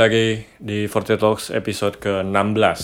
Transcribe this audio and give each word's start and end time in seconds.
lagi 0.00 0.48
di 0.56 0.88
Forte 0.88 1.20
Talks 1.20 1.52
episode 1.52 2.00
ke-16. 2.00 2.80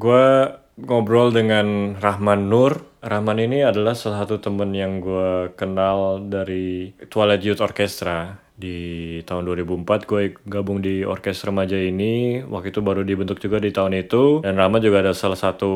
Gue 0.00 0.48
ngobrol 0.80 1.28
dengan 1.28 1.92
Rahman 2.00 2.48
Nur. 2.48 2.80
Rahman 3.04 3.36
ini 3.36 3.60
adalah 3.60 3.92
salah 3.92 4.24
satu 4.24 4.40
temen 4.40 4.72
yang 4.72 4.96
gue 4.96 5.52
kenal 5.60 6.24
dari 6.24 6.96
Twilight 7.12 7.44
Youth 7.44 7.60
Orchestra. 7.60 8.40
Di 8.56 9.20
tahun 9.28 9.44
2004 9.44 10.08
gue 10.08 10.40
gabung 10.48 10.80
di 10.80 11.04
orkestra 11.04 11.52
remaja 11.52 11.76
ini. 11.76 12.40
Waktu 12.40 12.72
itu 12.72 12.80
baru 12.80 13.04
dibentuk 13.04 13.44
juga 13.44 13.60
di 13.60 13.68
tahun 13.68 14.00
itu. 14.00 14.40
Dan 14.40 14.56
Rahman 14.56 14.80
juga 14.80 15.04
ada 15.04 15.12
salah 15.12 15.36
satu 15.36 15.68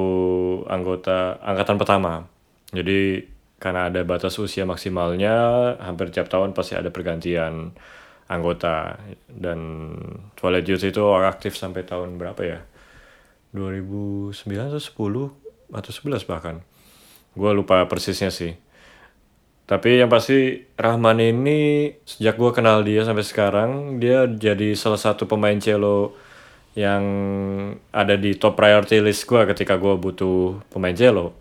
anggota 0.72 1.36
angkatan 1.44 1.77
pertama. 1.77 2.24
Jadi 2.72 3.28
karena 3.60 3.92
ada 3.92 4.00
batas 4.08 4.41
usia 4.41 4.64
maksimalnya, 4.64 5.36
hampir 5.84 6.08
tiap 6.14 6.32
tahun 6.32 6.56
pasti 6.56 6.80
ada 6.80 6.88
pergantian 6.88 7.77
anggota. 8.28 9.00
Dan 9.27 9.59
Twilight 10.36 10.69
Youth 10.69 10.84
itu 10.84 11.02
aktif 11.19 11.56
sampai 11.56 11.82
tahun 11.82 12.20
berapa 12.20 12.41
ya? 12.45 12.60
2009 13.56 14.36
atau 14.45 14.80
10 14.80 15.74
atau 15.74 15.91
11 15.91 16.28
bahkan. 16.28 16.60
Gue 17.33 17.50
lupa 17.56 17.84
persisnya 17.88 18.28
sih. 18.28 18.56
Tapi 19.69 20.00
yang 20.00 20.08
pasti 20.08 20.64
Rahman 20.80 21.20
ini 21.20 21.92
sejak 22.08 22.41
gue 22.41 22.50
kenal 22.56 22.80
dia 22.89 23.05
sampai 23.05 23.20
sekarang 23.20 24.00
dia 24.00 24.25
jadi 24.25 24.72
salah 24.72 24.97
satu 24.97 25.28
pemain 25.28 25.61
cello 25.61 26.17
yang 26.72 27.05
ada 27.92 28.17
di 28.17 28.33
top 28.33 28.56
priority 28.56 29.05
list 29.05 29.28
gue 29.28 29.45
ketika 29.52 29.77
gue 29.77 29.92
butuh 30.00 30.64
pemain 30.72 30.97
cello. 30.97 31.36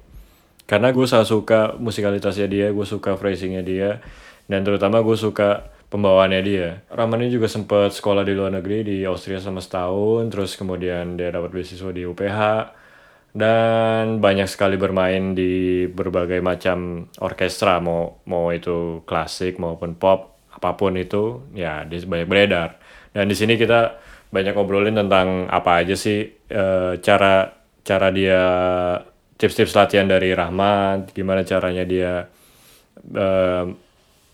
Karena 0.68 0.92
gue 0.92 1.08
sangat 1.08 1.32
suka 1.32 1.60
musikalitasnya 1.80 2.52
dia 2.52 2.68
gue 2.76 2.84
suka 2.84 3.16
phrasingnya 3.16 3.64
dia 3.64 4.04
dan 4.52 4.68
terutama 4.68 5.00
gue 5.00 5.16
suka 5.16 5.72
pembawaannya 5.88 6.42
dia. 6.44 6.84
Rahman 6.92 7.24
ini 7.24 7.32
juga 7.32 7.48
sempat 7.48 7.96
sekolah 7.96 8.28
di 8.28 8.34
luar 8.36 8.52
negeri 8.52 8.84
di 8.84 8.98
Austria 9.08 9.40
sama 9.40 9.64
setahun, 9.64 10.28
terus 10.32 10.56
kemudian 10.60 11.16
dia 11.16 11.32
dapat 11.32 11.52
beasiswa 11.52 11.92
di 11.92 12.04
UPH 12.04 12.40
dan 13.38 14.18
banyak 14.18 14.50
sekali 14.50 14.82
bermain 14.82 15.38
di 15.38 15.86
berbagai 15.86 16.42
macam 16.42 17.06
orkestra 17.22 17.78
mau 17.78 18.26
mau 18.26 18.50
itu 18.50 19.06
klasik 19.06 19.62
maupun 19.62 19.94
pop 19.94 20.42
apa 20.50 20.74
pun 20.74 20.98
itu 20.98 21.46
ya 21.54 21.86
di 21.86 22.02
banyak 22.02 22.26
beredar 22.26 22.82
dan 23.14 23.30
di 23.30 23.38
sini 23.38 23.54
kita 23.54 24.02
banyak 24.34 24.58
ngobrolin 24.58 24.98
tentang 24.98 25.46
apa 25.54 25.86
aja 25.86 25.94
sih 25.94 26.26
e, 26.50 26.98
cara 26.98 27.54
cara 27.86 28.08
dia 28.10 28.42
tips-tips 29.38 29.78
latihan 29.78 30.10
dari 30.10 30.34
Rahman 30.34 31.06
gimana 31.14 31.46
caranya 31.46 31.86
dia 31.86 32.26
e, 33.06 33.28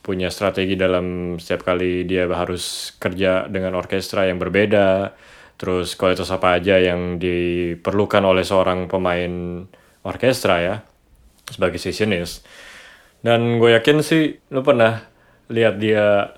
punya 0.04 0.28
strategi 0.28 0.76
dalam 0.76 1.40
setiap 1.40 1.64
kali 1.64 2.04
dia 2.04 2.28
harus 2.28 2.92
kerja 3.00 3.48
dengan 3.48 3.80
orkestra 3.80 4.28
yang 4.28 4.38
berbeda. 4.38 5.16
Terus 5.56 5.96
kualitas 5.96 6.28
apa 6.28 6.60
aja 6.60 6.76
yang 6.76 7.18
diperlukan 7.24 8.20
oleh 8.20 8.44
seorang 8.44 8.92
pemain 8.92 9.64
orkestra 10.04 10.60
ya 10.60 10.76
sebagai 11.48 11.80
sessionist. 11.80 12.44
Dan 13.24 13.64
gue 13.64 13.72
yakin 13.72 14.04
sih 14.04 14.36
lo 14.52 14.60
pernah 14.60 15.00
lihat 15.48 15.80
dia 15.80 16.36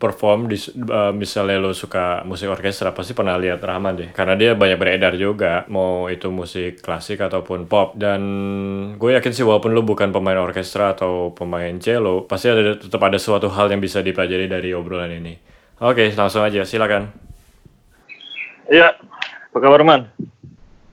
perform 0.00 0.48
di 0.48 0.56
uh, 0.56 1.12
misalnya 1.12 1.60
lo 1.60 1.70
suka 1.76 2.24
musik 2.24 2.48
orkestra 2.48 2.90
pasti 2.90 3.12
pernah 3.12 3.36
lihat 3.36 3.60
Rahman 3.60 3.94
deh. 3.96 4.10
Karena 4.14 4.34
dia 4.36 4.52
banyak 4.56 4.78
beredar 4.78 5.14
juga 5.16 5.68
mau 5.68 6.08
itu 6.08 6.28
musik 6.28 6.80
klasik 6.80 7.20
ataupun 7.20 7.68
pop. 7.68 7.96
Dan 7.98 8.20
gue 8.96 9.10
yakin 9.16 9.32
sih 9.32 9.44
walaupun 9.44 9.72
lo 9.72 9.82
bukan 9.84 10.10
pemain 10.10 10.38
orkestra 10.40 10.94
atau 10.94 11.32
pemain 11.32 11.72
cello 11.82 12.24
pasti 12.24 12.48
ada 12.48 12.76
tetap 12.76 13.00
ada 13.02 13.18
suatu 13.20 13.48
hal 13.52 13.68
yang 13.72 13.80
bisa 13.80 14.00
dipelajari 14.00 14.46
dari 14.48 14.70
obrolan 14.72 15.12
ini. 15.12 15.34
Oke 15.80 16.12
langsung 16.12 16.44
aja 16.44 16.64
silakan. 16.64 17.10
Iya 18.70 18.94
apa 19.50 19.58
kabar 19.58 19.82
Man? 19.82 20.06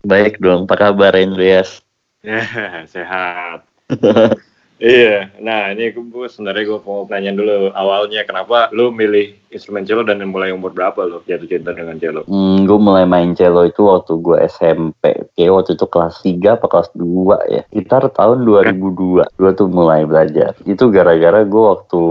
Baik 0.01 0.41
dong 0.41 0.65
apa 0.65 0.89
kabar 0.89 1.13
Andreas? 1.13 1.85
Ya 2.25 2.41
sehat 2.93 3.63
Iya, 4.77 5.33
nah 5.41 5.73
ini 5.73 5.89
gue 5.89 6.29
sebenarnya 6.29 6.69
gue 6.69 6.79
mau 6.85 7.09
nanya 7.09 7.33
dulu 7.33 7.73
awalnya 7.73 8.21
kenapa 8.29 8.69
lu 8.69 8.93
milih 8.93 9.33
instrumen 9.49 9.89
cello 9.89 10.05
dan 10.05 10.21
mulai 10.29 10.53
umur 10.53 10.69
berapa 10.69 11.01
lo 11.01 11.25
jatuh 11.25 11.49
cinta 11.49 11.73
dengan 11.73 11.97
cello? 11.97 12.29
Hmm, 12.29 12.69
gue 12.69 12.77
mulai 12.77 13.09
main 13.09 13.33
cello 13.33 13.65
itu 13.65 13.81
waktu 13.89 14.21
gue 14.21 14.37
SMP, 14.45 15.25
kayak 15.33 15.49
waktu 15.49 15.71
itu 15.73 15.85
kelas 15.89 16.21
3 16.21 16.61
apa 16.61 16.65
kelas 16.69 16.89
2 16.93 17.53
ya, 17.57 17.61
sekitar 17.73 18.05
tahun 18.13 18.45
2002, 18.45 19.25
gue 19.25 19.51
tuh 19.57 19.65
mulai 19.65 20.05
belajar. 20.05 20.53
Itu 20.69 20.93
gara-gara 20.93 21.41
gue 21.41 21.63
waktu 21.73 22.03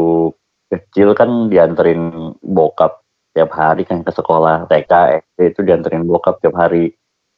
kecil 0.66 1.15
kan 1.15 1.47
dianterin 1.47 2.34
bokap 2.43 2.98
tiap 3.31 3.54
hari 3.54 3.87
kan 3.87 4.03
ke 4.03 4.10
sekolah 4.10 4.66
TK, 4.66 5.22
SD 5.22 5.38
itu 5.54 5.60
dianterin 5.62 6.03
bokap 6.03 6.43
tiap 6.43 6.59
hari. 6.59 6.91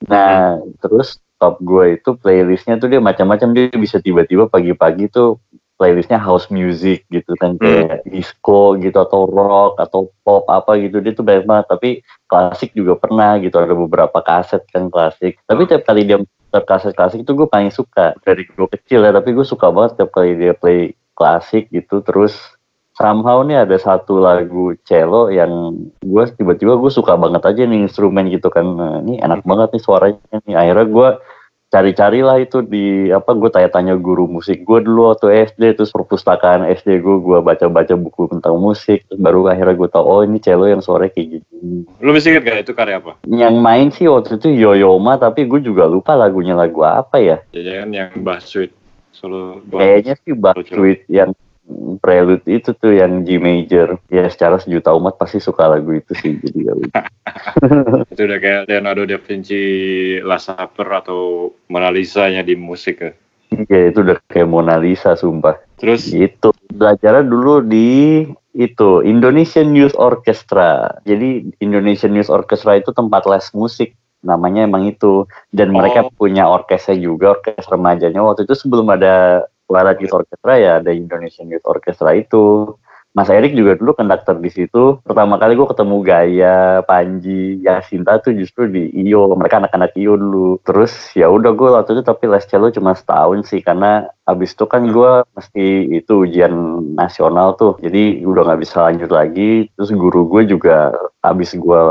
Nah, 0.09 0.57
terus 0.81 1.21
top 1.39 1.63
gue 1.63 1.99
itu 1.99 2.19
playlistnya 2.19 2.77
tuh 2.77 2.91
dia 2.91 3.01
macam-macam. 3.01 3.55
Dia 3.55 3.75
bisa 3.79 4.03
tiba-tiba 4.03 4.51
pagi-pagi 4.51 5.09
tuh 5.11 5.39
playlistnya 5.79 6.19
house 6.19 6.51
music 6.51 7.07
gitu 7.07 7.39
kan 7.39 7.55
hmm. 7.55 7.63
kayak 7.63 8.03
disco 8.11 8.75
gitu 8.83 8.99
atau 8.99 9.31
rock 9.31 9.79
atau 9.79 10.11
pop 10.27 10.45
apa 10.51 10.75
gitu. 10.83 10.99
Dia 10.99 11.15
tuh 11.15 11.23
banyak 11.23 11.47
banget. 11.47 11.67
Tapi 11.71 11.91
klasik 12.27 12.75
juga 12.75 12.99
pernah 12.99 13.39
gitu. 13.39 13.57
Ada 13.57 13.73
beberapa 13.73 14.19
kaset 14.21 14.67
kan 14.75 14.91
klasik. 14.91 15.39
Tapi 15.47 15.63
tiap 15.71 15.87
kali 15.87 16.05
dia 16.05 16.19
putar 16.19 16.67
kaset 16.67 16.93
klasik 16.99 17.23
itu 17.23 17.33
gue 17.33 17.49
paling 17.49 17.71
suka. 17.71 18.19
Dari 18.27 18.45
gue 18.45 18.69
kecil 18.75 19.07
ya 19.07 19.15
tapi 19.15 19.33
gue 19.33 19.47
suka 19.47 19.71
banget 19.71 20.03
tiap 20.03 20.11
kali 20.11 20.35
dia 20.35 20.53
play 20.53 20.99
klasik 21.15 21.71
gitu. 21.71 22.03
Terus 22.03 22.58
somehow 22.99 23.47
nih 23.47 23.63
ada 23.63 23.79
satu 23.79 24.19
lagu 24.19 24.75
cello 24.83 25.31
yang 25.31 25.79
gue 26.03 26.25
tiba-tiba 26.35 26.75
gue 26.75 26.91
suka 26.91 27.15
banget 27.15 27.47
aja 27.47 27.63
nih 27.63 27.87
instrumen 27.87 28.27
gitu 28.27 28.51
kan. 28.51 28.67
Nah, 28.67 28.99
ini 29.07 29.23
enak 29.23 29.47
banget 29.47 29.79
nih 29.79 29.83
suaranya 29.87 30.37
nih. 30.43 30.59
Akhirnya 30.59 30.87
gue 30.91 31.09
cari-carilah 31.69 32.41
itu 32.41 32.65
di 32.65 33.13
apa 33.13 33.37
gue 33.37 33.53
tanya-tanya 33.53 33.93
guru 34.01 34.25
musik 34.25 34.65
gue 34.65 34.81
dulu 34.81 35.13
waktu 35.13 35.53
SD 35.53 35.77
terus 35.77 35.93
perpustakaan 35.93 36.65
SD 36.65 37.05
gue 37.05 37.17
gue 37.23 37.39
baca-baca 37.39 37.95
buku 37.95 38.27
tentang 38.35 38.59
musik. 38.59 39.07
Terus 39.07 39.21
baru 39.23 39.47
akhirnya 39.47 39.79
gue 39.79 39.89
tau 39.95 40.03
oh 40.03 40.27
ini 40.27 40.43
cello 40.43 40.67
yang 40.67 40.83
suaranya 40.83 41.15
kayak 41.15 41.39
gitu 41.39 41.47
lu 41.99 42.15
bisa 42.15 42.31
inget 42.31 42.43
gak 42.47 42.67
itu 42.67 42.73
karya 42.75 42.99
apa? 42.99 43.19
Yang 43.27 43.55
main 43.63 43.87
sih 43.95 44.11
waktu 44.11 44.43
itu 44.43 44.49
Yoyoma 44.59 45.23
tapi 45.23 45.47
gue 45.47 45.63
juga 45.63 45.87
lupa 45.87 46.19
lagunya 46.19 46.59
lagu 46.59 46.83
apa 46.83 47.23
ya. 47.23 47.39
Jangan 47.55 47.91
yang 47.95 48.11
Bass 48.27 48.51
Suite 48.51 48.75
solo 49.15 49.63
kayaknya 49.71 50.19
sih 50.25 50.35
Bass 50.35 50.59
Suite 50.67 51.07
yang 51.07 51.31
prelude 52.01 52.45
itu 52.49 52.73
tuh 52.73 52.97
yang 52.97 53.23
G 53.25 53.37
major. 53.37 54.01
Ya 54.09 54.25
secara 54.29 54.57
sejuta 54.59 54.95
umat 54.97 55.21
pasti 55.21 55.39
suka 55.39 55.69
lagu 55.69 55.93
itu 55.93 56.13
sih 56.17 56.41
jadi 56.41 56.73
ya 56.73 56.75
itu 58.13 58.23
udah 58.25 58.39
kayak 58.41 58.63
Leonardo 58.73 59.05
da 59.05 59.21
Vinci 59.21 59.63
Last 60.25 60.49
Supper 60.49 60.89
atau 60.89 61.53
Mona 61.69 61.93
Lisa 61.93 62.29
nya 62.33 62.41
di 62.41 62.57
musik 62.57 63.05
ya? 63.05 63.13
Iya 63.53 63.93
itu 63.93 64.05
udah 64.05 64.17
kayak 64.29 64.49
Mona 64.49 64.77
Lisa 64.81 65.17
sumpah. 65.17 65.57
Terus? 65.81 66.13
Itu 66.13 66.53
belajarnya 66.73 67.25
dulu 67.25 67.65
di 67.65 68.25
itu 68.57 68.91
Indonesian 69.05 69.73
Youth 69.77 69.97
Orchestra. 69.97 70.99
Jadi 71.05 71.47
Indonesian 71.63 72.17
Youth 72.17 72.33
Orchestra 72.33 72.77
itu 72.77 72.91
tempat 72.93 73.25
les 73.29 73.47
musik. 73.55 73.95
Namanya 74.25 74.67
emang 74.67 74.89
itu. 74.89 75.25
Dan 75.55 75.73
oh. 75.73 75.81
mereka 75.81 76.11
punya 76.17 76.49
orkestra 76.51 76.97
juga 76.99 77.39
orkestra 77.39 77.79
remajanya. 77.79 78.21
Waktu 78.21 78.45
itu 78.49 78.59
sebelum 78.59 78.91
ada 78.91 79.47
Twilight 79.69 80.01
Youth 80.01 80.17
Orchestra 80.17 80.57
ya 80.57 80.73
ada 80.81 80.91
Indonesian 80.91 81.53
Youth 81.53 81.69
Orchestra 81.69 82.17
itu. 82.17 82.75
Mas 83.17 83.33
Erik 83.33 83.57
juga 83.57 83.75
dulu 83.75 83.97
konduktor 83.99 84.39
di 84.39 84.47
situ. 84.47 85.01
Pertama 85.03 85.41
kali 85.41 85.59
gue 85.59 85.67
ketemu 85.67 85.97
Gaya, 86.07 86.87
Panji, 86.87 87.59
Yasinta 87.65 88.21
tuh 88.23 88.37
justru 88.37 88.69
di 88.71 88.95
IO. 88.95 89.33
Mereka 89.35 89.65
anak-anak 89.65 89.97
IO 89.99 90.15
dulu. 90.15 90.61
Terus 90.63 90.93
ya 91.19 91.27
udah 91.27 91.51
gue 91.57 91.69
waktu 91.73 91.99
itu 91.99 92.03
tapi 92.07 92.31
les 92.31 92.47
cello 92.47 92.71
cuma 92.71 92.95
setahun 92.95 93.49
sih 93.49 93.65
karena 93.65 94.07
abis 94.29 94.55
itu 94.55 94.71
kan 94.71 94.87
gue 94.87 95.25
mesti 95.35 95.67
itu 95.99 96.29
ujian 96.29 96.53
nasional 96.95 97.59
tuh. 97.59 97.75
Jadi 97.83 98.23
udah 98.23 98.55
nggak 98.55 98.61
bisa 98.63 98.87
lanjut 98.87 99.11
lagi. 99.11 99.67
Terus 99.75 99.91
guru 99.97 100.29
gue 100.29 100.55
juga 100.55 100.95
abis 101.25 101.59
gue 101.59 101.83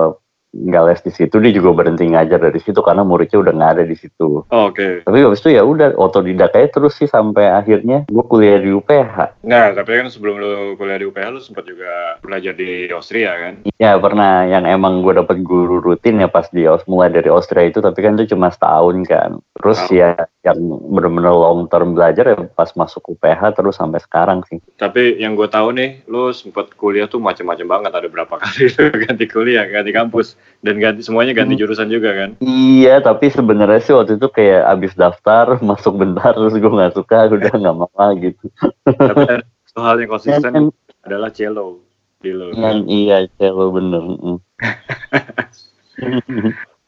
nggak 0.56 0.84
les 0.88 1.02
di 1.04 1.12
situ 1.12 1.36
dia 1.44 1.52
juga 1.52 1.76
berhenti 1.76 2.08
ngajar 2.08 2.40
dari 2.40 2.60
situ 2.64 2.80
karena 2.80 3.04
muridnya 3.04 3.38
udah 3.44 3.54
nggak 3.54 3.72
ada 3.78 3.84
di 3.84 3.96
situ. 4.00 4.48
Oh, 4.48 4.72
Oke. 4.72 4.80
Okay. 4.80 4.94
Tapi 5.04 5.18
habis 5.20 5.42
itu 5.44 5.50
ya 5.54 5.64
udah 5.68 5.94
otodidak 6.00 6.56
aja 6.56 6.70
terus 6.72 6.96
sih 6.96 7.10
sampai 7.10 7.52
akhirnya 7.52 8.08
gue 8.08 8.24
kuliah 8.26 8.58
di 8.64 8.72
UPH. 8.72 9.44
Nah 9.44 9.76
tapi 9.76 9.92
kan 10.00 10.08
sebelum 10.08 10.40
lu 10.40 10.52
kuliah 10.80 10.98
di 10.98 11.06
UPH 11.08 11.28
lu 11.36 11.42
sempat 11.44 11.68
juga 11.68 12.18
belajar 12.24 12.56
di 12.56 12.88
Austria 12.96 13.36
kan? 13.36 13.54
Iya 13.76 14.00
pernah 14.00 14.48
yang 14.48 14.64
emang 14.64 15.04
gue 15.04 15.20
dapet 15.20 15.44
guru 15.44 15.84
rutin 15.84 16.24
ya 16.24 16.32
pas 16.32 16.48
di 16.50 16.64
mulai 16.88 17.12
dari 17.12 17.28
Austria 17.28 17.68
itu 17.68 17.84
tapi 17.84 18.00
kan 18.00 18.16
itu 18.16 18.32
cuma 18.32 18.48
setahun 18.48 19.04
kan. 19.04 19.38
Terus 19.60 19.80
oh. 19.84 19.92
ya 19.92 20.16
yang 20.48 20.58
bener-bener 20.96 21.36
long 21.36 21.68
term 21.68 21.92
belajar 21.92 22.24
ya 22.32 22.38
pas 22.56 22.72
masuk 22.72 23.20
UPH 23.20 23.60
terus 23.60 23.76
sampai 23.76 24.00
sekarang 24.00 24.40
sih. 24.48 24.64
Tapi 24.80 25.20
yang 25.20 25.36
gue 25.36 25.52
tahu 25.52 25.76
nih 25.76 26.08
lu 26.08 26.32
sempat 26.32 26.72
kuliah 26.80 27.12
tuh 27.12 27.20
macam-macam 27.20 27.68
banget 27.68 27.92
ada 27.92 28.08
berapa 28.08 28.36
kali 28.40 28.72
ganti 29.04 29.26
kuliah 29.28 29.68
ganti 29.68 29.92
kampus 29.92 30.37
dan 30.66 30.76
ganti 30.82 31.02
semuanya 31.06 31.38
ganti 31.38 31.54
hmm. 31.54 31.62
jurusan 31.62 31.90
juga 31.90 32.14
kan 32.14 32.30
iya 32.44 32.98
tapi 33.02 33.30
sebenarnya 33.30 33.82
sih 33.84 33.94
waktu 33.94 34.18
itu 34.18 34.28
kayak 34.32 34.66
abis 34.74 34.94
daftar 34.98 35.58
masuk 35.70 35.98
bentar 35.98 36.34
terus 36.34 36.58
gue 36.58 36.72
nggak 36.72 36.96
suka 36.98 37.30
udah 37.30 37.54
nggak 37.54 37.78
mau 37.78 38.10
gitu 38.18 38.46
tapi 38.86 39.46
hal 39.78 40.02
yang 40.02 40.10
konsisten 40.10 40.74
adalah 41.06 41.30
cello 41.30 41.86
di 42.18 42.32
lo. 42.34 42.52
Yang 42.54 42.80
iya 42.90 43.18
cello 43.38 43.72
bener. 43.72 44.04
mm. 44.04 44.38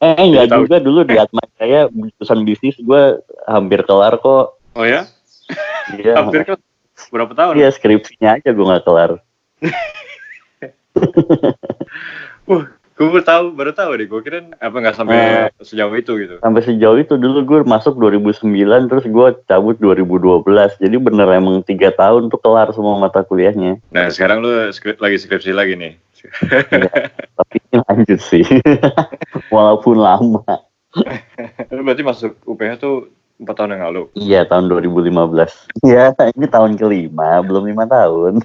eh 0.00 0.16
enggak 0.16 0.48
Tahu. 0.48 0.60
juga 0.64 0.76
dulu 0.80 1.00
di 1.04 1.16
Atma 1.20 1.44
Jaya 1.60 1.86
jurusan 1.92 2.42
bisnis 2.42 2.76
gue 2.80 3.20
hampir 3.46 3.84
kelar 3.84 4.16
kok. 4.18 4.58
Oh 4.74 4.86
ya? 4.86 5.06
Iya. 5.94 6.14
Hampir 6.18 6.46
kan 6.46 6.58
berapa 7.10 7.32
tahun? 7.34 7.54
Iya 7.58 7.68
skripsinya 7.74 8.38
aja 8.40 8.50
gue 8.50 8.64
nggak 8.64 8.84
kelar. 8.86 9.20
Wah, 12.48 12.64
gue 13.00 13.08
baru 13.08 13.24
tahu, 13.24 13.44
baru 13.56 13.72
tahu 13.72 13.90
deh. 13.96 14.04
Gue 14.04 14.20
kira 14.20 14.44
apa 14.60 14.76
nggak 14.76 14.92
sampai 14.92 15.48
sejauh 15.64 15.96
itu 15.96 16.12
gitu. 16.20 16.36
Sampai 16.44 16.60
sejauh 16.60 17.00
itu 17.00 17.16
dulu 17.16 17.40
gue 17.48 17.58
masuk 17.64 17.96
2009 17.96 18.44
terus 18.92 19.08
gue 19.08 19.26
cabut 19.48 19.80
2012. 19.80 20.44
Jadi 20.76 20.96
bener 21.00 21.24
emang 21.32 21.64
tiga 21.64 21.88
tahun 21.96 22.28
tuh 22.28 22.36
kelar 22.36 22.68
semua 22.76 23.00
mata 23.00 23.24
kuliahnya. 23.24 23.80
Nah, 23.88 24.12
sekarang 24.12 24.44
lu 24.44 24.68
skri- 24.76 25.00
lagi 25.00 25.16
skripsi 25.16 25.56
lagi 25.56 25.80
nih. 25.80 25.96
Tapi 27.40 27.56
ini 27.72 27.80
lanjut 27.88 28.20
sih. 28.20 28.44
Walaupun 29.54 29.96
lama. 29.96 30.44
Lu 31.72 31.80
berarti 31.80 32.04
masuk 32.04 32.36
UPH 32.44 32.82
tuh 32.82 33.08
4 33.40 33.48
tahun 33.56 33.72
yang 33.80 33.84
lalu. 33.88 34.02
Iya 34.12 34.44
tahun 34.44 34.68
2015. 34.68 35.88
Iya 35.88 36.12
ini 36.36 36.46
tahun 36.52 36.76
kelima 36.76 37.40
belum 37.40 37.64
lima 37.64 37.88
tahun. 37.88 38.44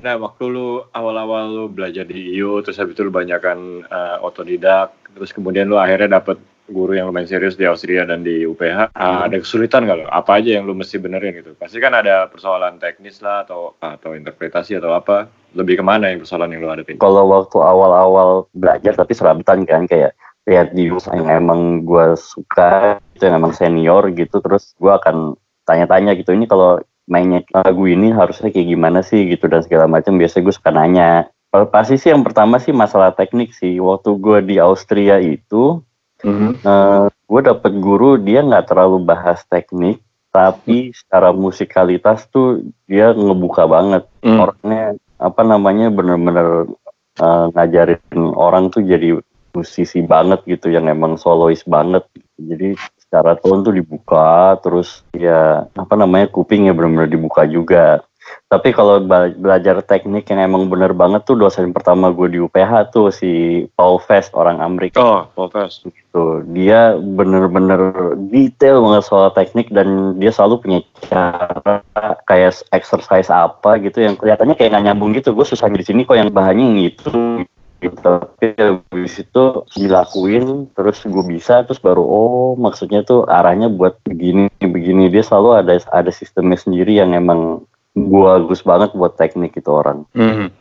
Nah, 0.00 0.16
waktu 0.16 0.44
lu 0.48 0.84
awal-awal 0.96 1.44
lu 1.52 1.64
belajar 1.68 2.08
di 2.08 2.32
IU, 2.36 2.64
terus 2.64 2.80
habis 2.80 2.96
itu 2.96 3.04
lu 3.04 3.12
banyakan 3.12 3.84
eh, 3.84 4.16
otodidak, 4.24 4.96
terus 5.12 5.30
kemudian 5.36 5.68
lu 5.68 5.76
akhirnya 5.76 6.20
dapet 6.20 6.40
guru 6.70 6.94
yang 6.94 7.10
lumayan 7.10 7.26
serius 7.26 7.58
di 7.58 7.66
Austria 7.66 8.06
dan 8.06 8.22
di 8.22 8.46
UPH, 8.46 8.94
Ah, 8.94 9.26
ada 9.26 9.36
kesulitan 9.42 9.84
nggak 9.84 9.98
lo? 10.00 10.06
Apa 10.06 10.38
aja 10.38 10.54
yang 10.56 10.64
lu 10.64 10.72
mesti 10.72 11.02
benerin 11.02 11.34
gitu? 11.42 11.52
Pasti 11.58 11.82
kan 11.82 11.92
ada 11.92 12.30
persoalan 12.30 12.78
teknis 12.78 13.18
lah, 13.20 13.42
atau 13.42 13.74
atau 13.82 14.14
interpretasi 14.14 14.78
atau 14.78 14.94
apa. 14.94 15.26
Lebih 15.50 15.82
ke 15.82 15.84
mana 15.84 16.14
yang 16.14 16.22
persoalan 16.22 16.54
yang 16.54 16.62
lu 16.62 16.70
hadapin? 16.70 17.02
Kalau 17.02 17.26
waktu 17.26 17.58
awal-awal 17.58 18.46
belajar 18.54 18.94
tapi 18.94 19.12
serabatan 19.18 19.66
kan 19.66 19.90
kayak 19.90 20.14
lihat 20.48 20.72
di 20.72 20.88
yang 20.88 21.28
emang 21.28 21.84
gue 21.84 22.16
suka 22.16 22.98
itu 23.12 23.22
yang 23.28 23.44
emang 23.44 23.52
senior 23.52 24.08
gitu 24.14 24.40
terus 24.40 24.72
gue 24.80 24.88
akan 24.88 25.36
tanya-tanya 25.68 26.16
gitu 26.16 26.32
ini 26.32 26.48
kalau 26.48 26.80
mainnya 27.10 27.42
lagu 27.50 27.90
ini 27.90 28.14
harusnya 28.14 28.54
kayak 28.54 28.70
gimana 28.70 29.02
sih 29.02 29.26
gitu 29.26 29.50
dan 29.50 29.66
segala 29.66 29.90
macam. 29.90 30.14
Biasanya 30.16 30.46
gue 30.46 30.54
suka 30.54 30.70
nanya. 30.70 31.10
Kalau 31.50 31.66
pasti 31.66 31.98
sih 31.98 32.14
yang 32.14 32.22
pertama 32.22 32.62
sih 32.62 32.70
masalah 32.70 33.10
teknik 33.10 33.50
sih. 33.50 33.82
Waktu 33.82 34.14
gue 34.22 34.38
di 34.46 34.56
Austria 34.62 35.18
itu 35.18 35.82
eh 36.22 37.04
gue 37.10 37.40
dapet 37.40 37.72
guru 37.80 38.20
dia 38.20 38.44
nggak 38.46 38.70
terlalu 38.70 39.02
bahas 39.02 39.42
teknik 39.48 39.98
tapi 40.30 40.94
secara 40.94 41.34
musikalitas 41.34 42.30
tuh 42.30 42.62
dia 42.86 43.10
ngebuka 43.10 43.66
banget. 43.66 44.06
Hmm. 44.22 44.38
orangnya 44.46 44.94
apa 45.18 45.42
namanya 45.42 45.90
bener-bener 45.90 46.70
eh, 47.18 47.46
ngajarin 47.56 48.22
orang 48.38 48.70
tuh 48.70 48.86
jadi 48.86 49.18
musisi 49.50 50.00
banget 50.06 50.46
gitu 50.46 50.70
yang 50.70 50.86
emang 50.86 51.18
solois 51.18 51.66
banget 51.66 52.06
gitu. 52.14 52.38
jadi 52.54 52.68
secara 53.10 53.34
tone 53.34 53.66
tuh 53.66 53.74
dibuka 53.74 54.54
terus 54.62 55.02
ya 55.10 55.66
apa 55.74 55.98
namanya 55.98 56.30
kupingnya 56.30 56.70
bener-bener 56.70 57.10
dibuka 57.10 57.42
juga 57.42 58.06
tapi 58.46 58.70
kalau 58.70 59.02
belajar 59.34 59.82
teknik 59.82 60.30
yang 60.30 60.42
emang 60.46 60.70
bener 60.70 60.94
banget 60.94 61.26
tuh 61.26 61.34
dosen 61.34 61.74
pertama 61.74 62.14
gue 62.14 62.30
di 62.30 62.38
UPH 62.38 62.94
tuh 62.94 63.10
si 63.10 63.62
Paul 63.74 63.98
Fest 63.98 64.30
orang 64.38 64.62
Amerika 64.62 65.02
Oh, 65.02 65.26
Polfest. 65.34 65.86
gitu. 65.86 66.42
Dia 66.54 66.94
bener-bener 66.98 68.14
detail 68.30 68.82
banget 68.82 69.02
soal 69.06 69.30
teknik 69.34 69.70
dan 69.74 70.18
dia 70.18 70.30
selalu 70.30 70.62
punya 70.62 70.80
cara 71.10 71.82
kayak 72.26 72.62
exercise 72.70 73.30
apa 73.30 73.78
gitu 73.82 74.02
yang 74.02 74.14
kelihatannya 74.14 74.54
kayak 74.54 74.78
nggak 74.78 74.84
nyambung 74.90 75.10
gitu. 75.14 75.34
Gue 75.34 75.46
susah 75.46 75.70
di 75.70 75.82
sini 75.82 76.06
kok 76.06 76.18
yang 76.18 76.30
bahannya 76.30 76.62
yang 76.74 76.80
itu. 76.90 77.46
Gitu. 77.80 77.96
Tapi 77.96 78.46
habis 78.60 79.14
itu 79.16 79.44
dilakuin 79.72 80.68
terus 80.76 81.00
gue 81.00 81.24
bisa 81.24 81.64
terus 81.64 81.80
baru 81.80 82.04
oh 82.04 82.52
maksudnya 82.60 83.00
tuh 83.00 83.24
arahnya 83.24 83.72
buat 83.72 83.96
begini 84.04 84.52
begini 84.60 85.08
dia 85.08 85.24
selalu 85.24 85.64
ada 85.64 85.74
ada 85.88 86.12
sistemnya 86.12 86.60
sendiri 86.60 87.00
yang 87.00 87.16
emang 87.16 87.64
bagus 87.96 88.60
banget 88.60 88.92
buat 88.92 89.16
teknik 89.16 89.56
itu 89.56 89.72
orang 89.72 90.04
Hmm. 90.12 90.52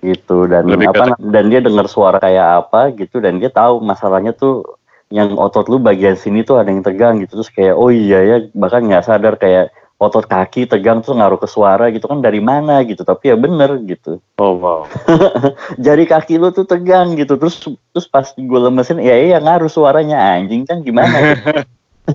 gitu 0.00 0.48
dan 0.48 0.64
Lebih 0.64 0.94
apa 0.94 1.18
dan 1.18 1.52
dia 1.52 1.60
dengar 1.60 1.84
suara 1.90 2.16
kayak 2.22 2.64
apa 2.64 2.94
gitu 2.96 3.20
dan 3.20 3.36
dia 3.36 3.52
tahu 3.52 3.84
masalahnya 3.84 4.32
tuh 4.32 4.64
yang 5.10 5.34
otot 5.36 5.66
lu 5.66 5.82
bagian 5.82 6.14
sini 6.14 6.46
tuh 6.46 6.62
ada 6.62 6.70
yang 6.70 6.86
tegang 6.86 7.18
gitu 7.20 7.42
terus 7.42 7.50
kayak 7.50 7.74
oh 7.74 7.90
iya 7.90 8.22
ya 8.22 8.36
bahkan 8.54 8.86
nggak 8.86 9.04
sadar 9.04 9.34
kayak 9.36 9.74
otot 10.00 10.24
kaki 10.24 10.64
tegang 10.64 11.04
tuh 11.04 11.12
ngaruh 11.12 11.36
ke 11.36 11.44
suara 11.44 11.92
gitu 11.92 12.08
kan 12.08 12.24
dari 12.24 12.40
mana 12.40 12.80
gitu 12.88 13.04
tapi 13.04 13.28
ya 13.28 13.36
bener 13.36 13.76
gitu 13.84 14.16
Oh, 14.40 14.56
wow. 14.56 14.88
jari 15.84 16.08
kaki 16.08 16.40
lu 16.40 16.48
tuh 16.56 16.64
tegang 16.64 17.12
gitu 17.20 17.36
terus 17.36 17.60
terus 17.92 18.06
pas 18.08 18.24
gue 18.32 18.60
lemesin 18.64 18.96
ya 18.96 19.12
iya 19.12 19.36
ngaruh 19.36 19.68
suaranya 19.68 20.16
anjing 20.16 20.64
kan 20.64 20.80
gimana 20.80 21.36
gitu. 21.36 21.44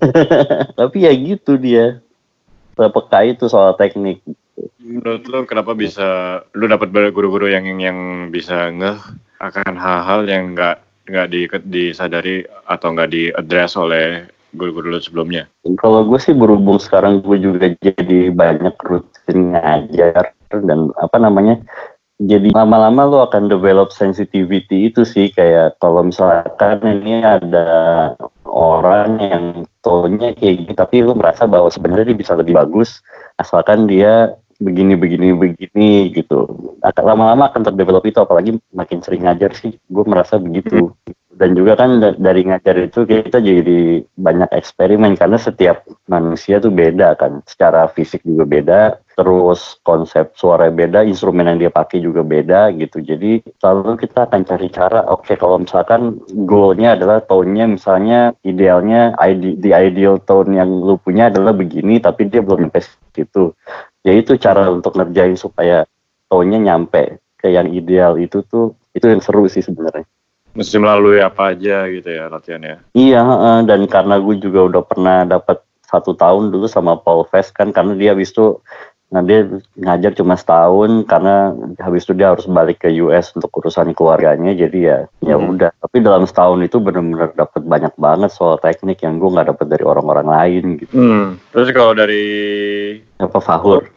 tapi 0.82 1.06
ya 1.06 1.14
gitu 1.14 1.62
dia 1.62 2.02
peka 2.74 3.22
itu 3.22 3.46
soal 3.46 3.78
teknik 3.78 4.26
Menurut 4.82 5.24
lu 5.30 5.40
kenapa 5.46 5.78
bisa 5.78 6.42
lu 6.58 6.66
dapat 6.66 6.90
guru-guru 7.14 7.50
yang 7.50 7.66
yang, 7.70 7.80
yang 7.82 8.00
bisa 8.34 8.74
ngeh 8.74 8.98
akan 9.42 9.74
hal-hal 9.78 10.22
yang 10.26 10.58
nggak 10.58 10.78
nggak 11.06 11.28
di, 11.30 11.42
disadari 11.70 12.42
atau 12.66 12.88
nggak 12.94 13.10
diadres 13.14 13.78
oleh 13.78 14.26
guru-guru 14.56 14.96
lu 14.96 15.02
sebelumnya? 15.04 15.46
Kalau 15.78 16.08
gue 16.08 16.20
sih 16.20 16.32
berhubung 16.32 16.80
sekarang 16.80 17.22
gue 17.22 17.38
juga 17.38 17.76
jadi 17.84 18.32
banyak 18.32 18.76
rutin 18.82 19.54
ngajar 19.54 20.32
dan 20.50 20.90
apa 20.98 21.18
namanya 21.20 21.60
jadi 22.16 22.48
lama-lama 22.56 23.04
lo 23.04 23.20
akan 23.28 23.52
develop 23.52 23.92
sensitivity 23.92 24.88
itu 24.88 25.04
sih 25.04 25.28
kayak 25.36 25.76
kalau 25.84 26.08
misalkan 26.08 26.80
ini 26.88 27.20
ada 27.20 27.68
orang 28.48 29.20
yang 29.20 29.46
tone-nya 29.84 30.32
kayak 30.40 30.64
gini 30.64 30.74
tapi 30.80 31.04
lo 31.04 31.12
merasa 31.12 31.44
bahwa 31.44 31.68
sebenarnya 31.68 32.16
dia 32.16 32.20
bisa 32.24 32.40
lebih 32.40 32.56
bagus 32.56 33.04
asalkan 33.36 33.92
dia 33.92 34.32
begini 34.60 34.96
begini 34.96 35.36
begini 35.36 36.14
gitu. 36.16 36.48
Akan 36.80 37.04
lama-lama 37.04 37.52
akan 37.52 37.72
terdevelop 37.72 38.06
itu 38.08 38.20
apalagi 38.22 38.52
makin 38.72 39.04
sering 39.04 39.28
ngajar 39.28 39.52
sih. 39.52 39.76
Gue 39.92 40.06
merasa 40.08 40.40
begitu. 40.40 40.96
Dan 41.36 41.52
juga 41.52 41.76
kan 41.76 42.00
da- 42.00 42.16
dari 42.16 42.48
ngajar 42.48 42.80
itu 42.80 43.04
kita 43.04 43.44
jadi 43.44 44.08
banyak 44.16 44.56
eksperimen 44.56 45.20
karena 45.20 45.36
setiap 45.36 45.84
manusia 46.08 46.64
tuh 46.64 46.72
beda 46.72 47.20
kan. 47.20 47.44
Secara 47.44 47.92
fisik 47.92 48.24
juga 48.24 48.48
beda 48.48 48.80
terus 49.20 49.80
konsep 49.84 50.32
suara 50.40 50.72
beda 50.72 51.04
instrumen 51.04 51.48
yang 51.48 51.60
dia 51.60 51.72
pakai 51.72 52.00
juga 52.00 52.24
beda 52.24 52.72
gitu. 52.80 53.04
Jadi 53.04 53.44
selalu 53.60 54.00
kita 54.08 54.32
akan 54.32 54.42
cari 54.48 54.68
cara 54.72 55.04
oke 55.12 55.36
kalau 55.36 55.60
misalkan 55.60 56.24
goalnya 56.48 56.96
adalah 56.96 57.20
tone-nya 57.20 57.68
misalnya 57.68 58.32
idealnya 58.48 59.12
ide, 59.20 59.60
the 59.60 59.76
ideal 59.76 60.16
tone 60.24 60.56
yang 60.56 60.72
lu 60.72 60.96
punya 60.96 61.28
adalah 61.28 61.52
begini 61.52 62.00
tapi 62.00 62.32
dia 62.32 62.40
belum 62.40 62.72
sampai 62.72 62.84
situ 63.12 63.52
ya 64.06 64.14
itu 64.14 64.38
cara 64.38 64.70
untuk 64.70 64.94
ngerjain 64.94 65.34
supaya 65.36 65.90
tone-nya 66.30 66.62
nyampe 66.62 67.18
ke 67.42 67.50
yang 67.50 67.74
ideal 67.74 68.16
itu 68.22 68.46
tuh 68.46 68.78
itu 68.94 69.10
yang 69.10 69.20
seru 69.20 69.50
sih 69.50 69.66
sebenarnya 69.66 70.06
Mesti 70.56 70.80
melalui 70.80 71.20
apa 71.20 71.52
aja 71.52 71.84
gitu 71.92 72.08
ya 72.08 72.32
latihannya. 72.32 72.80
Iya, 72.96 73.20
dan 73.68 73.84
karena 73.92 74.16
gue 74.24 74.40
juga 74.40 74.72
udah 74.72 74.84
pernah 74.88 75.28
dapat 75.28 75.60
satu 75.84 76.16
tahun 76.16 76.48
dulu 76.56 76.64
sama 76.72 76.96
Paul 76.96 77.28
Fest 77.28 77.52
kan, 77.52 77.76
karena 77.76 77.92
dia 78.00 78.16
habis 78.16 78.32
itu, 78.32 78.64
nah 79.12 79.20
dia 79.20 79.44
ngajar 79.76 80.16
cuma 80.16 80.40
setahun 80.40 81.04
karena 81.12 81.52
habis 81.84 82.08
itu 82.08 82.16
dia 82.16 82.32
harus 82.32 82.48
balik 82.48 82.88
ke 82.88 82.90
US 83.04 83.36
untuk 83.36 83.52
urusan 83.52 83.92
keluarganya, 83.92 84.56
jadi 84.56 84.80
ya 84.80 84.98
ya 85.28 85.36
Hmm. 85.36 85.60
udah. 85.60 85.76
Tapi 85.76 86.00
dalam 86.00 86.24
setahun 86.24 86.64
itu 86.64 86.80
bener-bener 86.80 87.36
dapat 87.36 87.60
banyak 87.60 87.92
banget 88.00 88.32
soal 88.32 88.56
teknik 88.56 89.04
yang 89.04 89.20
gue 89.20 89.28
nggak 89.28 89.52
dapat 89.52 89.68
dari 89.68 89.84
orang-orang 89.84 90.28
lain 90.32 90.64
gitu. 90.80 90.96
Hmm. 90.96 91.36
Terus 91.52 91.68
kalau 91.76 91.92
dari 91.92 92.24
Apa 93.20 93.44
Fahur? 93.44 93.92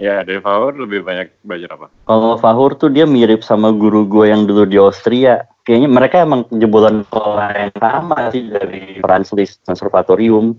Ya 0.00 0.24
dari 0.24 0.40
Fahur 0.40 0.72
lebih 0.74 1.04
banyak 1.04 1.44
belajar 1.44 1.76
apa? 1.76 1.86
Kalau 2.08 2.40
Fahur 2.40 2.72
tuh 2.74 2.88
dia 2.88 3.04
mirip 3.04 3.44
sama 3.44 3.70
guru 3.70 4.08
gue 4.08 4.32
yang 4.32 4.48
dulu 4.48 4.64
di 4.64 4.80
Austria. 4.80 5.44
Kayaknya 5.62 5.88
mereka 5.92 6.16
emang 6.24 6.48
jebolan 6.56 7.04
sekolah 7.06 7.48
yang 7.52 7.72
sama 7.76 8.32
sih 8.32 8.48
dari 8.48 8.98
Francis 9.04 9.60
Conservatorium. 9.62 10.56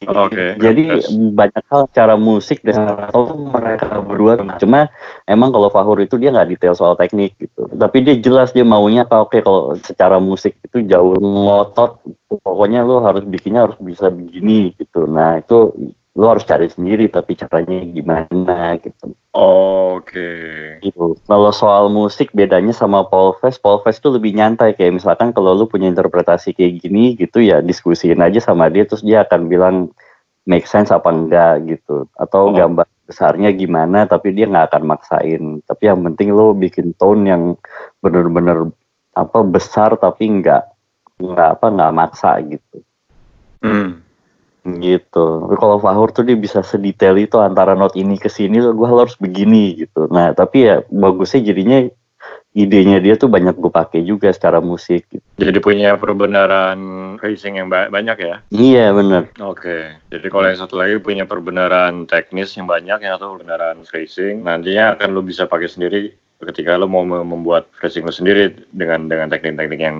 Oke. 0.00 0.56
Jadi 0.56 0.88
Terus? 0.88 1.12
banyak 1.12 1.64
hal 1.68 1.84
cara 1.92 2.16
musik 2.16 2.64
dan 2.64 2.88
atau 2.88 3.36
mereka 3.36 4.00
berdua 4.00 4.40
cuma 4.56 4.88
emang 5.28 5.52
kalau 5.52 5.68
Fahur 5.68 6.00
itu 6.00 6.16
dia 6.16 6.32
nggak 6.32 6.56
detail 6.56 6.72
soal 6.72 6.96
teknik 6.96 7.36
gitu. 7.36 7.68
Tapi 7.68 8.00
dia 8.00 8.16
jelas 8.16 8.48
dia 8.56 8.64
maunya 8.64 9.04
apa 9.04 9.28
oke 9.28 9.44
kalau 9.44 9.76
secara 9.84 10.16
musik 10.16 10.56
itu 10.64 10.88
jauh 10.88 11.20
ngotot 11.20 12.00
pokoknya 12.40 12.80
lo 12.80 13.04
harus 13.04 13.28
bikinnya 13.28 13.68
harus 13.68 13.76
bisa 13.76 14.08
begini 14.08 14.72
gitu. 14.80 15.04
Nah 15.04 15.36
itu 15.44 15.76
lo 16.18 16.26
harus 16.26 16.42
cari 16.42 16.66
sendiri 16.66 17.06
tapi 17.06 17.38
caranya 17.38 17.80
gimana 17.86 18.74
gitu. 18.82 19.14
Oke. 19.30 20.30
gitu. 20.82 21.14
Kalau 21.22 21.52
soal 21.54 21.86
musik 21.86 22.34
bedanya 22.34 22.74
sama 22.74 23.06
Paul 23.06 23.38
Fest, 23.38 23.62
Paul 23.62 23.78
Fest 23.86 24.02
tuh 24.02 24.18
lebih 24.18 24.34
nyantai 24.34 24.74
kayak 24.74 24.98
misalkan 24.98 25.30
kalau 25.30 25.54
lu 25.54 25.70
punya 25.70 25.86
interpretasi 25.86 26.50
kayak 26.50 26.82
gini 26.82 27.14
gitu 27.14 27.38
ya 27.38 27.62
diskusiin 27.62 28.18
aja 28.18 28.42
sama 28.42 28.66
dia 28.66 28.82
terus 28.82 29.06
dia 29.06 29.22
akan 29.22 29.46
bilang 29.46 29.76
make 30.48 30.66
sense 30.66 30.90
apa 30.90 31.12
enggak 31.12 31.62
gitu 31.68 32.10
atau 32.18 32.50
Oh. 32.50 32.56
gambar 32.56 32.88
besarnya 33.06 33.50
gimana 33.50 34.06
tapi 34.06 34.30
dia 34.30 34.46
nggak 34.46 34.70
akan 34.70 34.84
maksain 34.86 35.42
tapi 35.66 35.82
yang 35.86 36.02
penting 36.06 36.30
lo 36.30 36.54
bikin 36.54 36.94
tone 36.94 37.26
yang 37.26 37.42
bener-bener 37.98 38.70
apa 39.14 39.42
besar 39.42 39.98
tapi 39.98 40.30
nggak 40.40 40.62
nggak 41.18 41.50
apa 41.58 41.66
nggak 41.70 41.94
maksa 41.94 42.38
gitu 42.42 42.82
Hmm. 43.60 44.00
Gitu 44.64 45.46
tapi 45.46 45.56
kalau 45.56 45.80
Fahur 45.80 46.12
tuh 46.12 46.24
dia 46.24 46.36
bisa 46.36 46.60
sedetail 46.60 47.16
itu 47.16 47.40
antara 47.40 47.72
not 47.72 47.96
ini 47.96 48.20
ke 48.20 48.28
sini 48.28 48.60
gue 48.60 48.88
harus 48.88 49.16
begini 49.16 49.86
gitu 49.86 50.06
nah 50.12 50.32
tapi 50.36 50.68
ya 50.68 50.84
bagusnya 50.88 51.52
jadinya 51.52 51.88
idenya 52.50 52.98
dia 52.98 53.14
tuh 53.14 53.30
banyak 53.30 53.54
gue 53.54 53.70
pakai 53.70 54.02
juga 54.02 54.26
secara 54.34 54.58
musik 54.58 55.06
gitu. 55.06 55.22
Jadi 55.38 55.58
punya 55.62 55.94
perbenaran 55.94 56.78
phrasing 57.22 57.62
yang 57.62 57.70
ba- 57.70 57.86
banyak 57.86 58.18
ya. 58.18 58.36
iya 58.50 58.90
bener 58.90 59.30
Oke. 59.38 59.94
Jadi 60.10 60.26
kalau 60.26 60.50
yang 60.50 60.58
satu 60.58 60.74
lagi 60.74 60.98
punya 60.98 61.30
perbenaran 61.30 62.10
teknis 62.10 62.58
yang 62.58 62.66
banyak 62.66 62.98
yang 63.06 63.12
satu 63.16 63.38
perbenaran 63.38 63.86
phrasing. 63.86 64.42
Nantinya 64.42 64.98
akan 64.98 65.08
lu 65.14 65.22
bisa 65.22 65.46
pakai 65.46 65.70
sendiri 65.70 66.10
ketika 66.42 66.74
lu 66.74 66.90
mau 66.90 67.06
mem- 67.06 67.22
membuat 67.22 67.70
phrasing 67.78 68.02
lu 68.02 68.10
sendiri 68.10 68.50
dengan 68.74 69.06
dengan 69.06 69.30
teknik-teknik 69.30 69.80
yang 69.80 69.98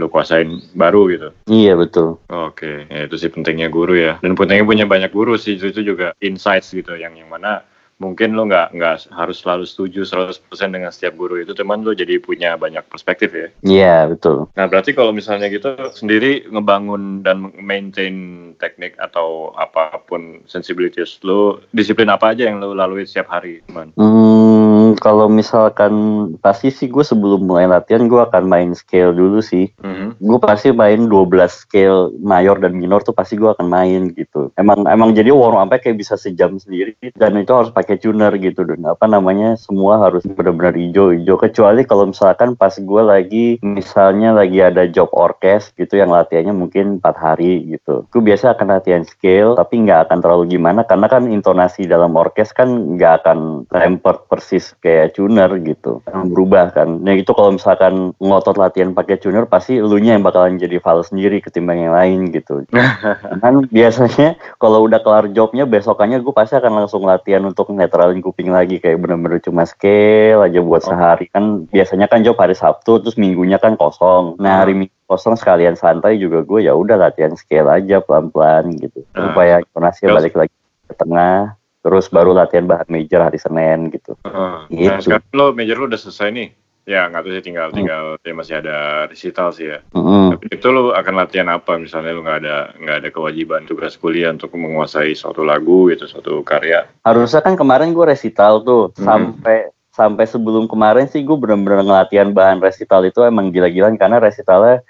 lu 0.00 0.08
kuasain 0.08 0.48
baru 0.72 1.12
gitu. 1.12 1.28
iya 1.52 1.76
betul 1.76 2.16
Oke, 2.32 2.88
ya 2.88 3.04
itu 3.04 3.16
sih 3.20 3.28
pentingnya 3.28 3.68
guru 3.68 3.92
ya. 3.92 4.16
Dan 4.24 4.32
pentingnya 4.32 4.64
punya 4.64 4.86
banyak 4.88 5.12
guru 5.12 5.36
sih 5.36 5.60
itu, 5.60 5.68
juga 5.84 6.16
insights 6.24 6.72
gitu 6.72 6.96
yang 6.96 7.12
yang 7.18 7.28
mana 7.28 7.60
mungkin 8.00 8.32
lo 8.32 8.48
nggak 8.48 8.72
nggak 8.72 9.12
harus 9.12 9.44
selalu 9.44 9.68
setuju 9.68 10.08
100% 10.08 10.40
dengan 10.72 10.88
setiap 10.88 11.20
guru 11.20 11.36
itu, 11.36 11.52
teman 11.52 11.84
lo 11.84 11.92
jadi 11.92 12.16
punya 12.16 12.56
banyak 12.56 12.80
perspektif 12.88 13.28
ya. 13.36 13.48
iya 13.60 14.08
betul 14.08 14.48
Nah 14.56 14.64
berarti 14.72 14.96
kalau 14.96 15.12
misalnya 15.12 15.52
gitu 15.52 15.76
sendiri 15.92 16.48
ngebangun 16.48 17.20
dan 17.20 17.52
maintain 17.60 18.16
teknik 18.56 18.96
atau 18.96 19.52
apa 19.52 20.00
pun 20.08 20.40
sensibilities 20.48 21.20
lo, 21.28 21.60
disiplin 21.76 22.08
apa 22.08 22.32
aja 22.32 22.48
yang 22.48 22.56
lo 22.56 22.72
lalui 22.72 23.04
setiap 23.04 23.28
hari, 23.36 23.60
teman? 23.68 23.92
Hmm, 24.00 24.49
kalau 24.96 25.30
misalkan 25.30 25.92
pasti 26.40 26.72
sih 26.72 26.88
gue 26.88 27.04
sebelum 27.04 27.46
mulai 27.46 27.68
latihan 27.68 28.08
gue 28.08 28.18
akan 28.18 28.44
main 28.46 28.70
scale 28.72 29.14
dulu 29.14 29.44
sih. 29.44 29.70
Mhm. 29.82 30.22
Gue 30.22 30.38
pasti 30.40 30.72
main 30.72 31.06
12 31.06 31.52
scale 31.66 32.14
mayor 32.22 32.56
dan 32.58 32.74
minor 32.78 33.04
tuh 33.04 33.14
pasti 33.14 33.36
gue 33.36 33.50
akan 33.50 33.66
main 33.68 34.10
gitu. 34.14 34.50
Emang 34.56 34.86
emang 34.88 35.12
jadi 35.12 35.30
warm 35.30 35.60
up 35.60 35.72
kayak 35.76 36.00
bisa 36.00 36.16
sejam 36.16 36.56
sendiri 36.56 36.96
dan 37.16 37.36
itu 37.38 37.52
harus 37.52 37.70
pakai 37.70 38.00
tuner 38.00 38.32
gitu 38.40 38.66
dan 38.66 38.82
apa 38.88 39.06
namanya 39.06 39.54
semua 39.54 40.00
harus 40.00 40.26
benar-benar 40.26 40.74
hijau-hijau 40.74 41.36
kecuali 41.38 41.86
kalau 41.86 42.10
misalkan 42.10 42.56
pas 42.56 42.74
gue 42.74 43.02
lagi 43.02 43.46
misalnya 43.60 44.34
lagi 44.34 44.58
ada 44.60 44.88
job 44.88 45.08
orkes 45.12 45.70
gitu 45.76 46.00
yang 46.00 46.10
latihannya 46.10 46.52
mungkin 46.56 46.98
empat 46.98 47.16
hari 47.16 47.76
gitu. 47.76 48.08
Gue 48.10 48.22
biasa 48.22 48.56
akan 48.56 48.76
latihan 48.76 49.04
scale 49.04 49.54
tapi 49.56 49.84
nggak 49.84 50.08
akan 50.08 50.18
terlalu 50.24 50.56
gimana 50.56 50.82
karena 50.84 51.06
kan 51.06 51.28
intonasi 51.28 51.86
dalam 51.86 52.16
orkes 52.16 52.52
kan 52.56 52.96
nggak 52.96 53.24
akan 53.24 53.68
tempered 53.70 54.20
persis 54.30 54.72
kayak 54.80 55.14
tuner 55.14 55.48
gitu. 55.60 56.00
Akan 56.08 56.32
berubah 56.32 56.72
kan. 56.72 57.04
Nah 57.04 57.14
itu 57.14 57.30
kalau 57.36 57.54
misalkan 57.54 58.16
ngotot 58.18 58.56
latihan 58.56 58.96
pakai 58.96 59.20
tuner 59.20 59.44
pasti 59.44 59.76
elunya 59.78 60.16
yang 60.16 60.24
bakalan 60.24 60.56
jadi 60.56 60.80
fals 60.80 61.12
sendiri 61.12 61.44
ketimbang 61.44 61.84
yang 61.84 61.94
lain 61.94 62.32
gitu. 62.32 62.64
Kan 63.44 63.68
biasanya 63.68 64.40
kalau 64.56 64.88
udah 64.88 65.00
kelar 65.04 65.28
jobnya 65.30 65.68
besokannya 65.68 66.20
gue 66.24 66.34
pasti 66.34 66.56
akan 66.56 66.84
langsung 66.84 67.04
latihan 67.04 67.44
untuk 67.44 67.70
netralin 67.70 68.24
kuping 68.24 68.48
lagi. 68.48 68.80
Kayak 68.80 69.04
bener-bener 69.04 69.38
cuma 69.44 69.68
scale 69.68 70.40
aja 70.40 70.60
buat 70.64 70.82
sehari. 70.82 71.28
Kan 71.28 71.68
biasanya 71.68 72.08
kan 72.08 72.24
job 72.24 72.40
hari 72.40 72.56
Sabtu 72.56 73.04
terus 73.04 73.20
minggunya 73.20 73.60
kan 73.60 73.76
kosong. 73.76 74.40
Nah 74.40 74.64
hari 74.64 74.72
minggu 74.74 74.96
kosong 75.04 75.36
sekalian 75.36 75.74
santai 75.74 76.16
juga 76.16 76.40
gue 76.46 76.64
ya 76.64 76.72
udah 76.72 76.96
latihan 76.96 77.34
scale 77.36 77.68
aja 77.68 78.00
pelan-pelan 78.00 78.72
gitu. 78.78 79.04
Ah. 79.12 79.30
supaya 79.30 79.54
intonasinya 79.60 80.08
Terus- 80.14 80.18
balik 80.22 80.34
lagi 80.38 80.54
ke 80.90 80.94
tengah 80.98 81.59
terus 81.80 82.06
baru 82.06 82.30
latihan 82.30 82.64
bahan 82.64 82.86
major 82.86 83.20
hari 83.20 83.36
Senin 83.36 83.88
gitu 83.88 84.14
Heeh. 84.22 84.56
Nah 84.66 84.98
Gitu. 84.98 85.08
sekarang 85.08 85.32
lo 85.32 85.46
major 85.50 85.76
lo 85.76 85.86
udah 85.86 85.98
selesai 85.98 86.28
nih. 86.30 86.50
Ya 86.84 87.06
nggak 87.06 87.22
tahu 87.22 87.32
sih 87.32 87.44
tinggal 87.44 87.68
tinggal 87.70 88.04
ya 88.18 88.32
masih 88.32 88.54
ada 88.56 88.76
recital 89.06 89.48
sih 89.50 89.68
ya. 89.68 89.78
Mm-mm. 89.90 90.32
Tapi 90.32 90.44
itu 90.50 90.66
lo 90.66 90.90
akan 90.90 91.14
latihan 91.14 91.46
apa 91.46 91.76
misalnya 91.76 92.10
lo 92.10 92.20
nggak 92.20 92.40
ada 92.40 92.56
nggak 92.74 92.96
ada 92.98 93.08
kewajiban 93.10 93.62
tugas 93.64 93.94
kuliah 93.94 94.28
untuk 94.28 94.50
menguasai 94.52 95.12
suatu 95.12 95.40
lagu 95.40 95.86
gitu 95.88 96.04
suatu 96.04 96.40
karya. 96.40 96.88
harusnya 97.00 97.40
kan 97.40 97.54
kemarin 97.54 97.92
gue 97.92 98.04
resital 98.04 98.60
tuh 98.60 98.90
Hmm. 98.92 99.04
sampai 99.04 99.58
sampai 99.90 100.24
sebelum 100.24 100.66
kemarin 100.66 101.06
sih 101.06 101.20
gue 101.20 101.34
bener-bener 101.34 101.80
ngelatihan 101.80 102.30
bahan 102.30 102.58
resital 102.58 103.02
itu 103.02 103.20
emang 103.20 103.50
gila-gilaan 103.50 103.94
karena 103.94 104.16
resitalnya 104.18 104.80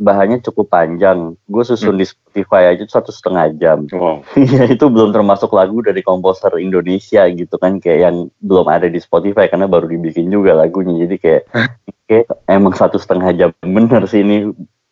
bahannya 0.00 0.40
cukup 0.40 0.72
panjang. 0.72 1.36
Gue 1.44 1.62
susun 1.62 2.00
di 2.00 2.08
Spotify 2.08 2.72
aja 2.72 2.82
satu 2.88 3.12
setengah 3.12 3.52
jam. 3.60 3.84
Wow. 3.92 4.24
Iya 4.40 4.72
itu 4.72 4.88
belum 4.88 5.12
termasuk 5.12 5.52
lagu 5.52 5.84
dari 5.84 6.00
komposer 6.00 6.56
Indonesia 6.56 7.28
gitu 7.28 7.60
kan 7.60 7.76
kayak 7.78 8.00
yang 8.08 8.16
belum 8.40 8.66
ada 8.66 8.88
di 8.88 8.96
Spotify 8.96 9.46
karena 9.52 9.68
baru 9.68 9.86
dibikin 9.92 10.32
juga 10.32 10.56
lagunya. 10.56 11.04
Jadi 11.04 11.16
kayak 11.20 11.42
kayak 12.08 12.26
emang 12.48 12.72
satu 12.72 12.96
setengah 12.96 13.30
jam. 13.36 13.50
Bener 13.60 14.08
sih 14.08 14.24
ini 14.24 14.48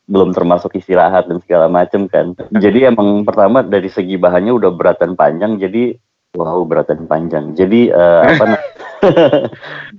belum 0.08 0.32
termasuk 0.32 0.76
istirahat 0.76 1.28
dan 1.28 1.40
segala 1.44 1.68
macem 1.68 2.08
kan. 2.08 2.36
Jadi 2.52 2.88
emang 2.88 3.24
pertama 3.24 3.64
dari 3.64 3.88
segi 3.88 4.16
bahannya 4.20 4.52
udah 4.56 4.70
berat 4.72 5.00
dan 5.00 5.16
panjang 5.16 5.60
jadi 5.60 5.96
wow 6.38 6.62
berat 6.62 6.86
dan 6.86 7.10
panjang. 7.10 7.58
Jadi 7.58 7.90
eh, 7.90 8.22
apa 8.22 8.44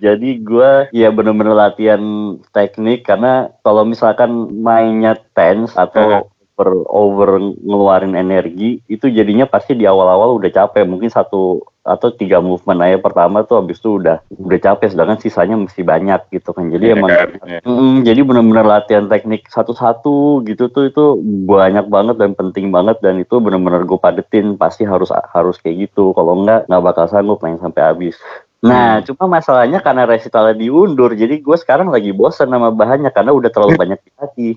jadi 0.04 0.30
gue 0.40 0.72
ya 0.92 1.10
bener-bener 1.12 1.56
latihan 1.56 2.02
teknik 2.52 3.08
karena 3.08 3.52
kalau 3.64 3.84
misalkan 3.88 4.52
mainnya 4.60 5.16
tense 5.36 5.76
atau 5.76 6.28
over, 6.60 6.84
over 6.92 7.40
ngeluarin 7.40 8.20
energi 8.20 8.84
itu 8.92 9.08
jadinya 9.08 9.48
pasti 9.48 9.80
di 9.80 9.88
awal-awal 9.88 10.36
udah 10.36 10.52
capek 10.52 10.84
mungkin 10.84 11.08
satu 11.08 11.64
atau 11.80 12.12
tiga 12.12 12.44
movement 12.44 12.84
aja 12.84 13.00
pertama 13.00 13.42
tuh 13.48 13.64
habis 13.64 13.80
itu 13.80 13.98
udah 13.98 14.20
udah 14.30 14.60
capek 14.60 14.92
sedangkan 14.92 15.18
sisanya 15.24 15.56
masih 15.56 15.88
banyak 15.88 16.22
gitu 16.30 16.52
kan 16.52 16.68
jadi 16.68 16.92
Iya, 16.92 16.96
emang 17.00 17.10
kan? 17.10 17.30
Mm, 17.64 17.96
jadi 18.04 18.20
benar-benar 18.28 18.66
latihan 18.68 19.08
teknik 19.08 19.48
satu-satu 19.48 20.44
gitu 20.46 20.70
tuh 20.70 20.92
itu 20.92 21.06
banyak 21.48 21.88
banget 21.88 22.20
dan 22.20 22.36
penting 22.36 22.70
banget 22.70 23.00
dan 23.00 23.18
itu 23.18 23.40
benar-benar 23.40 23.88
gue 23.88 23.98
padetin 23.98 24.60
pasti 24.60 24.84
harus 24.84 25.10
harus 25.32 25.58
kayak 25.58 25.90
gitu 25.90 26.12
kalau 26.14 26.38
enggak 26.44 26.68
nggak 26.68 26.84
bakal 26.84 27.06
sanggup 27.08 27.40
main 27.42 27.58
sampai 27.58 27.82
habis. 27.82 28.20
Nah, 28.60 29.00
cuma 29.08 29.40
masalahnya 29.40 29.80
karena 29.80 30.04
resitalnya 30.04 30.52
diundur, 30.52 31.16
jadi 31.16 31.40
gue 31.40 31.58
sekarang 31.60 31.88
lagi 31.96 32.12
bosan 32.12 32.52
sama 32.52 32.76
bahannya 32.76 33.08
karena 33.08 33.32
udah 33.32 33.48
terlalu 33.48 33.80
banyak 33.88 34.00
dilatih. 34.04 34.54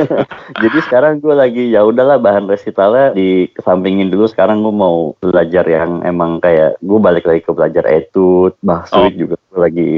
jadi 0.62 0.78
sekarang 0.84 1.24
gue 1.24 1.32
lagi 1.32 1.72
ya 1.72 1.80
udahlah 1.80 2.20
bahan 2.20 2.44
resitalnya 2.44 3.16
dikesampingin 3.16 4.12
dulu. 4.12 4.28
Sekarang 4.28 4.60
gue 4.60 4.74
mau 4.74 5.16
belajar 5.24 5.64
yang 5.64 6.04
emang 6.04 6.44
kayak 6.44 6.76
gue 6.84 6.98
balik 7.00 7.24
lagi 7.24 7.40
ke 7.40 7.52
belajar 7.56 7.88
etude, 7.88 8.52
bahasa 8.60 9.00
Oh. 9.00 9.08
juga 9.08 9.40
gue 9.40 9.58
lagi 9.60 9.90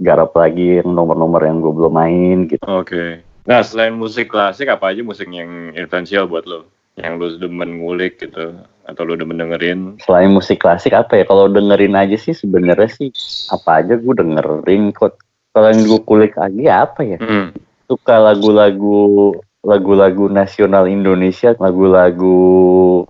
garap 0.00 0.32
lagi 0.32 0.80
yang 0.80 0.88
nomor-nomor 0.88 1.44
yang 1.44 1.60
gue 1.60 1.72
belum 1.74 1.92
main 1.92 2.38
gitu. 2.48 2.64
Oke. 2.64 3.20
Nah 3.44 3.60
selain 3.60 3.92
musik 3.92 4.32
klasik 4.32 4.68
apa 4.68 4.92
aja 4.92 5.04
musik 5.04 5.28
yang 5.28 5.76
influential 5.76 6.24
buat 6.24 6.48
lo? 6.48 6.77
Yang 6.98 7.14
lo 7.14 7.26
demen 7.46 7.78
ngulik 7.78 8.18
gitu 8.18 8.58
atau 8.88 9.02
lo 9.04 9.14
demen 9.14 9.38
dengerin? 9.38 10.02
Selain 10.02 10.32
musik 10.32 10.64
klasik 10.64 10.92
apa 10.92 11.20
ya? 11.20 11.24
Kalau 11.24 11.46
dengerin 11.46 11.94
aja 11.94 12.16
sih 12.18 12.34
sebenarnya 12.34 12.90
sih 12.90 13.08
apa 13.54 13.84
aja 13.84 13.94
gue 13.94 14.14
dengerin 14.14 14.90
kok. 14.92 15.16
Kalau 15.54 15.68
yang 15.70 15.82
gue 15.86 16.00
kulik 16.02 16.34
lagi 16.34 16.64
apa 16.66 17.00
ya? 17.06 17.18
Hmm. 17.22 17.54
Suka 17.88 18.20
lagu-lagu 18.20 19.32
lagu-lagu 19.64 20.30
nasional 20.30 20.86
Indonesia, 20.86 21.52
lagu-lagu 21.58 22.38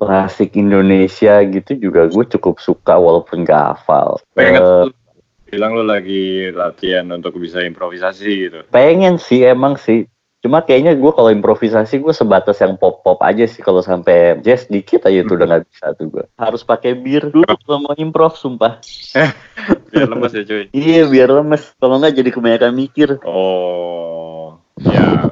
klasik 0.00 0.56
Indonesia 0.56 1.38
gitu 1.44 1.76
juga 1.76 2.08
gue 2.08 2.24
cukup 2.34 2.58
suka 2.58 2.96
walaupun 2.96 3.44
gak 3.44 3.78
hafal. 3.78 4.18
Pengen 4.32 4.90
lu 4.90 4.90
bilang 5.48 5.72
lo 5.76 5.84
lagi 5.84 6.52
latihan 6.52 7.08
untuk 7.08 7.40
bisa 7.40 7.64
improvisasi 7.64 8.30
gitu. 8.48 8.58
pengen 8.68 9.16
sih 9.16 9.48
emang 9.48 9.80
sih. 9.80 10.04
Cuma 10.38 10.62
kayaknya 10.62 10.94
gue 10.94 11.10
kalau 11.10 11.34
improvisasi 11.34 11.98
gue 11.98 12.14
sebatas 12.14 12.62
yang 12.62 12.78
pop-pop 12.78 13.18
aja 13.26 13.42
sih 13.50 13.58
kalau 13.58 13.82
sampai 13.82 14.38
jazz 14.38 14.70
dikit 14.70 15.02
aja 15.10 15.26
tuh 15.26 15.34
udah 15.34 15.46
nggak 15.50 15.64
bisa 15.66 15.84
tuh 15.98 16.06
gue. 16.14 16.24
Harus 16.38 16.62
pakai 16.62 16.94
bir 16.94 17.26
dulu 17.26 17.50
kalau 17.66 17.82
mau 17.82 17.94
improv 17.98 18.38
sumpah. 18.38 18.78
Biar 19.90 20.06
lemes 20.06 20.32
ya 20.38 20.46
cuy. 20.46 20.70
Iya 20.70 21.10
biar 21.10 21.34
lemes. 21.34 21.74
Kalau 21.82 21.98
nggak 21.98 22.14
jadi 22.22 22.30
kebanyakan 22.30 22.70
mikir. 22.70 23.08
Oh, 23.26 24.62
ya 24.78 25.26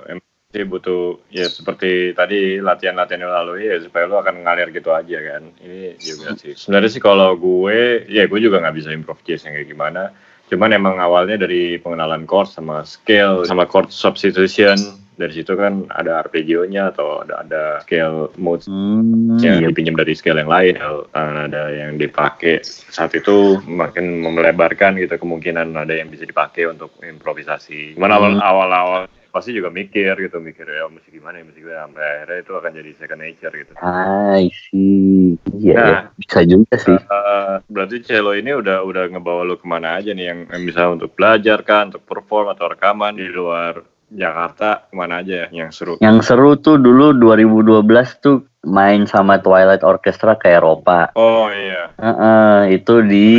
sih 0.56 0.64
butuh 0.64 1.20
ya 1.28 1.46
seperti 1.52 2.16
tadi 2.16 2.58
latihan-latihan 2.64 3.28
yang 3.28 3.34
lalu 3.44 3.68
ya 3.68 3.76
supaya 3.84 4.08
lo 4.08 4.18
akan 4.18 4.42
ngalir 4.42 4.72
gitu 4.72 4.90
aja 4.90 5.18
kan. 5.22 5.54
Ini 5.62 6.02
juga 6.02 6.34
sih. 6.34 6.58
Sebenarnya 6.58 6.90
sih 6.90 7.02
kalau 7.04 7.36
gue, 7.38 8.10
ya 8.10 8.26
gue 8.26 8.40
juga 8.42 8.58
nggak 8.58 8.74
bisa 8.74 8.90
improv 8.90 9.22
jazz 9.22 9.46
yang 9.46 9.54
kayak 9.54 9.70
gimana. 9.70 10.16
Cuman 10.46 10.70
emang 10.70 10.96
awalnya 11.02 11.42
dari 11.42 11.78
pengenalan 11.82 12.24
chord 12.28 12.46
sama 12.50 12.86
scale 12.86 13.42
sama 13.46 13.66
chord 13.66 13.90
substitution. 13.90 14.78
Dari 15.16 15.32
situ 15.32 15.56
kan 15.56 15.88
ada 15.96 16.20
arpeggio-nya 16.20 16.92
atau 16.92 17.24
ada 17.24 17.40
ada 17.40 17.62
scale 17.80 18.28
modes 18.36 18.68
Hmm, 18.68 19.40
yang 19.40 19.64
iya. 19.64 19.72
dipinjam 19.72 19.96
dari 19.96 20.12
scale 20.12 20.44
yang 20.44 20.52
lain 20.52 20.76
ada 21.16 21.72
yang 21.72 21.96
dipakai 21.96 22.60
saat 22.92 23.16
itu 23.16 23.56
makin 23.64 24.20
melebarkan 24.20 25.00
gitu 25.00 25.16
kemungkinan 25.16 25.72
ada 25.72 25.96
yang 25.96 26.12
bisa 26.12 26.28
dipakai 26.28 26.68
untuk 26.68 26.92
improvisasi 27.00 27.96
cuman 27.96 28.12
awal 28.12 28.32
awal 28.44 28.68
awal 28.68 29.02
pasti 29.36 29.52
juga 29.52 29.68
mikir 29.68 30.16
gitu 30.16 30.40
mikir 30.40 30.64
ya 30.64 30.88
mesti 30.88 31.12
gimana 31.12 31.38
ya 31.38 31.44
mesti 31.44 31.60
gimana 31.60 31.84
sampai 31.84 32.04
akhirnya 32.08 32.38
itu 32.40 32.52
akan 32.56 32.70
jadi 32.72 32.90
second 32.96 33.20
nature 33.20 33.52
gitu 33.52 33.72
I 33.84 34.48
see. 34.48 35.36
Iya, 35.60 35.76
Nah. 35.76 35.88
ya. 35.92 35.98
bisa 36.16 36.40
juga 36.48 36.74
sih. 36.80 36.96
Eh, 36.96 37.54
berarti 37.68 37.96
cello 38.00 38.32
ini 38.32 38.56
udah 38.56 38.80
udah 38.80 39.04
ngebawa 39.12 39.44
lu 39.44 39.60
ke 39.60 39.66
mana 39.68 40.00
aja 40.00 40.16
nih 40.16 40.32
yang, 40.32 40.40
yang 40.48 40.62
bisa 40.64 40.88
untuk 40.88 41.12
belajar 41.12 41.60
kan, 41.68 41.92
untuk 41.92 42.08
perform 42.08 42.56
atau 42.56 42.72
rekaman 42.72 43.20
di 43.20 43.28
luar 43.28 43.84
Jakarta 44.06 44.86
ke 44.86 44.94
mana 44.94 45.22
aja 45.22 45.46
ya 45.46 45.48
yang 45.50 45.74
seru? 45.74 45.98
Yang 45.98 46.18
seru 46.30 46.54
tuh 46.54 46.78
dulu 46.78 47.10
2012 47.18 48.22
tuh 48.22 48.46
main 48.66 49.06
sama 49.06 49.38
Twilight 49.42 49.86
Orchestra 49.86 50.34
ke 50.38 50.50
Eropa. 50.50 51.10
Oh 51.14 51.50
iya. 51.50 51.90
Heeh, 51.98 52.82
itu 52.82 53.02
di 53.02 53.30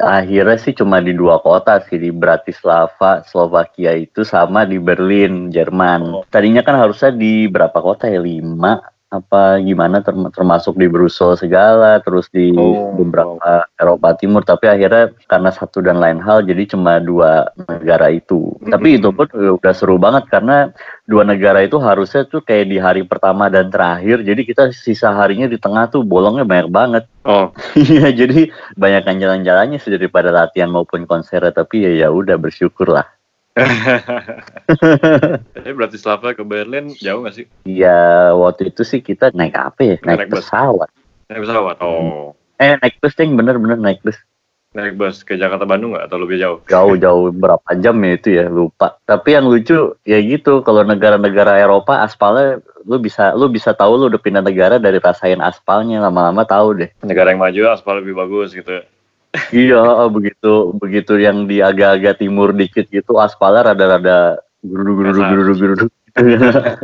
akhirnya 0.00 0.56
sih 0.56 0.72
cuma 0.76 1.00
di 1.04 1.12
dua 1.12 1.40
kota 1.40 1.80
sih 1.84 2.00
di 2.00 2.12
Bratislava, 2.12 3.24
Slovakia 3.28 3.92
itu 3.96 4.24
sama 4.24 4.64
di 4.64 4.80
Berlin, 4.80 5.52
Jerman. 5.52 6.00
Oh. 6.20 6.24
Tadinya 6.28 6.64
kan 6.64 6.80
harusnya 6.80 7.12
di 7.12 7.48
berapa 7.48 7.76
kota 7.76 8.08
ya? 8.08 8.20
Lima 8.20 8.80
apa 9.10 9.58
gimana 9.58 9.98
term- 10.06 10.30
termasuk 10.30 10.78
di 10.78 10.86
Brussels 10.86 11.42
segala 11.42 11.98
terus 11.98 12.30
di 12.30 12.54
Oh, 12.54 12.94
beberapa 12.94 13.66
Eropa 13.74 14.14
Timur. 14.14 14.46
Tapi 14.46 14.70
akhirnya 14.70 15.10
karena 15.26 15.50
satu 15.50 15.82
dan 15.82 15.98
lain 15.98 16.22
hal 16.22 16.46
jadi 16.46 16.62
cuma 16.70 17.02
dua 17.02 17.50
negara 17.66 18.06
itu. 18.14 18.54
Tapi 18.70 18.94
Mhm. 18.94 18.96
itu 19.02 19.08
pun 19.10 19.26
udah 19.58 19.74
seru 19.74 19.98
banget 19.98 20.30
karena 20.30 20.70
dua 21.10 21.26
negara 21.26 21.58
itu 21.66 21.82
harusnya 21.82 22.22
tuh 22.22 22.38
kayak 22.46 22.66
di 22.70 22.78
hari 22.78 23.02
pertama 23.02 23.50
dan 23.50 23.66
terakhir. 23.66 24.22
Jadi 24.22 24.46
kita 24.46 24.70
sisa 24.70 25.10
harinya 25.10 25.50
di 25.50 25.58
tengah 25.58 25.90
tuh 25.90 26.06
bolongnya 26.06 26.46
banyak 26.46 26.70
banget. 26.70 27.04
Oh, 27.26 27.50
Iya, 27.74 28.14
jadi 28.14 28.48
banyak 28.78 29.10
jalan-jalannya 29.18 29.82
sih 29.82 29.90
daripada 29.90 30.30
latihan 30.30 30.70
maupun 30.70 31.04
konser, 31.04 31.42
tapi 31.50 31.82
ya 31.82 32.06
ya 32.06 32.08
udah 32.14 32.38
bersyukur 32.38 32.86
lah. 32.88 33.04
Jadi 35.54 35.72
Bratislava 35.78 36.32
ke 36.32 36.42
Berlin 36.42 36.94
jauh 36.96 37.26
gak 37.26 37.34
sih? 37.34 37.46
Ya 37.66 38.30
waktu 38.32 38.70
itu 38.70 38.86
sih 38.86 39.02
kita 39.02 39.34
naik 39.34 39.54
apa 39.54 39.80
ya? 39.82 39.96
Naik, 40.02 40.26
Naik 40.26 40.30
bus. 40.30 40.38
pesawat. 40.46 40.88
Naik 41.28 41.40
pesawat? 41.44 41.76
Oh, 41.82 42.32
Eh 42.56 42.76
naik 42.76 43.00
bus 43.00 43.16
deh, 43.16 43.26
bener-bener 43.26 43.76
naik 43.76 44.00
bus. 44.00 44.16
naik 44.70 44.94
bus 44.94 45.26
ke 45.26 45.34
Jakarta 45.34 45.66
Bandung 45.66 45.98
nggak 45.98 46.06
atau 46.06 46.18
lebih 46.22 46.38
jauh? 46.38 46.58
Jauh-jauh 46.70 47.34
berapa 47.34 47.74
jam 47.82 47.98
ya 48.06 48.12
itu 48.14 48.28
ya 48.30 48.46
lupa. 48.46 49.02
Tapi 49.02 49.34
yang 49.34 49.50
lucu 49.50 49.98
ya 50.06 50.18
gitu, 50.22 50.62
kalau 50.62 50.86
negara-negara 50.86 51.58
Eropa 51.58 52.06
aspalnya 52.06 52.62
lu 52.86 53.02
bisa 53.02 53.34
lu 53.34 53.50
bisa 53.50 53.74
tahu 53.74 53.98
lu 53.98 54.06
udah 54.06 54.22
pindah 54.22 54.46
negara 54.46 54.78
dari 54.78 55.02
rasain 55.02 55.42
aspalnya 55.42 55.98
lama-lama 55.98 56.46
tahu 56.46 56.78
deh. 56.78 56.90
Negara 57.02 57.34
yang 57.34 57.42
maju 57.42 57.60
aspal 57.74 57.98
lebih 57.98 58.14
bagus 58.14 58.54
gitu. 58.54 58.86
Iya, 59.54 59.82
begitu 60.10 60.74
begitu 60.76 61.14
yang 61.18 61.46
di 61.46 61.62
agak-agak 61.62 62.18
timur 62.18 62.50
dikit 62.50 62.90
gitu 62.90 63.18
aspalnya 63.18 63.70
rada-rada 63.70 64.42
guruduk-guruduk-guruduk-guruduk. 64.66 65.90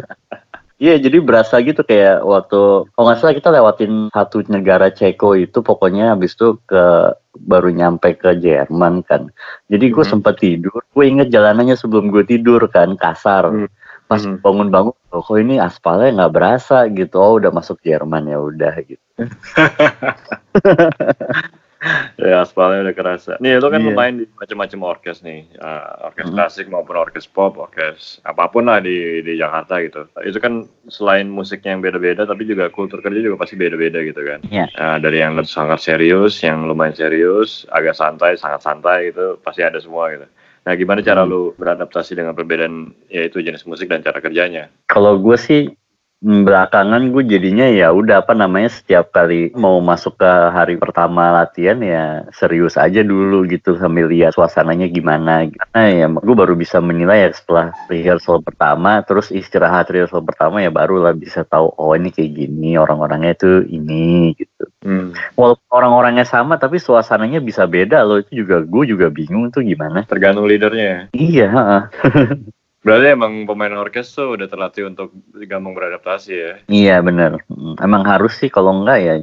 Iya, 0.76 1.00
jadi 1.00 1.25
berasa 1.25 1.57
gitu 1.65 1.81
kayak 1.81 2.21
waktu 2.21 2.85
kalau 2.93 3.05
nggak 3.09 3.17
salah 3.17 3.33
kita 3.33 3.49
lewatin 3.49 4.12
satu 4.12 4.45
negara 4.53 4.93
Ceko 4.93 5.33
itu 5.33 5.65
pokoknya 5.65 6.12
habis 6.12 6.37
itu 6.37 6.61
ke 6.69 7.17
baru 7.49 7.73
nyampe 7.73 8.12
ke 8.21 8.37
Jerman 8.37 9.00
kan. 9.09 9.33
Jadi 9.73 9.88
gue 9.88 10.05
Mhm. 10.05 10.12
sempat 10.12 10.37
tidur, 10.37 10.85
gue 10.93 11.05
inget 11.09 11.33
jalanannya 11.33 11.81
sebelum 11.81 12.12
gue 12.12 12.29
tidur 12.29 12.61
kan 12.69 12.93
kasar. 12.93 13.49
Hmm. 13.49 13.73
Pas 14.05 14.21
Mhm. 14.21 14.45
bangun-bangun, 14.45 14.93
oh, 15.17 15.25
kok 15.25 15.41
ini 15.41 15.57
aspalnya 15.57 16.12
nggak 16.12 16.35
berasa 16.37 16.85
gitu. 16.93 17.25
Oh 17.25 17.41
udah 17.41 17.49
masuk 17.57 17.81
Jerman 17.81 18.29
ya 18.29 18.37
udah 18.37 18.76
gitu. 18.85 19.00
Ya 22.17 22.41
aspalnya 22.43 22.89
udah 22.89 22.95
kerasa. 22.97 23.32
Nih 23.39 23.61
lo 23.61 23.69
kan 23.69 23.82
Iya. 23.82 23.93
main 23.93 24.15
di 24.21 24.25
macam-macam 24.34 24.80
orkes 24.97 25.21
nih, 25.21 25.47
uh, 25.61 26.08
orkes 26.11 26.26
Hmm. 26.26 26.34
klasik 26.34 26.67
maupun 26.67 26.97
orkes 26.97 27.26
pop, 27.28 27.56
orkes 27.56 28.19
apa 28.25 28.49
pun 28.49 28.67
lah 28.67 28.80
di 28.80 29.23
di 29.23 29.37
Jakarta 29.37 29.78
gitu. 29.80 30.08
Itu 30.23 30.39
kan 30.41 30.65
selain 30.89 31.28
musiknya 31.28 31.76
yang 31.76 31.82
beda-beda, 31.84 32.25
tapi 32.25 32.45
juga 32.45 32.67
kultur 32.69 32.99
kerja 33.00 33.21
juga 33.21 33.37
pasti 33.37 33.54
beda-beda 33.54 34.02
gitu 34.02 34.21
kan. 34.21 34.41
Iya. 34.49 34.67
Nah, 34.75 34.97
dari 34.99 35.21
yang 35.21 35.37
lebih 35.37 35.49
sangat 35.49 35.80
serius, 35.80 36.41
yang 36.43 36.65
lumayan 36.65 36.97
serius, 36.97 37.65
agak 37.71 37.95
santai, 37.95 38.34
sangat 38.37 38.65
santai 38.65 39.13
gitu, 39.13 39.39
pasti 39.41 39.63
ada 39.63 39.78
semua 39.78 40.11
gitu. 40.11 40.26
Nah, 40.67 40.75
gimana 40.75 40.99
cara 40.99 41.23
Hmm. 41.23 41.30
lu 41.30 41.43
beradaptasi 41.54 42.19
dengan 42.19 42.34
perbedaan 42.34 42.91
yaitu 43.06 43.39
jenis 43.39 43.63
musik 43.65 43.87
dan 43.87 44.02
cara 44.02 44.19
kerjanya? 44.19 44.67
Kalau 44.91 45.15
gue 45.15 45.39
sih 45.39 45.71
mm, 45.71 45.86
belakangan 46.25 47.13
gue 47.13 47.23
jadinya 47.29 47.69
ya 47.69 47.93
udah 47.93 48.25
apa 48.25 48.33
namanya 48.33 48.73
setiap 48.73 49.13
kali 49.13 49.52
mau 49.52 49.76
masuk 49.85 50.17
ke 50.17 50.33
hari 50.49 50.81
pertama 50.81 51.45
latihan 51.45 51.76
ya 51.85 52.25
serius 52.33 52.81
aja 52.81 53.05
dulu 53.05 53.45
gitu 53.45 53.76
sambil 53.76 54.09
lihat 54.09 54.33
suasananya 54.33 54.89
gimana. 54.89 55.45
Karena 55.52 55.83
ya 55.93 56.07
gue 56.09 56.37
baru 56.37 56.57
bisa 56.57 56.81
menilai 56.81 57.29
ya 57.29 57.31
setelah 57.37 57.76
rehearsal 57.93 58.41
pertama 58.41 59.05
terus 59.05 59.29
istirahat 59.29 59.93
rehearsal 59.93 60.25
pertama 60.25 60.65
ya 60.65 60.73
baru 60.73 61.05
lah 61.05 61.13
bisa 61.13 61.45
tahu 61.45 61.69
oh 61.76 61.93
ini 61.93 62.09
kayak 62.09 62.33
gini 62.33 62.81
orang-orangnya 62.81 63.37
itu 63.37 63.52
ini 63.69 64.33
gitu. 64.41 64.65
Hmm. 64.81 65.13
Walaupun 65.37 65.69
orang-orangnya 65.69 66.25
sama 66.25 66.57
tapi 66.57 66.81
suasananya 66.81 67.45
bisa 67.45 67.69
beda 67.69 68.00
loh 68.09 68.25
itu 68.25 68.41
juga 68.43 68.65
gue 68.65 68.85
juga 68.89 69.13
bingung 69.13 69.52
tuh 69.52 69.61
gimana. 69.61 70.09
Tergantung 70.09 70.49
leadernya. 70.49 70.87
ya. 70.87 70.99
Iya, 71.13 71.47
heeh. 71.52 71.83
Berarti 72.87 73.07
emang 73.19 73.51
pemain 73.51 73.75
orkes 73.83 74.15
tuh 74.15 74.39
udah 74.39 74.47
terlatih 74.47 74.87
untuk 74.87 75.11
gampang 75.51 75.75
beradaptasi 75.75 76.33
ya. 76.39 76.53
iya 76.71 76.97
bener. 77.03 77.43
Emang 77.83 78.07
harus 78.07 78.39
sih 78.39 78.47
kalau 78.47 78.71
enggak 78.79 78.99
ya 79.03 79.15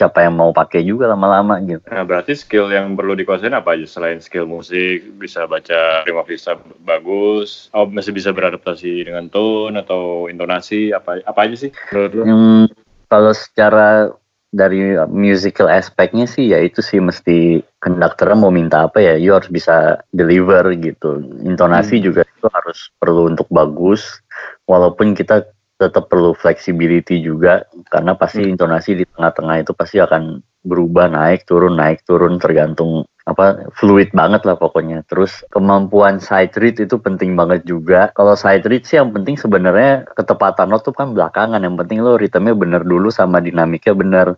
siapa 0.00 0.24
yang 0.24 0.40
mau 0.40 0.48
pakai 0.56 0.80
juga 0.80 1.12
lama-lama 1.12 1.60
gitu. 1.60 1.84
Nah, 1.92 2.08
berarti 2.08 2.32
skill 2.32 2.72
yang 2.72 2.96
perlu 2.96 3.12
dikuasain 3.12 3.52
apa 3.52 3.76
aja 3.76 3.84
selain 3.84 4.16
skill 4.24 4.48
musik, 4.48 5.04
bisa 5.20 5.44
baca 5.44 6.00
prima 6.08 6.24
vista 6.24 6.56
bagus, 6.80 7.68
oh 7.76 7.84
masih 7.84 8.16
bisa 8.16 8.32
beradaptasi 8.32 9.04
dengan 9.04 9.28
tone 9.28 9.76
atau 9.76 10.32
intonasi 10.32 10.96
apa 10.96 11.20
apa 11.20 11.40
aja 11.44 11.68
sih 11.68 11.70
menurut 11.92 12.12
lu? 12.16 12.22
Hmm, 12.24 12.64
kalau 13.12 13.36
secara 13.36 14.16
dari 14.50 14.98
musical 15.06 15.70
aspeknya 15.70 16.26
sih 16.26 16.50
ya 16.50 16.58
itu 16.58 16.82
sih 16.82 16.98
mesti 16.98 17.62
konduktornya 17.78 18.34
mau 18.34 18.50
minta 18.50 18.90
apa 18.90 18.98
ya, 18.98 19.14
you 19.14 19.30
harus 19.30 19.46
bisa 19.46 20.02
deliver 20.10 20.66
gitu. 20.74 21.22
Intonasi 21.46 22.02
Hmm. 22.02 22.04
juga 22.10 22.22
itu 22.26 22.46
harus 22.50 22.90
perlu 22.98 23.30
untuk 23.30 23.46
bagus, 23.48 24.20
walaupun 24.66 25.14
kita 25.14 25.46
tetap 25.80 26.12
perlu 26.12 26.36
flexibility 26.36 27.24
juga 27.24 27.64
karena 27.88 28.12
pasti 28.12 28.44
Hmm. 28.44 28.52
intonasi 28.52 29.00
di 29.00 29.04
tengah-tengah 29.16 29.64
itu 29.64 29.72
pasti 29.72 29.96
akan 29.96 30.44
berubah 30.60 31.08
naik 31.08 31.48
turun 31.48 31.80
naik 31.80 32.04
turun 32.04 32.36
tergantung 32.36 33.08
apa 33.28 33.68
fluid 33.76 34.12
banget 34.16 34.42
lah 34.48 34.56
pokoknya. 34.56 35.04
Terus 35.08 35.44
kemampuan 35.52 36.18
side 36.22 36.56
read 36.56 36.80
itu 36.80 36.96
penting 36.96 37.36
banget 37.36 37.64
juga. 37.68 38.08
Kalau 38.16 38.32
side 38.32 38.64
read 38.68 38.84
sih 38.88 38.96
yang 38.96 39.12
penting 39.12 39.36
sebenarnya 39.36 40.08
ketepatan 40.16 40.72
not 40.72 40.82
tuh 40.86 40.96
kan 40.96 41.12
belakangan. 41.12 41.60
Yang 41.60 41.76
penting 41.84 41.98
lo 42.00 42.16
ritmenya 42.16 42.56
bener 42.56 42.82
dulu 42.86 43.12
sama 43.12 43.42
dinamiknya 43.42 43.92
bener. 43.92 44.28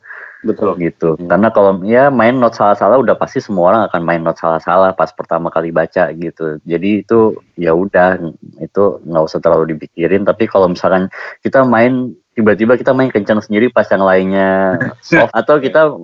Betul. 0.42 0.74
gitu. 0.82 1.14
Hmm. 1.14 1.30
karena 1.30 1.54
kalau 1.54 1.78
ya 1.86 2.10
main 2.10 2.34
not 2.34 2.58
salah-salah 2.58 2.98
udah 2.98 3.14
pasti 3.14 3.38
semua 3.38 3.70
orang 3.70 3.82
akan 3.86 4.02
main 4.02 4.22
not 4.26 4.42
salah-salah 4.42 4.90
pas 4.90 5.14
pertama 5.14 5.54
kali 5.54 5.70
baca 5.70 6.10
gitu. 6.10 6.58
Jadi 6.66 7.06
itu 7.06 7.38
ya 7.54 7.70
udah 7.70 8.18
itu 8.58 8.84
nggak 9.06 9.22
usah 9.22 9.38
terlalu 9.38 9.78
dipikirin. 9.78 10.26
Tapi 10.26 10.50
kalau 10.50 10.66
misalkan 10.66 11.06
kita 11.46 11.62
main 11.62 12.10
tiba-tiba 12.34 12.74
kita 12.74 12.90
main 12.90 13.14
kencang 13.14 13.38
sendiri 13.38 13.70
pas 13.70 13.86
yang 13.86 14.02
lainnya 14.02 14.82
soft 15.06 15.30
atau 15.30 15.62
kita 15.62 15.94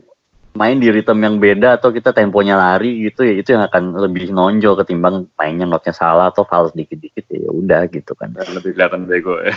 main 0.58 0.82
di 0.82 0.90
ritme 0.90 1.22
yang 1.22 1.38
beda 1.38 1.78
atau 1.78 1.94
kita 1.94 2.10
temponya 2.10 2.58
lari 2.58 3.06
gitu 3.06 3.22
ya 3.22 3.38
itu 3.38 3.54
yang 3.54 3.62
akan 3.70 3.94
lebih 3.94 4.34
nonjol 4.34 4.74
ketimbang 4.82 5.30
mainnya 5.38 5.70
notnya 5.70 5.94
salah 5.94 6.34
atau 6.34 6.42
fals 6.42 6.74
dikit-dikit 6.74 7.30
ya 7.30 7.46
udah 7.54 7.86
gitu 7.86 8.18
kan. 8.18 8.34
Lebih 8.34 8.74
kelihatan 8.74 9.06
bego 9.06 9.38
ya. 9.38 9.54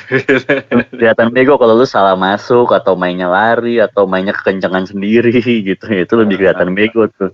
kelihatan 0.94 1.34
bego 1.34 1.58
kalau 1.58 1.74
lu 1.74 1.90
salah 1.90 2.14
masuk 2.14 2.70
atau 2.70 2.94
mainnya 2.94 3.26
lari 3.26 3.82
atau 3.82 4.06
mainnya 4.06 4.38
kekencangan 4.38 4.86
sendiri 4.86 5.34
gitu 5.74 5.86
ya 5.90 6.06
itu 6.06 6.14
lebih 6.14 6.38
kelihatan 6.38 6.78
bego 6.78 7.10
tuh. 7.18 7.34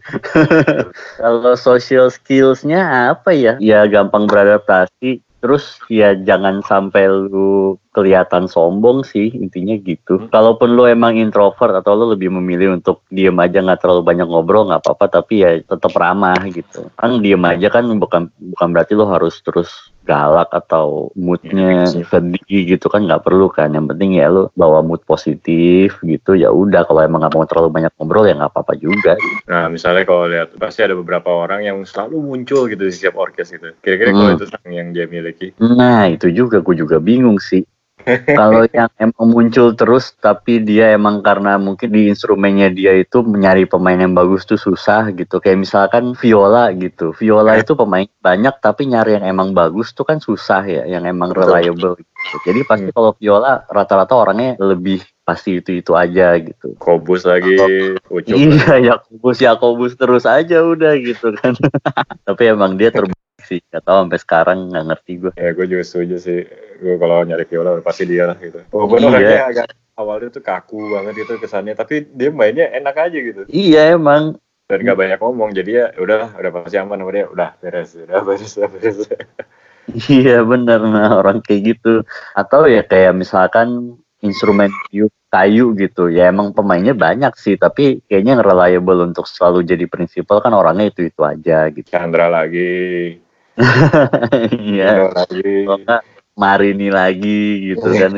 Kalau 1.21 1.59
social 1.59 2.07
skillsnya 2.07 3.11
apa 3.11 3.35
ya? 3.35 3.59
Ya 3.59 3.83
gampang 3.91 4.31
beradaptasi 4.31 5.19
terus 5.37 5.77
ya 5.91 6.17
jangan 6.17 6.65
sampai 6.65 7.05
lu 7.09 7.77
kelihatan 7.97 8.45
sombong 8.45 9.01
sih 9.01 9.33
intinya 9.33 9.73
gitu. 9.81 10.29
Kalaupun 10.29 10.77
lu 10.77 10.85
emang 10.85 11.17
introvert 11.17 11.73
atau 11.73 11.97
lu 11.97 12.13
lebih 12.13 12.29
memilih 12.29 12.77
untuk 12.77 13.01
diem 13.09 13.33
aja 13.41 13.57
nggak 13.57 13.81
terlalu 13.81 14.05
banyak 14.05 14.29
ngobrol 14.29 14.69
nggak 14.69 14.85
apa-apa 14.85 15.17
tapi 15.17 15.41
ya 15.41 15.57
tetap 15.57 15.89
ramah 15.97 16.37
gitu. 16.45 16.93
Kan 16.93 17.25
diem 17.25 17.41
aja 17.41 17.73
kan 17.73 17.89
bukan 17.97 18.29
bukan 18.53 18.67
berarti 18.69 18.93
lu 18.93 19.09
harus 19.09 19.41
terus 19.41 19.89
galak 20.05 20.47
atau 20.55 21.11
moodnya 21.19 21.83
Iya, 21.91 22.07
sedih 22.07 22.63
gitu 22.77 22.87
kan 22.87 23.03
nggak 23.03 23.25
perlu 23.25 23.49
kan. 23.49 23.73
Yang 23.73 23.91
penting 23.91 24.15
ya 24.15 24.29
lu 24.29 24.47
bawa 24.53 24.79
mood 24.79 25.01
positif 25.03 25.97
gitu 25.99 26.31
ya 26.31 26.47
udah. 26.47 26.85
Kalau 26.85 27.01
emang 27.01 27.25
nggak 27.25 27.33
mau 27.33 27.43
terlalu 27.43 27.69
banyak 27.73 27.91
ngobrol 27.97 28.23
ya 28.23 28.37
nggak 28.37 28.53
apa-apa 28.53 28.73
juga. 28.77 29.17
Nah, 29.49 29.67
misalnya 29.67 30.05
kalau 30.05 30.29
lihat 30.29 30.53
pasti 30.55 30.85
ada 30.85 30.95
beberapa 30.95 31.27
orang 31.27 31.65
yang 31.65 31.77
selalu 31.83 32.21
muncul 32.23 32.69
gitu 32.69 32.87
di 32.87 32.93
setiap 32.93 33.17
orkes 33.17 33.51
gitu. 33.51 33.73
Kira-kira 33.81 34.13
kalau 34.13 34.31
Hmm. 34.31 34.37
itu 34.39 34.45
yang 34.69 34.89
dia 34.93 35.09
miliki. 35.09 35.51
nah 35.57 36.07
itu 36.07 36.27
juga 36.29 36.59
gue 36.59 36.75
juga 36.77 36.99
bingung 36.99 37.39
sih 37.39 37.63
kalau 38.25 38.63
yang 38.71 38.87
emang 38.97 39.27
muncul 39.27 39.75
terus 39.75 40.15
tapi 40.17 40.63
dia 40.63 40.95
emang 40.95 41.19
karena 41.19 41.59
mungkin 41.59 41.91
di 41.91 42.07
instrumennya 42.07 42.71
dia 42.71 42.95
itu 42.95 43.19
mencari 43.19 43.67
pemain 43.67 43.99
yang 43.99 44.15
bagus 44.15 44.47
tuh 44.47 44.55
susah 44.55 45.11
gitu 45.11 45.43
kayak 45.43 45.67
misalkan 45.67 46.15
viola 46.15 46.71
gitu 46.71 47.11
viola 47.19 47.59
itu 47.59 47.75
pemain 47.75 48.07
banyak 48.23 48.55
tapi 48.63 48.87
nyari 48.87 49.19
yang 49.19 49.27
emang 49.27 49.51
bagus 49.51 49.91
tuh 49.91 50.07
kan 50.07 50.23
susah 50.23 50.63
ya 50.63 50.83
yang 50.87 51.03
emang 51.03 51.35
reliable 51.35 51.99
gitu. 51.99 52.35
jadi 52.47 52.59
pasti 52.63 52.85
Hmm. 52.87 52.95
kalau 52.95 53.11
viola 53.19 53.67
rata-rata 53.67 54.13
orangnya 54.15 54.55
lebih 54.63 55.03
pasti 55.21 55.59
itu 55.59 55.75
itu 55.75 55.91
aja 55.91 56.39
gitu 56.39 56.79
Kobus 56.79 57.27
lagi, 57.27 57.59
ucup. 58.07 58.31
iya 58.31 58.79
Yakobus 58.79 59.43
Yakobus 59.43 59.93
terus 59.99 60.23
aja 60.23 60.63
udah 60.63 60.95
gitu 61.03 61.35
kan 61.35 61.51
tapi 62.27 62.47
emang 62.47 62.79
dia 62.79 62.87
terbaik 62.87 63.26
sih 63.47 63.59
gak 63.71 63.87
tahu 63.87 64.03
sampai 64.03 64.19
sekarang 64.19 64.57
nggak 64.67 64.85
ngerti 64.91 65.11
gue 65.17 65.31
Ya 65.39 65.55
gue 65.55 65.65
juga 65.65 65.83
setuju 65.87 66.15
sih. 66.19 66.43
Gue 66.77 66.99
kalau 66.99 67.23
nyari 67.23 67.47
viola 67.47 67.79
pasti 67.79 68.03
dia 68.03 68.27
lah 68.27 68.37
gitu. 68.37 68.59
Walaupun 68.69 68.99
Iya. 68.99 69.07
orangnya 69.09 69.39
agak 69.47 69.67
awalnya 69.95 70.29
tuh 70.29 70.43
kaku 70.43 70.93
banget 70.93 71.23
gitu 71.23 71.39
kesannya, 71.39 71.73
tapi 71.73 72.05
dia 72.11 72.29
mainnya 72.29 72.69
enak 72.69 72.95
aja 72.99 73.17
gitu. 73.17 73.41
iya 73.47 73.95
emang 73.95 74.35
Dan 74.67 74.83
gak 74.83 74.99
banyak 74.99 75.19
ngomong, 75.23 75.55
jadi 75.55 75.71
ya 75.71 75.85
udahlah, 75.95 76.35
udah 76.35 76.51
pasti 76.51 76.75
aman 76.75 76.99
sama 76.99 77.11
dia. 77.15 77.25
Udah 77.25 77.49
beres, 77.57 77.95
udah 77.95 78.19
beres, 78.19 78.51
udah 78.53 78.67
beres. 78.67 78.97
Iya 80.11 80.43
bener 80.43 80.83
nah 80.83 81.15
orang 81.15 81.39
kayak 81.39 81.61
gitu 81.73 82.03
atau 82.35 82.67
ya 82.67 82.83
kayak 82.83 83.15
misalkan 83.15 83.95
instrumen 84.19 84.67
tiup 84.91 85.07
kayu 85.31 85.71
gitu 85.79 86.11
ya 86.11 86.27
emang 86.27 86.51
pemainnya 86.51 86.91
banyak 86.91 87.31
sih 87.39 87.55
tapi 87.55 88.03
kayaknya 88.03 88.35
yang 88.35 88.43
reliable 88.43 88.99
untuk 88.99 89.23
selalu 89.23 89.63
jadi 89.63 89.87
prinsipal 89.87 90.43
kan 90.43 90.51
orangnya 90.51 90.91
itu 90.91 91.07
itu 91.07 91.21
aja 91.23 91.71
gitu 91.71 91.87
Chandra 91.87 92.27
lagi, 92.27 93.15
iya 94.71 95.09
Chandra 95.09 95.25
lagi. 95.25 95.55
Marini 96.37 96.93
lagi 96.93 97.73
gitu 97.73 97.89
kan 97.97 98.13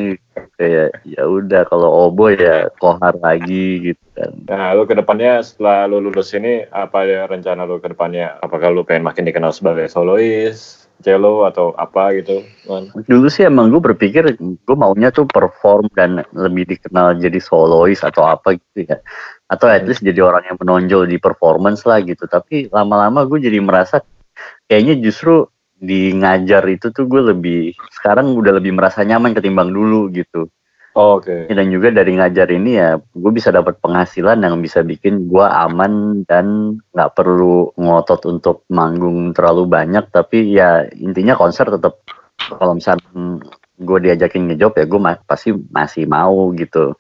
kayak 0.60 0.92
ya 1.08 1.24
udah 1.24 1.64
kalau 1.72 2.12
Obo 2.12 2.28
ya 2.28 2.68
Kohar 2.76 3.16
lagi 3.24 3.96
gitu 3.96 4.04
kan 4.12 4.36
Nah, 4.52 4.76
lu 4.76 4.84
ke 4.84 4.92
depannya 4.92 5.40
setelah 5.40 5.88
lu 5.88 6.04
lulus 6.04 6.36
ini, 6.36 6.68
apa 6.68 7.08
ya 7.08 7.24
rencana 7.32 7.64
lu 7.64 7.80
ke 7.80 7.96
depannya? 7.96 8.36
Apakah 8.44 8.76
lu 8.76 8.84
pengen 8.84 9.08
makin 9.08 9.24
dikenal 9.24 9.56
sebagai 9.56 9.88
solois, 9.88 10.84
cello, 11.00 11.48
atau 11.48 11.72
apa 11.80 12.12
gitu? 12.20 12.44
Man? 12.68 12.92
dulu 13.08 13.32
sih 13.32 13.48
emang 13.48 13.72
gue 13.72 13.80
berpikir 13.80 14.36
gue 14.36 14.76
maunya 14.76 15.16
tuh 15.16 15.24
perform 15.24 15.88
dan 15.96 16.28
lebih 16.36 16.68
dikenal 16.68 17.16
jadi 17.24 17.40
solois 17.40 18.04
atau 18.04 18.28
apa 18.28 18.60
gitu 18.60 18.84
ya 18.84 19.00
atau 19.48 19.66
at 19.72 19.88
least 19.88 20.04
jadi 20.04 20.22
orang 20.22 20.44
yang 20.46 20.60
menonjol 20.60 21.08
di 21.08 21.18
performance 21.18 21.88
lah 21.88 22.04
gitu 22.04 22.28
tapi 22.28 22.68
lama-lama 22.70 23.26
gue 23.26 23.42
jadi 23.42 23.58
merasa 23.64 24.04
kayaknya 24.70 25.02
justru 25.02 25.50
di 25.76 26.14
ngajar 26.14 26.64
itu 26.70 26.94
tuh 26.94 27.10
gue 27.10 27.34
lebih 27.34 27.74
sekarang 28.00 28.36
udah 28.38 28.62
lebih 28.62 28.76
merasa 28.78 29.02
nyaman 29.02 29.34
ketimbang 29.34 29.74
dulu 29.74 30.08
gitu 30.14 30.48
Oh, 30.98 31.22
Oke. 31.22 31.46
dan 31.48 31.70
juga 31.70 31.94
dari 31.94 32.18
ngajar 32.18 32.50
ini 32.50 32.76
ya 32.76 32.98
gue 32.98 33.32
bisa 33.32 33.54
dapat 33.54 33.78
penghasilan 33.78 34.42
yang 34.42 34.58
bisa 34.58 34.82
bikin 34.82 35.30
gue 35.30 35.46
aman 35.46 36.26
dan 36.26 36.76
nggak 36.92 37.14
perlu 37.14 37.72
ngotot 37.78 38.26
untuk 38.26 38.66
manggung 38.74 39.32
terlalu 39.32 39.70
banyak 39.70 40.10
tapi 40.10 40.50
ya 40.50 40.90
intinya 40.98 41.38
konser 41.38 41.70
tetap 41.70 42.02
kalau 42.42 42.74
misalnya 42.74 43.06
gue 43.80 43.98
diajakin 44.02 44.50
ngejob 44.50 44.76
ya 44.76 44.86
gue 44.90 45.00
ma- 45.00 45.22
pasti 45.24 45.54
masih 45.54 46.10
mau 46.10 46.52
gitu 46.58 46.98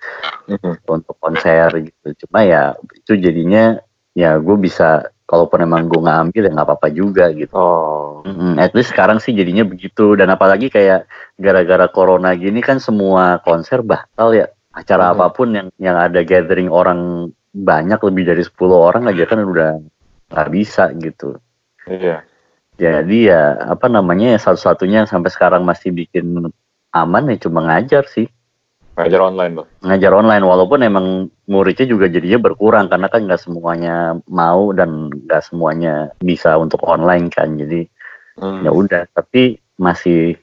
Mhm. 0.47 0.85
untuk 0.85 1.17
konser 1.17 1.67
gitu 1.81 2.07
cuma 2.23 2.45
ya 2.45 2.77
itu 2.93 3.17
jadinya 3.17 3.81
ya 4.19 4.35
gue 4.35 4.57
bisa 4.59 4.87
kalaupun 5.23 5.63
emang 5.63 5.87
gue 5.87 5.95
nggak 5.97 6.19
ambil 6.25 6.41
ya 6.43 6.51
nggak 6.51 6.67
apa-apa 6.67 6.87
juga 6.91 7.31
gitu 7.31 7.53
Oh, 7.55 7.95
Mm, 8.19 8.59
at 8.59 8.75
least 8.75 8.91
sekarang 8.91 9.17
sih 9.17 9.31
jadinya 9.31 9.63
begitu 9.63 10.11
dan 10.13 10.27
apalagi 10.27 10.67
kayak 10.67 11.07
gara-gara 11.35 11.87
corona 11.87 12.35
gini 12.35 12.59
kan 12.59 12.75
semua 12.77 13.39
konser 13.39 13.79
batal 13.79 14.35
ya 14.35 14.45
acara 14.69 15.07
Mhm. 15.07 15.11
apa 15.15 15.25
pun 15.31 15.47
yang 15.49 15.67
yang 15.77 15.95
ada 15.95 16.19
gathering 16.21 16.67
orang 16.67 17.31
banyak 17.49 17.95
lebih 17.97 18.27
dari 18.27 18.43
10 18.43 18.75
orang 18.75 19.07
aja 19.07 19.23
kan 19.23 19.39
udah 19.39 19.79
nggak 20.29 20.49
bisa 20.51 20.91
gitu 20.93 21.39
iya. 21.87 22.21
jadi 22.75 23.17
ya 23.23 23.41
apa 23.71 23.87
namanya 23.87 24.35
ya 24.35 24.39
satu-satunya 24.39 25.01
yang 25.01 25.09
sampai 25.09 25.31
sekarang 25.31 25.63
masih 25.63 25.89
bikin 25.89 26.51
aman 26.91 27.23
ya 27.27 27.39
cuma 27.39 27.63
ngajar 27.63 28.03
sih 28.05 28.27
Ngajar 28.93 29.21
online 29.25 29.53
loh. 29.55 29.67
ngajar 29.79 30.11
online 30.11 30.43
walaupun 30.43 30.79
emang 30.83 31.05
muridnya 31.49 31.89
juga 31.89 32.05
jadinya 32.05 32.37
berkurang 32.37 32.87
karena 32.87 33.09
kan 33.09 33.25
nggak 33.25 33.41
semuanya 33.41 34.21
mau 34.29 34.69
dan 34.69 35.09
nggak 35.09 35.41
semuanya 35.49 36.13
bisa 36.21 36.53
untuk 36.55 36.85
online 36.85 37.33
kan. 37.33 37.57
Jadi 37.57 37.89
Hmm. 38.39 38.63
ya 38.63 38.71
udah. 38.71 39.03
Tapi 39.11 39.59
masih 39.75 40.39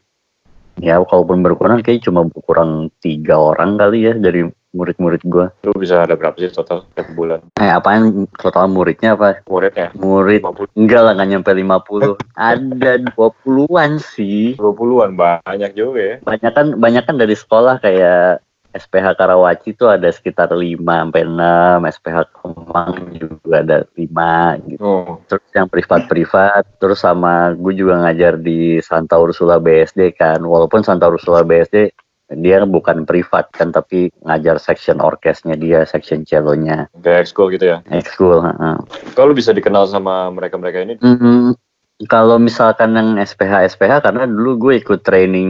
ya 0.77 1.01
kalaupun 1.01 1.41
berkurang 1.41 1.81
kayak 1.81 2.05
cuma 2.05 2.29
berkurang 2.29 2.93
tiga 3.01 3.41
orang 3.41 3.81
kali 3.81 4.05
ya 4.05 4.13
dari 4.13 4.45
murid-murid 4.77 5.25
gua. 5.25 5.49
Lu 5.65 5.73
bisa 5.73 6.05
ada 6.05 6.13
berapa 6.13 6.37
sih 6.37 6.53
total 6.53 6.85
tiap 6.93 7.09
bulan? 7.17 7.41
eh 7.57 7.73
apaan? 7.73 8.29
Total 8.37 8.69
muridnya 8.69 9.17
apa? 9.17 9.41
Muridnya? 9.49 9.89
murid. 9.97 10.45
50 10.45 10.77
enggak 10.77 11.01
lah 11.01 11.13
nggak 11.17 11.29
nyampe 11.33 11.51
50 11.57 12.21
ada 12.37 12.93
20-an 13.01 13.93
sih. 13.97 14.53
20-an 14.61 15.17
banyak 15.17 15.73
juga 15.73 15.97
ya. 15.97 16.17
banyak 16.21 16.53
kan 16.53 16.67
banyak 16.77 17.03
kan 17.09 17.17
dari 17.17 17.33
sekolah 17.33 17.81
kayak 17.81 18.45
SPH 18.77 19.17
Karawaci 19.17 19.73
itu 19.73 19.85
ada 19.89 20.09
sekitar 20.13 20.53
5 20.53 20.77
sampai 20.79 21.23
6 21.25 21.93
SPH 21.97 22.19
Kemang 22.37 22.93
juga 23.17 23.55
ada 23.65 23.79
5 23.97 24.69
gitu. 24.69 24.81
Oh, 24.85 25.19
terus 25.25 25.47
yang 25.57 25.69
privat-privat 25.69 26.63
terus 26.77 27.01
sama 27.01 27.57
gue 27.57 27.73
juga 27.73 28.05
ngajar 28.05 28.37
di 28.37 28.79
Santa 28.85 29.17
Ursula 29.17 29.57
BSD 29.57 30.13
kan. 30.15 30.45
Walaupun 30.45 30.85
Santa 30.85 31.09
Ursula 31.09 31.41
BSD 31.43 31.91
dia 32.35 32.67
bukan 32.67 33.07
privat 33.07 33.47
kan 33.55 33.71
tapi 33.71 34.11
ngajar 34.27 34.59
section 34.59 34.99
orkesnya 34.99 35.55
dia 35.55 35.87
section 35.87 36.27
cellonya. 36.27 36.91
Kayak 36.99 37.31
ekskul 37.31 37.55
gitu 37.55 37.71
ya. 37.71 37.79
ekskul 37.95 38.43
heeh. 38.43 38.77
Kalau 39.15 39.31
lu 39.31 39.39
bisa 39.39 39.55
dikenal 39.55 39.87
sama 39.87 40.27
mereka-mereka 40.35 40.83
ini, 40.83 40.95
Hmm, 40.99 41.55
kalau 42.05 42.37
misalkan 42.37 42.93
yang 42.93 43.17
SPH 43.17 43.73
SPH 43.73 44.05
karena 44.05 44.29
dulu 44.29 44.69
gue 44.69 44.85
ikut 44.85 45.01
training 45.01 45.49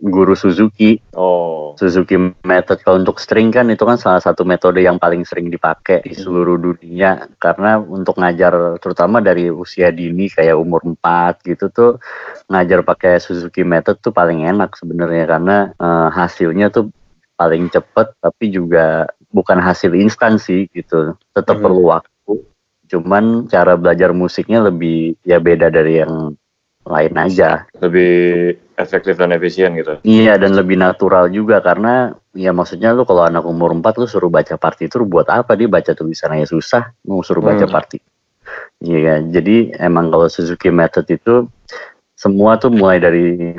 guru 0.00 0.32
Suzuki. 0.32 0.96
Oh, 1.12 1.76
Suzuki 1.76 2.16
method 2.48 2.80
kalau 2.80 2.96
untuk 3.04 3.20
string 3.20 3.52
kan 3.52 3.68
itu 3.68 3.84
kan 3.84 4.00
salah 4.00 4.24
satu 4.24 4.40
metode 4.48 4.80
yang 4.80 4.96
paling 4.96 5.28
sering 5.28 5.52
dipakai 5.52 6.00
di 6.00 6.16
seluruh 6.16 6.56
dunia. 6.56 7.28
Karena 7.36 7.76
untuk 7.76 8.16
ngajar 8.16 8.80
terutama 8.80 9.20
dari 9.20 9.52
usia 9.52 9.92
dini 9.92 10.32
kayak 10.32 10.56
umur 10.56 10.80
4 10.80 11.44
gitu 11.44 11.68
tuh 11.68 12.00
ngajar 12.48 12.80
pakai 12.80 13.20
Suzuki 13.20 13.60
method 13.60 14.00
tuh 14.00 14.16
paling 14.16 14.48
enak 14.48 14.72
sebenarnya. 14.72 15.28
Karena 15.28 15.56
eh, 15.76 16.08
hasilnya 16.08 16.72
tuh 16.72 16.88
paling 17.36 17.68
cepet 17.68 18.16
tapi 18.16 18.48
juga 18.48 19.12
bukan 19.28 19.60
hasil 19.60 19.92
instan 19.92 20.40
sih 20.40 20.72
gitu. 20.72 21.20
Tetap 21.36 21.60
Mhm. 21.60 21.64
perlu 21.68 21.82
waktu 21.92 22.11
cuman 22.92 23.48
cara 23.48 23.80
belajar 23.80 24.12
musiknya 24.12 24.60
lebih 24.68 25.16
ya 25.24 25.40
beda 25.40 25.72
dari 25.72 26.04
yang 26.04 26.36
lain 26.82 27.14
aja 27.16 27.64
lebih 27.78 28.52
efektif 28.76 29.14
dan 29.16 29.30
efisien 29.32 29.72
gitu. 29.78 30.02
Iya 30.02 30.36
dan 30.36 30.52
lebih 30.58 30.76
natural 30.76 31.30
juga 31.30 31.62
karena 31.62 32.12
ya 32.34 32.50
maksudnya 32.50 32.90
lu 32.90 33.06
kalau 33.06 33.22
anak 33.22 33.46
umur 33.46 33.70
4 33.72 34.02
lu 34.02 34.06
suruh 34.10 34.28
baca 34.28 34.58
partitur 34.58 35.06
buat 35.06 35.30
apa 35.30 35.54
dia 35.54 35.70
baca 35.70 35.94
tulisannya 35.94 36.44
susah 36.44 36.90
mau 37.06 37.22
suruh 37.22 37.40
baca 37.40 37.64
Hmm. 37.64 37.72
partitur. 37.72 38.10
Iya 38.82 39.22
jadi 39.22 39.78
emang 39.78 40.10
kalau 40.10 40.26
Suzuki 40.26 40.68
method 40.74 41.06
itu 41.06 41.46
semua 42.18 42.58
tuh 42.58 42.74
mulai 42.74 42.98
dari 42.98 43.54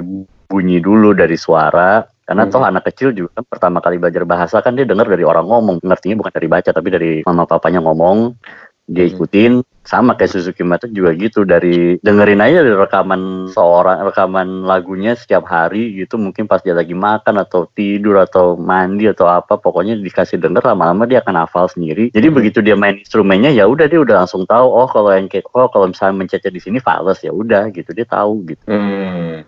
bunyi 0.52 0.84
dulu 0.84 1.16
dari 1.16 1.40
suara 1.40 2.04
karena 2.28 2.44
Hmm. 2.48 2.52
toh 2.52 2.64
anak 2.64 2.84
kecil 2.92 3.16
juga 3.16 3.40
kan 3.40 3.44
pertama 3.48 3.80
kali 3.80 4.00
belajar 4.00 4.24
bahasa 4.28 4.60
kan 4.60 4.76
dia 4.76 4.84
dengar 4.84 5.08
dari 5.08 5.24
orang 5.24 5.48
ngomong 5.48 5.80
ngertinya 5.80 6.24
bukan 6.24 6.32
dari 6.36 6.48
baca 6.52 6.70
tapi 6.76 6.88
dari 6.92 7.12
mama 7.24 7.48
papanya 7.48 7.80
ngomong 7.84 8.36
dia 8.84 9.08
ikutin. 9.08 9.64
Sama 9.84 10.16
kayak 10.16 10.32
Suzuki 10.32 10.64
Method 10.64 10.96
juga 10.96 11.12
gitu. 11.12 11.44
Dari 11.44 12.00
dengerin 12.00 12.40
aja 12.40 12.64
dari 12.64 12.76
rekaman 12.76 13.52
seorang 13.52 14.08
rekaman 14.08 14.64
lagunya 14.64 15.12
setiap 15.12 15.44
hari 15.44 15.92
gitu. 16.00 16.16
Mungkin 16.16 16.48
pas 16.48 16.64
dia 16.64 16.72
lagi 16.72 16.96
makan 16.96 17.44
atau 17.44 17.68
tidur 17.68 18.24
atau 18.24 18.56
mandi 18.56 19.12
atau 19.12 19.28
apa 19.28 19.60
pokoknya 19.60 20.00
dikasih 20.00 20.40
denger 20.40 20.64
lama-lama 20.64 21.04
dia 21.04 21.20
akan 21.20 21.44
hafal 21.44 21.68
sendiri. 21.68 22.16
Jadi 22.16 22.28
Hmm. 22.32 22.38
begitu 22.40 22.60
dia 22.64 22.80
main 22.80 22.96
instrumennya 22.96 23.52
ya 23.52 23.68
udah 23.68 23.92
dia 23.92 24.00
udah 24.00 24.24
langsung 24.24 24.48
tahu 24.48 24.68
oh 24.72 24.88
kalau 24.88 25.12
yang 25.12 25.28
kayak 25.28 25.52
oh 25.52 25.68
kalau 25.68 25.92
misalnya 25.92 26.24
mencet 26.24 26.44
di 26.48 26.62
sini 26.64 26.80
fales 26.80 27.20
ya 27.20 27.36
udah 27.36 27.68
gitu. 27.76 27.92
Dia 27.92 28.08
tahu 28.08 28.56
gitu. 28.56 28.64
Hmm. 28.68 29.44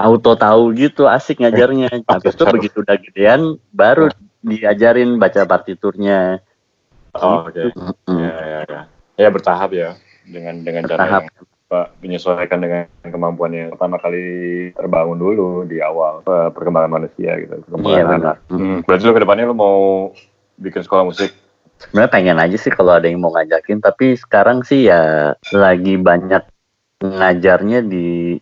auto 0.00 0.32
tahu 0.32 0.76
gitu 0.76 1.08
asik 1.08 1.40
ngajarnya. 1.40 1.88
Habis 2.08 2.36
itu 2.36 2.44
begitu 2.48 2.76
udah 2.84 2.96
gedean 3.00 3.40
baru 3.72 4.08
diajarin 4.40 5.20
baca 5.20 5.44
partiturnya 5.44 6.40
Oh, 7.16 7.44
oke. 7.44 7.52
Gitu. 7.52 7.70
Mm-mm. 7.74 8.18
Ya, 8.20 8.36
ya, 8.38 8.60
ya. 8.64 8.80
Ya 9.16 9.28
bertahap 9.28 9.70
ya 9.70 9.96
dengan 10.24 10.62
dengan 10.62 10.82
Bertahap. 10.86 11.26
cara 11.26 11.40
yang 11.40 11.48
Pak 11.70 12.02
menyesuaikan 12.02 12.58
dengan 12.58 12.90
kemampuannya 13.00 13.70
pertama 13.70 13.94
kali 13.96 14.24
terbangun 14.74 15.14
dulu 15.16 15.62
di 15.64 15.78
awal 15.78 16.18
perkembangan 16.26 16.98
manusia 16.98 17.38
gitu 17.38 17.62
perkembangan 17.62 17.94
Iya, 17.94 18.04
benar. 18.04 18.36
Hmm, 18.50 18.82
berarti 18.82 19.02
lu 19.06 19.14
ke 19.14 19.22
depannya 19.22 19.44
lu 19.46 19.54
mau 19.54 19.78
bikin 20.56 20.82
sekolah 20.82 21.06
musik? 21.06 21.30
sebenarnya 21.80 22.12
pengen 22.12 22.36
aja 22.36 22.56
sih 22.58 22.68
kalau 22.68 22.92
ada 22.92 23.08
yang 23.08 23.24
mau 23.24 23.32
ngajakin 23.32 23.80
tapi 23.80 24.12
sekarang 24.12 24.60
sih 24.60 24.84
ya 24.84 25.32
lagi 25.48 25.96
banyak 25.96 26.44
ngajarnya 27.00 27.80
di 27.80 28.36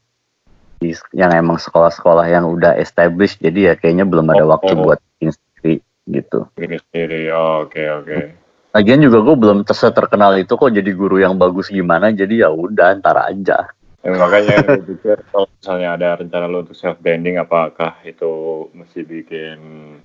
di 0.79 0.91
yang 1.13 1.31
emang 1.31 1.55
sekolah-sekolah 1.55 2.27
yang 2.27 2.51
udah 2.51 2.75
established 2.75 3.39
jadi 3.39 3.61
ya 3.61 3.75
kayaknya 3.75 4.03
belum 4.03 4.27
ada 4.27 4.43
Oh, 4.43 4.57
waktu 4.57 4.73
oh. 4.75 4.83
buat 4.83 4.99
bikin 5.15 5.31
sendiri 5.31 5.75
gitu 6.09 6.39
Bikin 6.57 6.81
sendiri. 6.83 7.31
Oh, 7.31 7.63
Oke 7.63 7.83
oke. 7.87 8.48
Lagian 8.73 9.01
juga 9.01 9.19
gue 9.25 9.37
belum 9.37 9.59
ter- 9.65 9.95
terkenal 9.95 10.37
itu 10.37 10.53
kok 10.55 10.73
jadi 10.73 10.91
guru 10.93 11.21
yang 11.21 11.37
bagus 11.37 11.73
gimana 11.73 12.13
jadi 12.13 12.47
ya 12.47 12.49
udah 12.53 13.01
ntar 13.01 13.17
aja 13.29 13.69
Ya, 13.99 14.15
makanya 14.15 14.63
gue 14.63 14.95
pikir 14.95 15.19
kalau 15.35 15.51
misalnya 15.59 15.89
ada 15.99 16.09
rencana 16.23 16.47
lo 16.47 16.63
untuk 16.63 16.79
self 16.79 17.03
branding 17.03 17.35
apakah 17.35 17.99
itu 18.07 18.65
mesti 18.71 19.03
bikin 19.03 19.59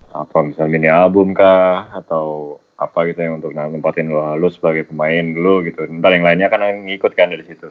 apa 0.10 0.34
misalnya 0.42 0.72
mini 0.74 0.90
album 0.90 1.38
kah 1.38 1.94
atau 1.94 2.58
apa 2.74 3.06
gitu 3.06 3.22
yang 3.22 3.38
untuk 3.38 3.54
nempatin 3.54 4.10
lo 4.10 4.34
lo 4.34 4.50
sebagai 4.50 4.90
pemain 4.90 5.38
lo 5.38 5.62
gitu. 5.62 5.86
Ntar 5.86 6.10
yang 6.20 6.26
lainnya 6.26 6.50
kan 6.50 6.66
yang 6.66 6.90
ngikut 6.90 7.14
kan 7.14 7.30
dari 7.38 7.46
situ. 7.46 7.70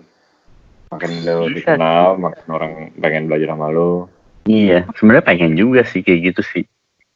Makin 0.94 1.10
lo 1.26 1.50
dikenal, 1.50 2.14
makin 2.22 2.46
orang 2.54 2.72
pengen 3.02 3.26
belajar 3.26 3.58
sama 3.58 3.74
lo. 3.74 4.06
Iya, 4.46 4.86
sebenarnya 4.94 5.26
pengen 5.26 5.58
juga 5.58 5.82
sih 5.82 6.06
kayak 6.06 6.32
gitu 6.32 6.42
sih. 6.54 6.64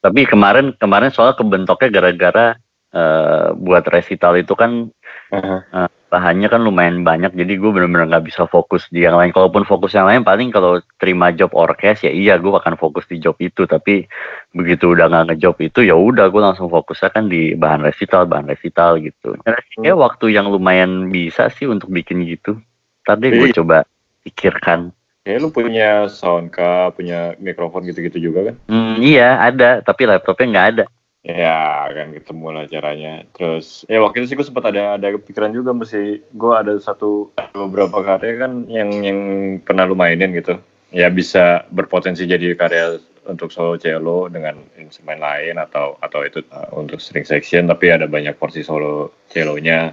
Tapi 0.03 0.27
kemarin 0.27 0.75
kemarin 0.75 1.15
soal 1.15 1.31
kebentuknya 1.31 1.89
gara-gara 1.89 2.59
eh, 2.93 3.47
buat 3.55 3.83
resital 3.87 4.37
itu 4.37 4.53
kan 4.55 4.87
eh, 5.33 5.89
bahannya 6.07 6.47
kan 6.47 6.63
lumayan 6.63 7.03
banyak, 7.03 7.35
jadi 7.35 7.59
gue 7.59 7.67
bener-bener 7.67 8.07
nggak 8.07 8.31
bisa 8.31 8.47
fokus 8.47 8.87
di 8.87 9.03
yang 9.03 9.19
lain. 9.19 9.35
Kalaupun 9.35 9.67
fokus 9.67 9.91
yang 9.91 10.07
lain, 10.07 10.23
paling 10.23 10.55
kalau 10.55 10.79
terima 11.03 11.35
job 11.35 11.51
orkes 11.51 12.07
ya 12.07 12.11
iya 12.15 12.39
gue 12.39 12.47
akan 12.47 12.79
fokus 12.79 13.03
di 13.11 13.19
job 13.19 13.35
itu. 13.43 13.67
Tapi 13.67 14.07
begitu 14.55 14.95
udah 14.95 15.11
nggak 15.11 15.35
ngejob 15.35 15.59
itu 15.59 15.83
ya 15.83 15.99
udah 15.99 16.31
gue 16.31 16.41
langsung 16.41 16.71
fokusnya 16.71 17.11
kan 17.11 17.27
di 17.27 17.59
bahan 17.59 17.83
resital, 17.83 18.23
bahan 18.23 18.47
resital 18.47 18.95
gitu. 19.03 19.35
Kayak 19.75 19.99
waktu 19.99 20.31
yang 20.31 20.47
lumayan 20.47 21.11
bisa 21.11 21.51
sih 21.51 21.67
untuk 21.67 21.91
bikin 21.91 22.23
gitu. 22.23 22.55
Tadi 23.03 23.27
gue 23.27 23.51
Iya. 23.51 23.55
coba 23.59 23.83
pikirkan. 24.23 24.95
Ya 25.27 25.43
lu 25.43 25.51
punya 25.51 26.07
sound 26.07 26.55
kah, 26.55 26.87
punya 26.95 27.35
mikrofon 27.43 27.83
gitu-gitu 27.83 28.31
juga 28.31 28.47
kan? 28.47 28.55
Hmm, 28.71 28.95
iya 29.03 29.43
ada, 29.43 29.83
tapi 29.83 30.07
laptopnya 30.07 30.47
nggak 30.55 30.67
ada. 30.71 30.83
Ya 31.25 31.89
kan 31.89 32.13
ketemu 32.13 32.47
lah 32.53 32.65
caranya. 32.69 33.25
Terus 33.33 33.83
ya 33.89 33.99
waktu 33.99 34.23
itu 34.23 34.31
sih 34.31 34.35
gue 34.37 34.47
sempat 34.47 34.69
ada 34.69 34.95
ada 34.95 35.17
kepikiran 35.17 35.51
juga 35.51 35.73
mesti 35.73 36.21
gue 36.23 36.53
ada 36.53 36.77
satu 36.77 37.33
beberapa 37.51 37.99
karya 38.05 38.47
kan 38.47 38.69
yang 38.69 38.89
yang 39.01 39.19
pernah 39.65 39.89
lu 39.89 39.97
mainin 39.97 40.31
gitu. 40.37 40.61
Ya 40.93 41.11
bisa 41.11 41.67
berpotensi 41.73 42.23
jadi 42.23 42.55
karya 42.55 43.01
untuk 43.27 43.51
solo 43.51 43.75
cello 43.75 44.31
dengan 44.31 44.55
instrumen 44.79 45.19
lain 45.19 45.59
atau 45.59 45.99
atau 45.99 46.23
itu 46.23 46.39
uh, 46.47 46.71
untuk 46.71 47.03
string 47.03 47.27
section 47.27 47.67
tapi 47.67 47.91
ada 47.91 48.07
banyak 48.07 48.39
porsi 48.39 48.63
solo 48.63 49.11
cellonya. 49.27 49.91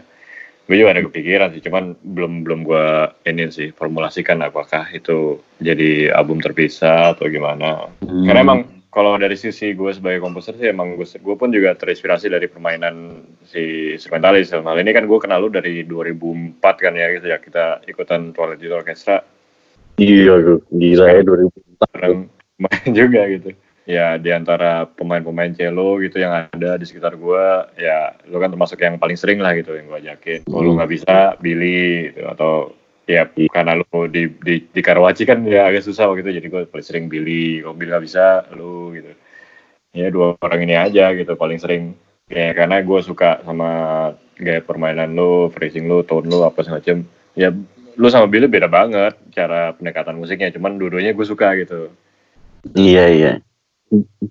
Gue 0.65 0.81
juga 0.81 0.97
ada 0.97 1.05
kepikiran 1.05 1.53
sih, 1.53 1.61
cuman 1.61 1.93
belum 2.01 2.41
belum 2.41 2.61
gue 2.65 2.87
ini 3.29 3.53
sih 3.53 3.69
formulasikan 3.77 4.41
apakah 4.41 4.89
itu 4.97 5.37
jadi 5.61 6.09
album 6.09 6.41
terpisah 6.41 7.13
atau 7.13 7.29
gimana. 7.29 7.93
Hmm. 8.01 8.25
Karena 8.25 8.41
emang 8.41 8.61
kalau 8.95 9.19
dari 9.19 9.35
sisi 9.35 9.75
gue 9.75 9.91
sebagai 9.91 10.23
komposer 10.23 10.55
sih 10.55 10.71
emang 10.71 10.95
gue, 10.95 11.03
gue 11.03 11.37
pun 11.37 11.51
juga 11.51 11.75
terinspirasi 11.75 12.31
dari 12.31 12.47
permainan 12.47 13.27
si 13.43 13.93
instrumentalis. 13.99 14.55
Dalam 14.55 14.71
hal 14.71 14.79
ini 14.81 14.95
kan 14.95 15.11
gue 15.11 15.19
kenal 15.19 15.43
lu 15.43 15.51
dari 15.51 15.83
2004 15.83 16.63
kan 16.63 16.95
ya 16.95 17.11
gitu 17.19 17.27
ya 17.27 17.43
kita 17.43 17.83
ikutan 17.91 18.31
Twilight 18.31 18.63
Youth 18.63 18.79
Orchestra 18.79 19.19
Iya, 19.95 20.59
gila 20.75 21.07
ya 21.07 21.23
2004. 21.23 21.95
bareng 21.95 22.27
main 22.59 22.91
juga 22.99 23.21
gitu. 23.31 23.55
Ya 23.85 24.17
di 24.17 24.33
antara 24.33 24.89
pemain-pemain 24.89 25.53
cello 25.53 26.01
gitu 26.01 26.17
yang 26.17 26.49
ada 26.49 26.81
di 26.81 26.89
sekitar 26.89 27.21
gue 27.21 27.45
ya 27.77 28.17
lu 28.27 28.41
kan 28.41 28.49
termasuk 28.49 28.81
yang 28.81 28.97
paling 28.97 29.15
sering 29.15 29.39
lah 29.45 29.53
gitu 29.55 29.77
yang 29.77 29.87
gue 29.93 30.01
ajakin. 30.03 30.41
Kalau 30.49 30.63
lu 30.65 30.71
nggak 30.81 30.91
bisa 30.91 31.37
Billy 31.39 32.11
gitu, 32.11 32.25
atau 32.27 32.73
ya 33.05 33.29
karena 33.53 33.77
lu 33.79 33.87
di, 34.09 34.33
di 34.41 34.65
di 34.65 34.81
Karawaci 34.81 35.29
kan 35.29 35.45
ya 35.45 35.69
agak 35.69 35.85
susah 35.85 36.09
gitu 36.17 36.31
jadi 36.33 36.47
gue 36.49 36.63
paling 36.69 36.87
sering 36.87 37.05
Billy. 37.09 37.61
Kalau 37.61 37.77
Billy 37.77 37.91
nggak 37.93 38.05
bisa 38.05 38.49
lu 38.57 38.95
gitu. 38.97 39.13
ya 39.95 40.11
dua 40.11 40.35
orang 40.43 40.67
ini 40.67 40.75
aja 40.75 41.15
gitu 41.15 41.39
paling 41.39 41.63
sering 41.63 41.95
ya 42.27 42.51
karena 42.51 42.83
gue 42.83 42.99
suka 42.99 43.47
sama 43.47 43.71
gaya 44.35 44.59
permainan 44.59 45.15
lo, 45.15 45.55
phrasing 45.55 45.87
lo, 45.87 46.03
tone 46.03 46.27
lo 46.27 46.43
apa 46.43 46.67
semacam 46.67 47.07
ya 47.39 47.55
lu 47.95 48.07
sama 48.11 48.27
Billy 48.27 48.51
beda 48.51 48.67
banget 48.67 49.15
cara 49.31 49.71
pendekatan 49.79 50.19
musiknya 50.19 50.51
cuman 50.51 50.83
dua-duanya 50.83 51.15
gue 51.15 51.23
suka 51.23 51.55
gitu 51.63 51.95
Iya, 52.73 53.05
iya. 53.13 53.33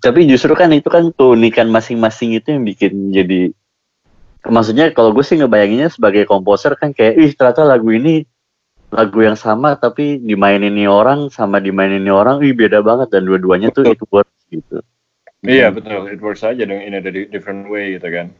Tapi 0.02 0.26
justru 0.26 0.52
kan 0.58 0.68
itu 0.74 0.90
kan 0.90 1.14
keunikan 1.14 1.70
masing-masing 1.70 2.34
itu 2.34 2.50
yang 2.50 2.66
bikin 2.66 3.14
jadi 3.14 3.54
maksudnya 4.44 4.92
kalau 4.92 5.14
gue 5.14 5.24
sih 5.24 5.40
ngebayanginnya 5.40 5.88
sebagai 5.88 6.28
komposer 6.28 6.76
kan 6.76 6.92
kayak 6.92 7.16
ih 7.16 7.32
ternyata 7.32 7.64
lagu 7.64 7.88
ini 7.88 8.28
lagu 8.94 9.18
yang 9.26 9.34
sama 9.34 9.74
tapi 9.74 10.22
dimainin 10.22 10.70
nih 10.70 10.86
orang 10.86 11.26
sama 11.34 11.58
dimainin 11.58 12.06
nih 12.06 12.14
orang 12.14 12.38
ih 12.46 12.54
beda 12.54 12.78
banget. 12.80 13.10
Dan 13.10 13.26
dua-duanya 13.26 13.74
tuh 13.74 13.90
itu 13.90 14.06
works 14.08 14.46
gitu. 14.48 14.78
iya 15.42 15.68
betul. 15.74 16.08
It 16.08 16.22
works 16.22 16.46
aja 16.46 16.62
dong 16.62 16.80
in 16.80 16.94
a 16.94 17.02
di- 17.02 17.28
different 17.28 17.66
way 17.66 17.98
gitu 17.98 18.06
kan 18.08 18.30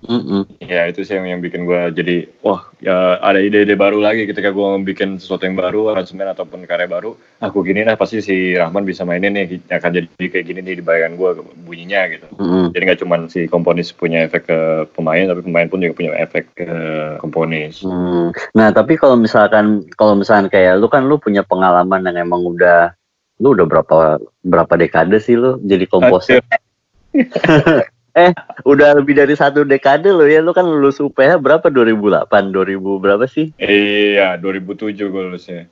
Mm-mm. 0.00 0.64
ya 0.64 0.88
itu 0.88 1.04
sih 1.04 1.20
yang 1.20 1.28
yang 1.28 1.40
bikin 1.44 1.68
gue 1.68 1.92
jadi 1.92 2.16
wah 2.40 2.64
ya 2.80 3.20
ada 3.20 3.36
ide-ide 3.36 3.76
baru 3.76 4.00
lagi 4.00 4.24
ketika 4.24 4.48
gue 4.48 4.68
bikin 4.80 5.20
sesuatu 5.20 5.44
yang 5.44 5.60
baru 5.60 5.92
aransemen 5.92 6.32
ataupun 6.32 6.64
karya 6.64 6.88
baru 6.88 7.20
aku 7.44 7.60
gini 7.60 7.84
lah 7.84 8.00
pasti 8.00 8.24
si 8.24 8.56
Rahman 8.56 8.88
bisa 8.88 9.04
mainin 9.04 9.36
nih 9.36 9.60
akan 9.68 9.90
jadi 9.92 10.08
kayak 10.16 10.46
gini 10.48 10.60
nih 10.64 10.80
di 10.80 10.84
bayangan 10.84 11.20
gue 11.20 11.30
bunyinya 11.68 12.00
gitu 12.16 12.26
Mm-mm. 12.40 12.72
jadi 12.72 12.82
nggak 12.88 13.00
cuma 13.04 13.16
si 13.28 13.44
komponis 13.44 13.92
punya 13.92 14.24
efek 14.24 14.48
ke 14.48 14.58
pemain 14.96 15.28
tapi 15.28 15.44
pemain 15.44 15.68
pun 15.68 15.84
juga 15.84 15.96
punya 15.96 16.16
efek 16.16 16.48
ke 16.56 16.70
komponis 17.20 17.80
Hmm. 17.80 18.30
Nah 18.54 18.70
tapi 18.70 18.94
kalau 18.94 19.16
misalkan 19.18 19.88
kalau 19.98 20.14
misalkan 20.14 20.52
kayak 20.52 20.78
lu 20.78 20.86
kan 20.86 21.06
lu 21.08 21.16
punya 21.18 21.42
pengalaman 21.42 22.04
yang 22.06 22.28
emang 22.28 22.44
udah 22.44 22.94
lu 23.40 23.56
udah 23.56 23.66
berapa 23.66 23.96
berapa 24.44 24.74
dekade 24.76 25.18
sih 25.18 25.34
lu 25.34 25.56
jadi 25.64 25.88
komposer? 25.88 26.44
eh 28.14 28.32
udah 28.66 28.98
lebih 28.98 29.18
dari 29.18 29.34
satu 29.34 29.62
dekade 29.62 30.10
lo 30.10 30.26
ya. 30.26 30.42
Lu 30.42 30.50
kan 30.50 30.66
lulus 30.66 30.98
UPH 30.98 31.38
berapa? 31.38 31.66
2008 31.70 32.26
2000 32.50 33.02
berapa 33.02 33.24
sih? 33.26 33.54
Iya 33.60 34.38
2007 34.38 34.98
gue 34.98 35.22
lulusnya 35.30 35.64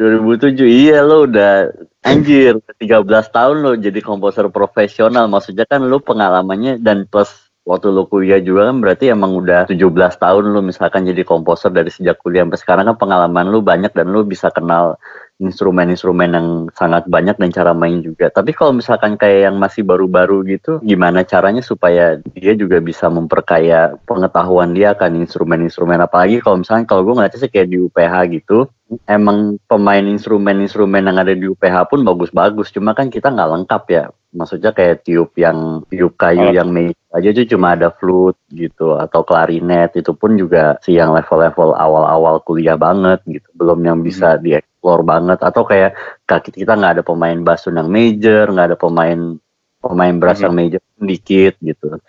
2007 0.00 0.64
iya 0.64 1.04
lo 1.04 1.28
udah 1.28 1.68
anjir 2.00 2.56
13 2.80 3.04
tahun 3.28 3.56
lo 3.60 3.76
jadi 3.76 4.00
komposer 4.00 4.48
profesional. 4.48 5.28
Maksudnya 5.28 5.68
kan 5.68 5.84
lu 5.84 6.00
pengalamannya 6.00 6.80
dan 6.80 7.04
plus 7.04 7.52
waktu 7.62 7.94
lu 7.94 8.10
kuliah 8.10 8.42
juga 8.42 8.72
kan 8.72 8.82
berarti 8.82 9.12
emang 9.14 9.38
udah 9.38 9.70
17 9.70 9.78
tahun 10.18 10.44
lu 10.50 10.60
misalkan 10.66 11.06
jadi 11.06 11.22
komposer 11.22 11.70
dari 11.70 11.94
sejak 11.94 12.18
kuliah 12.18 12.42
sampai 12.42 12.58
sekarang 12.58 12.84
kan 12.90 12.96
pengalaman 12.98 13.54
lu 13.54 13.62
banyak 13.62 13.94
dan 13.94 14.10
lu 14.10 14.26
bisa 14.26 14.50
kenal 14.50 14.98
instrumen-instrumen 15.42 16.30
yang 16.30 16.48
sangat 16.78 17.04
banyak 17.10 17.34
dan 17.34 17.50
cara 17.50 17.72
main 17.74 17.98
juga. 18.00 18.30
Tapi 18.30 18.54
kalau 18.54 18.78
misalkan 18.78 19.18
kayak 19.18 19.50
yang 19.50 19.56
masih 19.58 19.82
baru-baru 19.82 20.46
gitu, 20.46 20.78
gimana 20.86 21.26
caranya 21.26 21.60
supaya 21.60 22.22
dia 22.32 22.54
juga 22.54 22.78
bisa 22.78 23.10
memperkaya 23.10 23.98
pengetahuan 24.06 24.70
dia 24.72 24.94
akan 24.94 25.26
instrumen-instrumen 25.26 25.98
apalagi 25.98 26.38
kalau 26.38 26.62
misalkan 26.62 26.86
kalau 26.86 27.02
gue 27.02 27.14
ngeliatnya 27.18 27.42
sih 27.42 27.50
kayak 27.50 27.68
di 27.68 27.82
UPH 27.82 28.14
gitu, 28.30 28.70
emang 29.10 29.58
pemain 29.66 30.04
instrumen-instrumen 30.04 31.10
yang 31.10 31.18
ada 31.18 31.34
di 31.34 31.50
UPH 31.50 31.90
pun 31.90 32.06
bagus-bagus, 32.06 32.70
cuma 32.70 32.94
kan 32.94 33.10
kita 33.10 33.32
nggak 33.32 33.50
lengkap 33.58 33.84
ya. 33.90 34.04
Maksudnya 34.32 34.72
kayak 34.72 35.04
tiup 35.04 35.36
yang 35.36 35.84
tiup 35.92 36.16
kayu 36.16 36.48
Alat. 36.48 36.56
yang 36.56 36.68
major 36.72 36.96
aja 37.12 37.28
tuh 37.36 37.44
cuma 37.44 37.76
ada 37.76 37.92
flute 37.92 38.40
gitu 38.48 38.96
atau 38.96 39.20
klarinet 39.20 39.92
itu 40.00 40.16
pun 40.16 40.32
juga 40.40 40.80
si 40.80 40.96
yang 40.96 41.12
level-level 41.12 41.76
awal-awal 41.76 42.40
kuliah 42.40 42.80
banget 42.80 43.20
gitu, 43.28 43.48
belum 43.52 43.84
yang 43.84 44.00
bisa 44.00 44.40
dieksplor 44.82 45.06
banget 45.06 45.38
atau 45.38 45.62
kayak 45.62 45.94
kaki 46.26 46.50
kita 46.50 46.74
nggak 46.74 46.98
ada 46.98 47.02
pemain 47.06 47.38
bass 47.38 47.70
yang 47.70 47.86
major, 47.86 48.50
nggak 48.50 48.74
ada 48.74 48.78
pemain 48.78 49.38
pemain 49.78 50.14
brass 50.18 50.42
yang 50.42 50.54
major 50.58 50.82
dikit 50.98 51.54
gitu. 51.62 52.02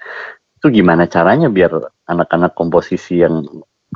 Itu 0.58 0.74
gimana 0.74 1.06
caranya 1.06 1.54
biar 1.54 1.78
anak-anak 2.10 2.58
komposisi 2.58 3.22
yang 3.22 3.46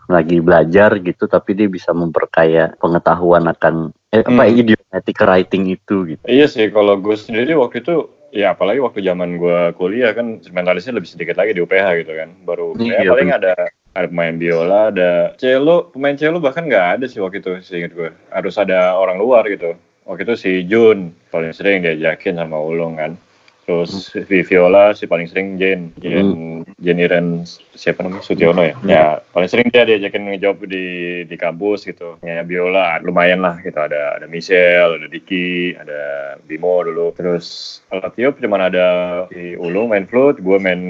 lagi 0.06 0.38
belajar 0.40 0.94
gitu 1.02 1.26
tapi 1.26 1.58
dia 1.58 1.66
bisa 1.66 1.90
memperkaya 1.90 2.78
pengetahuan 2.78 3.50
akan 3.50 3.90
eh, 4.14 4.22
apa 4.22 4.46
Hmm. 4.46 4.54
idiomatic 4.54 5.18
writing 5.26 5.74
itu 5.74 6.14
gitu. 6.14 6.22
iya 6.30 6.46
sih 6.46 6.70
kalau 6.70 7.02
gue 7.02 7.18
sendiri 7.18 7.58
waktu 7.58 7.82
itu 7.82 8.06
ya 8.30 8.54
apalagi 8.54 8.78
waktu 8.78 9.02
zaman 9.02 9.42
gue 9.42 9.74
kuliah 9.74 10.14
kan 10.14 10.38
instrumentalisnya 10.38 11.02
lebih 11.02 11.10
sedikit 11.10 11.36
lagi 11.42 11.58
di 11.58 11.66
UPH 11.66 12.06
gitu 12.06 12.14
kan 12.14 12.30
baru 12.46 12.78
ya 12.78 13.04
Iya, 13.04 13.10
paling 13.10 13.32
ada 13.34 13.54
ada 13.98 14.06
pemain 14.06 14.38
biola 14.38 14.94
ada 14.94 15.34
cello 15.42 15.90
pemain 15.90 16.14
cello 16.14 16.38
bahkan 16.38 16.70
nggak 16.70 17.02
ada 17.02 17.06
sih 17.10 17.18
waktu 17.18 17.42
itu 17.42 17.58
seingat 17.66 17.98
gue 17.98 18.14
harus 18.30 18.54
ada 18.62 18.94
orang 18.94 19.18
luar 19.18 19.50
gitu. 19.50 19.74
Waktu 20.08 20.24
itu 20.24 20.36
si 20.40 20.52
Jun 20.70 21.12
paling 21.34 21.52
sering 21.52 21.84
diajakin 21.84 22.40
sama 22.40 22.62
Ulung 22.62 22.96
kan 22.96 23.20
terus 23.68 24.16
di 24.16 24.40
viola 24.48 24.96
si 24.96 25.12
paling 25.12 25.28
sering 25.28 25.60
Jen 25.60 25.92
Jen 26.00 26.64
Jen 26.80 26.98
Iren 27.04 27.44
siapa 27.76 28.00
namanya? 28.00 28.24
Sutiono 28.24 28.64
ya? 28.64 28.76
Ya 28.88 29.06
paling 29.36 29.52
sering 29.52 29.68
dia 29.68 29.84
diajakin 29.84 30.32
ngejob 30.32 30.64
di 30.72 30.86
di 31.28 31.36
kampus 31.36 31.84
gitu. 31.84 32.16
Ya 32.24 32.48
biola 32.48 33.04
lumayan 33.04 33.44
lah 33.44 33.60
gitu. 33.60 33.76
Ada 33.76 34.24
ada 34.24 34.26
Michelle 34.32 34.96
ada 34.96 35.12
Diki 35.12 35.76
ada 35.76 36.02
Bimo 36.48 36.80
dulu. 36.80 37.12
Terus 37.12 37.80
alat 37.92 38.16
tiup 38.16 38.40
cuman 38.40 38.72
ada 38.72 38.88
si 39.36 39.60
Ulung 39.60 39.92
main 39.92 40.08
flute 40.08 40.40
gue 40.40 40.58
main 40.64 40.82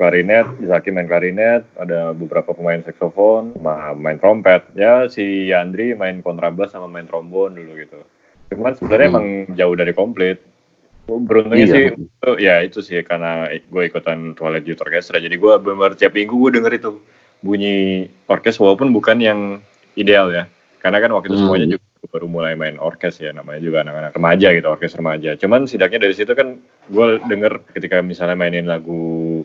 klarinet 0.00 0.48
Zaki 0.64 0.88
main 0.88 1.04
klarinet 1.04 1.68
ada 1.76 2.16
beberapa 2.16 2.56
pemain 2.56 2.80
saksofon 2.80 3.52
main 4.00 4.16
trompet. 4.16 4.64
Ya 4.72 5.12
si 5.12 5.52
Yandri 5.52 5.92
main 5.92 6.24
kontrabas 6.24 6.72
sama 6.72 6.88
main 6.88 7.04
trombon 7.04 7.52
dulu 7.52 7.76
gitu. 7.84 8.00
Cuman 8.48 8.72
sebenarnya 8.72 9.12
Hmm. 9.12 9.12
emang 9.12 9.26
jauh 9.60 9.76
dari 9.76 9.92
komplit 9.92 10.40
beruntungnya 11.08 11.64
Iya. 11.64 11.72
sih 11.72 11.82
itu 11.96 12.30
ya 12.36 12.54
itu 12.60 12.78
sih 12.84 13.00
karena 13.00 13.48
gue 13.48 13.82
ikutan 13.88 14.36
Twilight 14.36 14.68
Youth 14.68 14.84
Orchestra 14.84 15.16
jadi 15.16 15.32
gue 15.32 15.52
benar 15.56 15.96
tiap 15.96 16.12
minggu 16.12 16.36
gue 16.36 16.60
denger 16.60 16.72
itu 16.76 17.00
bunyi 17.40 18.04
orkes 18.28 18.60
walaupun 18.60 18.92
bukan 18.92 19.16
yang 19.18 19.40
ideal 19.96 20.28
ya 20.28 20.44
Karena 20.78 21.02
kan 21.02 21.10
waktu 21.10 21.34
itu 21.34 21.42
Hmm. 21.42 21.42
semuanya 21.42 21.66
juga 21.74 22.06
baru 22.06 22.26
mulai 22.30 22.54
main 22.54 22.78
orkes 22.78 23.18
ya, 23.18 23.34
namanya 23.34 23.58
juga 23.58 23.82
anak-anak 23.82 24.14
remaja 24.14 24.54
gitu, 24.54 24.66
orkes 24.70 24.94
remaja. 24.94 25.34
Cuman 25.34 25.66
setidaknya 25.66 26.06
dari 26.06 26.14
situ 26.14 26.32
kan 26.38 26.54
gue 26.86 27.06
denger 27.26 27.66
ketika 27.74 27.98
misalnya 27.98 28.38
mainin 28.38 28.70
lagu 28.70 28.94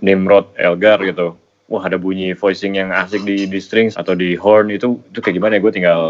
Nimrod, 0.05 0.53
Elgar 0.53 1.01
gitu, 1.01 1.33
wah 1.73 1.81
ada 1.81 1.97
bunyi 1.97 2.37
voicing 2.37 2.77
yang 2.77 2.93
asik 2.93 3.25
di, 3.25 3.49
di 3.49 3.57
strings 3.57 3.97
atau 3.97 4.13
di 4.13 4.37
horn 4.37 4.69
itu 4.69 5.01
itu 5.09 5.19
kayak 5.25 5.41
gimana 5.41 5.57
ya, 5.57 5.61
gue 5.65 5.73
tinggal 5.73 6.01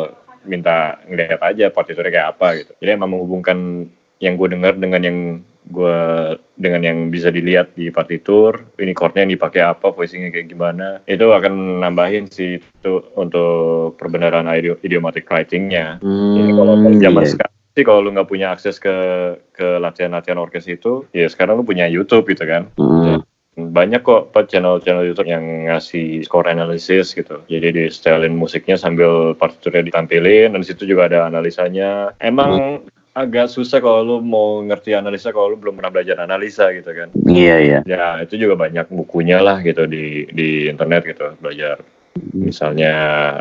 minta 0.43 0.99
ngeliat 1.07 1.39
aja 1.39 1.71
partiturnya 1.71 2.11
kayak 2.11 2.29
apa 2.35 2.47
gitu. 2.59 2.71
Jadi 2.83 2.89
emang 2.99 3.15
menghubungkan 3.15 3.87
yang 4.23 4.39
gue 4.39 4.47
denger 4.55 4.79
dengan 4.79 5.01
yang 5.03 5.17
gue 5.63 5.99
dengan 6.55 6.81
yang 6.83 6.97
bisa 7.07 7.27
dilihat 7.27 7.75
di 7.75 7.88
partitur 7.88 8.67
ini 8.79 8.91
chordnya 8.91 9.23
yang 9.27 9.36
dipakai 9.36 9.63
apa 9.63 9.91
voicingnya 9.91 10.31
kayak 10.31 10.47
gimana 10.51 10.88
itu 11.07 11.23
akan 11.23 11.83
nambahin 11.83 12.27
sih 12.27 12.59
itu 12.59 12.93
untuk 13.15 13.95
perbenaran 13.95 14.47
idio- 14.47 14.79
idiomatic 14.79 15.27
writingnya 15.27 15.99
jadi 16.36 16.51
kalau 16.51 16.75
Hmm, 16.79 16.99
zaman 16.99 17.23
iya. 17.23 17.31
sekarang 17.31 17.55
sih 17.73 17.83
kalau 17.83 17.99
lu 18.03 18.12
nggak 18.12 18.29
punya 18.29 18.47
akses 18.51 18.75
ke 18.79 18.95
ke 19.51 19.67
latihan-latihan 19.79 20.39
orkes 20.39 20.67
itu 20.67 21.07
ya 21.12 21.27
sekarang 21.27 21.59
lu 21.59 21.67
punya 21.67 21.88
YouTube 21.88 22.27
gitu 22.31 22.43
kan 22.43 22.67
Hmm. 22.75 23.23
banyak 23.53 24.01
kok 24.01 24.33
channel-channel 24.33 25.05
YouTube 25.05 25.29
yang 25.29 25.69
ngasih 25.69 26.25
score 26.25 26.49
analysis 26.49 27.13
gitu. 27.13 27.38
Jadi 27.45 27.69
di 27.69 27.83
setelin 27.86 28.33
musiknya 28.33 28.81
sambil 28.81 29.38
partiturnya 29.38 29.86
ditampilin 29.86 30.57
dan 30.57 30.57
di 30.57 30.65
situ 30.65 30.89
juga 30.89 31.05
ada 31.05 31.29
analisanya. 31.29 32.17
Emang 32.17 32.81
agak 33.13 33.49
susah 33.54 33.78
kalau 33.78 34.02
lu 34.02 34.17
mau 34.26 34.62
ngerti 34.65 34.97
analisa 34.97 35.30
kalau 35.30 35.54
lu 35.54 35.58
belum 35.62 35.78
pernah 35.78 35.93
belajar 35.93 36.17
analisa 36.26 36.73
gitu 36.73 36.89
kan. 36.89 37.10
Iya, 37.30 37.56
iya. 37.62 37.80
Ya 37.86 38.21
itu 38.26 38.41
juga 38.41 38.58
banyak 38.58 38.89
bukunya 38.89 39.38
lah 39.39 39.62
gitu 39.62 39.86
di 39.86 40.26
di 40.34 40.65
internet 40.65 41.06
gitu 41.06 41.38
belajar 41.38 41.78
misalnya 42.34 42.93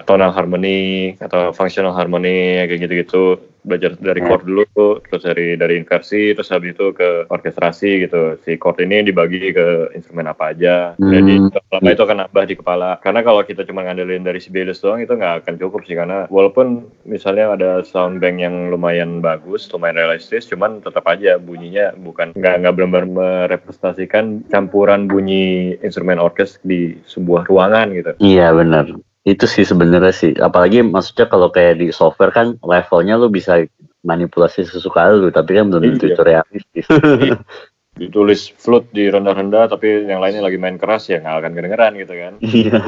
tonal 0.08 0.32
harmony 0.32 1.12
atau 1.20 1.52
functional 1.52 1.92
harmony 1.92 2.64
kayak 2.64 2.80
gitu-gitu 2.88 3.36
belajar 3.62 3.94
dari 3.94 4.18
Hmm. 4.18 4.28
chord 4.28 4.42
dulu 4.42 4.64
terus 5.06 5.22
dari 5.22 5.54
dari 5.54 5.78
inversi 5.78 6.34
terus 6.34 6.50
habis 6.50 6.74
itu 6.74 6.90
ke 6.90 7.30
orkestrasi 7.30 8.06
gitu 8.06 8.34
si 8.42 8.58
chord 8.58 8.82
ini 8.82 9.06
dibagi 9.06 9.54
ke 9.54 9.94
instrumen 9.94 10.26
apa 10.26 10.50
aja 10.50 10.98
jadi 10.98 11.34
Hmm. 11.38 11.54
lama 11.70 11.90
itu 11.90 12.02
akan 12.02 12.18
nambah 12.26 12.44
di 12.44 12.54
kepala 12.58 12.98
karena 12.98 13.22
kalau 13.22 13.46
kita 13.46 13.62
cuma 13.62 13.86
ngandelin 13.86 14.26
dari 14.26 14.42
Sibelius 14.42 14.82
doang 14.82 14.98
itu 14.98 15.14
nggak 15.14 15.46
akan 15.46 15.54
cukup 15.62 15.86
sih 15.86 15.94
karena 15.94 16.26
walaupun 16.26 16.90
misalnya 17.06 17.54
ada 17.54 17.70
sound 17.86 18.18
bank 18.18 18.42
yang 18.42 18.68
lumayan 18.68 19.22
bagus 19.22 19.70
lumayan 19.70 20.02
realistis 20.02 20.50
cuman 20.50 20.82
tetap 20.82 21.06
aja 21.06 21.38
bunyinya 21.38 21.94
bukan 21.94 22.34
nggak 22.34 22.54
nggak 22.66 22.74
benar-benar 22.74 23.06
merepresentasikan 23.06 24.42
campuran 24.50 25.06
bunyi 25.06 25.78
instrumen 25.86 26.18
orkes 26.18 26.58
di 26.66 26.98
sebuah 27.06 27.46
ruangan 27.46 27.94
gitu 27.94 28.12
Iya 28.18 28.50
benar. 28.56 28.90
Itu 29.22 29.46
sih 29.46 29.62
sebenarnya 29.62 30.10
sih. 30.10 30.34
Apalagi 30.34 30.82
maksudnya 30.82 31.30
kalau 31.30 31.48
kayak 31.54 31.78
di 31.78 31.94
software 31.94 32.34
kan 32.34 32.58
levelnya 32.62 33.14
lu 33.14 33.30
bisa 33.30 33.62
manipulasi 34.02 34.66
sesuka 34.66 35.14
lu, 35.14 35.30
tapi 35.30 35.54
kan 35.54 35.70
belum 35.70 35.94
tentu 35.94 36.10
Iya. 36.10 36.14
itu 36.14 36.22
realistis. 36.26 36.86
ditulis 37.92 38.48
flute 38.56 38.88
di 38.88 39.04
rendah-rendah 39.12 39.68
tapi 39.68 40.08
yang 40.08 40.24
lainnya 40.24 40.40
lagi 40.40 40.56
main 40.56 40.80
keras 40.80 41.12
ya 41.12 41.20
nggak 41.20 41.44
akan 41.44 41.52
kedengeran 41.52 41.92
gitu 42.00 42.14
kan 42.16 42.32
Iya. 42.40 42.80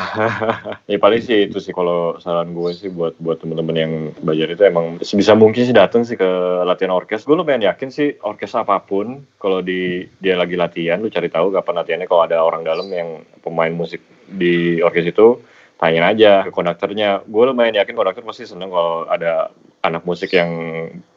ya 0.90 0.96
paling 0.96 1.20
sih 1.20 1.50
itu 1.50 1.58
sih 1.60 1.74
kalau 1.76 2.16
saran 2.22 2.54
gue 2.56 2.70
sih 2.72 2.88
buat 2.88 3.18
buat 3.20 3.42
temen-temen 3.42 3.76
yang 3.76 3.92
belajar 4.22 4.48
itu 4.48 4.62
emang 4.64 5.02
sebisa 5.02 5.36
mungkin 5.36 5.66
sih 5.66 5.76
datang 5.76 6.06
sih 6.06 6.16
ke 6.16 6.30
latihan 6.64 6.94
orkes 6.94 7.26
gue 7.26 7.36
lumayan 7.36 7.66
yakin 7.66 7.90
sih 7.92 8.16
orkes 8.22 8.54
apa 8.56 8.80
pun 8.80 9.20
kalau 9.36 9.60
di 9.60 10.06
dia 10.22 10.38
lagi 10.38 10.54
latihan 10.56 11.02
lu 11.02 11.12
cari 11.12 11.28
tahu 11.28 11.52
kapan 11.52 11.82
latihannya 11.82 12.08
kalau 12.08 12.22
ada 12.24 12.40
orang 12.40 12.62
dalam 12.64 12.88
yang 12.88 13.26
pemain 13.42 13.74
musik 13.74 14.00
di 14.30 14.78
orkes 14.80 15.10
itu 15.10 15.42
tanyain 15.80 16.04
aja 16.04 16.44
ke 16.44 16.52
konduktornya. 16.52 17.24
Gue 17.24 17.48
lumayan 17.48 17.80
yakin 17.80 17.96
konduktor 17.96 18.20
pasti 18.22 18.44
seneng 18.44 18.68
kalau 18.68 19.08
ada 19.08 19.48
anak 19.80 20.04
musik 20.04 20.36
yang 20.36 20.52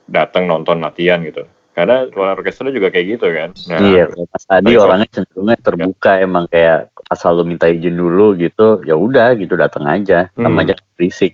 datang 0.08 0.48
nonton 0.48 0.80
latihan 0.80 1.20
gitu. 1.22 1.44
Karena 1.74 2.06
keluar 2.06 2.38
orkestra 2.38 2.70
juga 2.70 2.94
kayak 2.94 3.18
gitu 3.18 3.28
kan. 3.34 3.50
Nah, 3.66 3.82
Iya, 3.82 4.06
kalau 4.14 4.30
Mas 4.30 4.46
Adi 4.46 4.66
Baik, 4.78 4.84
orangnya 4.86 5.10
cenderungnya 5.10 5.58
terbuka 5.58 6.12
emang 6.22 6.46
kayak 6.46 6.94
asal 7.10 7.34
lu 7.34 7.44
minta 7.44 7.66
izin 7.66 7.98
dulu 7.98 8.38
gitu, 8.38 8.86
ya 8.86 8.94
udah 8.94 9.34
gitu 9.42 9.58
datang 9.58 9.90
aja, 9.90 10.30
sama 10.38 10.54
Hmm. 10.54 10.62
aja 10.70 10.74
berisik. 10.94 11.34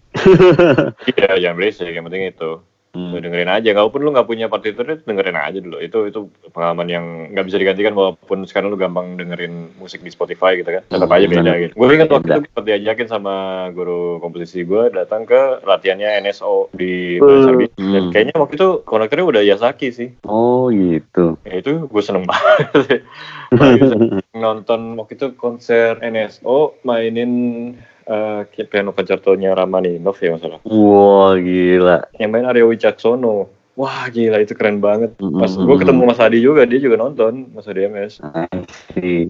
iya 1.11 1.35
jangan 1.43 1.55
berisik 1.59 1.91
yang 1.91 2.07
penting 2.07 2.31
itu 2.31 2.63
Hmm. 2.89 3.13
Lu 3.13 3.21
dengerin 3.21 3.45
aja, 3.53 3.69
walaupun 3.77 4.01
lu 4.01 4.09
nggak 4.09 4.25
punya 4.25 4.49
partitur 4.49 4.81
itu 4.89 5.05
dengerin 5.05 5.37
aja 5.37 5.61
dulu. 5.61 5.77
Itu 5.77 6.09
itu 6.09 6.19
pengalaman 6.49 6.89
yang 6.89 7.05
nggak 7.29 7.45
bisa 7.45 7.61
digantikan 7.61 7.93
walaupun 7.93 8.49
sekarang 8.49 8.73
lu 8.73 8.81
gampang 8.81 9.13
dengerin 9.13 9.69
musik 9.77 10.01
di 10.01 10.09
Spotify 10.09 10.57
gitu 10.57 10.73
kan. 10.73 10.83
Tetap 10.89 11.05
Hmm, 11.05 11.17
aja 11.21 11.25
beda 11.29 11.51
gitu. 11.61 11.73
Gue 11.77 11.85
ingat 11.93 12.09
waktu 12.09 12.27
itu 12.33 12.41
sempat 12.49 12.65
diajakin 12.65 13.07
sama 13.07 13.35
guru 13.77 14.17
komposisi 14.17 14.65
gue 14.65 14.89
datang 14.89 15.29
ke 15.29 15.61
latihannya 15.61 16.17
NSO 16.25 16.73
di. 16.73 17.21
Dan 17.21 17.69
Hmm. 17.77 18.09
kayaknya 18.09 18.33
waktu 18.41 18.57
itu 18.57 18.69
konduktornya 18.81 19.25
udah 19.37 19.41
Yasaki 19.45 19.87
sih. 19.93 20.09
Oh 20.25 20.73
gitu. 20.73 21.37
Ya, 21.45 21.61
itu 21.61 21.85
gue 21.85 22.01
seneng 22.01 22.25
banget. 22.29 23.05
Apalagi 23.53 23.81
nonton 24.33 24.97
waktu 24.97 25.13
itu 25.13 25.37
konser 25.37 26.01
NSO 26.01 26.73
mainin 26.81 27.31
eh 28.09 28.65
piano 28.65 28.89
concerto-nya 28.89 29.53
Ramaninov 29.53 30.17
ya 30.17 30.33
masalah. 30.33 30.59
Wah 30.65 31.37
gila. 31.37 32.09
Yang 32.17 32.29
main 32.33 32.49
Aryo 32.49 32.73
Wicaksono. 32.73 33.53
Wah 33.77 34.11
gila 34.11 34.43
itu 34.43 34.57
keren 34.57 34.83
banget. 34.83 35.15
Pas 35.15 35.53
gue 35.55 35.77
ketemu 35.79 36.01
Mas 36.03 36.19
Adi 36.19 36.43
juga, 36.43 36.67
dia 36.67 36.83
juga 36.83 36.99
nonton 36.99 37.47
Mas 37.55 37.69
Adi 37.69 37.87
MS. 37.87 38.19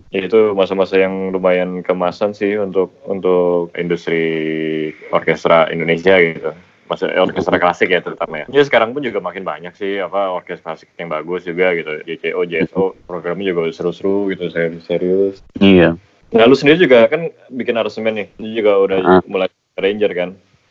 Ya, 0.09 0.19
itu 0.25 0.39
masa-masa 0.57 0.97
yang 0.97 1.29
lumayan 1.29 1.85
kemasan 1.85 2.33
sih 2.33 2.57
untuk 2.57 2.89
untuk 3.05 3.69
industri 3.77 4.89
orkestra 5.13 5.69
Indonesia 5.69 6.17
gitu. 6.17 6.49
Masa 6.89 7.13
orkestra 7.21 7.61
klasik 7.61 7.93
ya 7.93 8.01
terutama 8.01 8.41
ya. 8.41 8.45
Ya 8.49 8.65
sekarang 8.65 8.97
pun 8.97 9.05
juga 9.05 9.21
makin 9.21 9.45
banyak 9.45 9.77
sih 9.77 10.01
apa 10.01 10.33
orkestra 10.33 10.73
klasik 10.73 10.89
yang 10.97 11.13
bagus 11.13 11.45
juga 11.45 11.69
gitu. 11.77 12.01
JCO, 12.09 12.41
JSO 12.49 12.97
programnya 13.05 13.53
juga 13.53 13.69
seru-seru 13.69 14.33
gitu, 14.33 14.49
serius. 14.81 15.45
Iya. 15.61 15.93
Nah 16.29 16.45
lu 16.45 16.53
sendiri 16.53 16.85
juga 16.85 17.09
kan 17.09 17.33
bikin 17.49 17.73
aransemen 17.73 18.13
nih, 18.13 18.27
lu 18.37 18.47
juga 18.53 18.71
udah 18.77 18.97
Ah. 19.01 19.21
mulai 19.25 19.49
ranger 19.77 20.11
kan? 20.13 20.29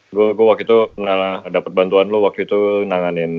Gue 0.08 0.32
gue 0.32 0.46
waktu 0.46 0.64
itu 0.64 0.88
pernah 0.96 1.44
dapat 1.44 1.72
bantuan 1.74 2.08
lu 2.08 2.24
waktu 2.24 2.48
itu 2.48 2.86
nanganin 2.88 3.32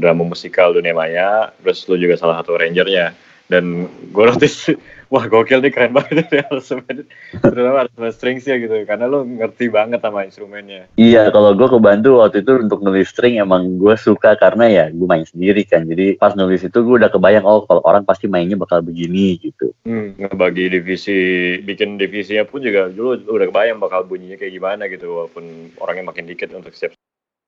drama 0.00 0.24
musikal 0.24 0.72
Dunia 0.72 0.96
Maya, 0.96 1.52
terus 1.60 1.84
lu 1.90 1.98
juga 2.00 2.16
salah 2.16 2.40
satu 2.40 2.56
rangernya. 2.56 3.12
Dan 3.48 3.88
gue 4.12 4.24
notice, 4.24 4.72
wah 5.08 5.24
gokil 5.24 5.64
nih 5.64 5.72
keren 5.72 5.96
banget 5.96 6.28
nih 6.32 6.44
aransemen. 6.44 7.08
Terutama 7.40 7.84
aransemen 7.84 8.12
strings 8.12 8.44
ya 8.44 8.56
gitu, 8.60 8.72
karena 8.84 9.08
lu 9.08 9.24
ngerti 9.24 9.72
banget 9.72 10.00
sama 10.04 10.24
instrumennya. 10.28 10.88
Iya, 10.94 11.32
kalau 11.32 11.56
gue 11.56 11.68
kebantu 11.68 12.20
waktu 12.20 12.44
itu 12.44 12.52
untuk 12.60 12.80
nulis 12.84 13.08
string 13.08 13.40
emang 13.40 13.80
gue 13.80 13.96
suka 13.96 14.36
karena 14.36 14.68
ya 14.68 14.84
gue 14.92 15.08
main 15.08 15.24
sendiri 15.24 15.64
kan. 15.64 15.88
Jadi 15.88 16.16
pas 16.20 16.36
nulis 16.36 16.60
itu 16.60 16.78
gue 16.78 16.96
udah 17.00 17.10
kebayang 17.10 17.44
oh 17.48 17.64
kalau 17.64 17.82
orang 17.84 18.04
pasti 18.04 18.28
mainnya 18.28 18.60
bakal 18.60 18.84
begini 18.84 19.40
gitu. 19.40 19.72
Hmm, 19.88 20.14
ngebagi 20.20 20.70
divisi, 20.70 21.18
bikin 21.64 21.96
divisinya 21.96 22.44
pun 22.44 22.60
juga 22.62 22.92
dulu 22.92 23.18
udah 23.24 23.46
kebayang 23.48 23.80
bakal 23.80 24.04
bunyinya 24.04 24.36
kayak 24.36 24.54
gimana 24.54 24.86
gitu, 24.86 25.08
walaupun 25.08 25.72
orangnya 25.80 26.12
makin 26.12 26.28
dikit 26.28 26.52
untuk 26.52 26.76
siap 26.76 26.92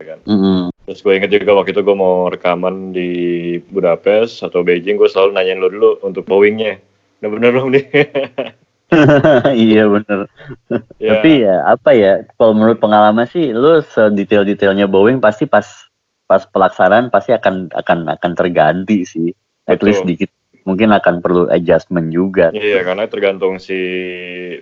Mm-mm. 0.00 0.72
Terus 0.88 1.00
gue 1.04 1.12
inget 1.12 1.30
juga 1.30 1.60
waktu 1.60 1.76
itu 1.76 1.84
gue 1.84 1.96
mau 1.96 2.32
rekaman 2.32 2.96
di 2.96 3.10
Budapest 3.68 4.40
atau 4.40 4.64
Beijing, 4.64 4.96
gue 4.96 5.06
selalu 5.12 5.36
nanyain 5.36 5.60
lo 5.60 5.68
dulu 5.68 5.90
untuk 6.00 6.24
bowingnya. 6.24 6.80
Udah 7.20 7.30
bener 7.36 7.48
belum 7.52 7.68
nih? 7.76 7.84
iya 9.54 9.86
bener. 9.86 10.26
Ya, 10.98 11.20
Tapi 11.20 11.30
ya 11.46 11.56
apa 11.68 11.90
ya? 11.94 12.26
Kalau 12.34 12.56
menurut 12.56 12.80
pengalaman 12.82 13.28
sih, 13.28 13.54
lu 13.54 13.78
sedetail-detailnya 13.84 14.90
Boeing 14.90 15.22
pasti 15.22 15.46
pas 15.46 15.64
pas 16.26 16.42
pelaksanaan 16.46 17.10
pasti 17.10 17.34
akan 17.36 17.70
akan 17.70 17.98
akan 18.18 18.32
terganti 18.34 19.04
sih. 19.06 19.28
At 19.68 19.78
Betul. 19.78 19.86
least 19.92 20.02
dikit. 20.08 20.30
Mungkin 20.64 20.92
akan 20.92 21.24
perlu 21.24 21.48
adjustment 21.48 22.12
juga. 22.12 22.52
Iya, 22.52 22.84
karena 22.84 23.08
tergantung 23.08 23.56
si 23.56 23.78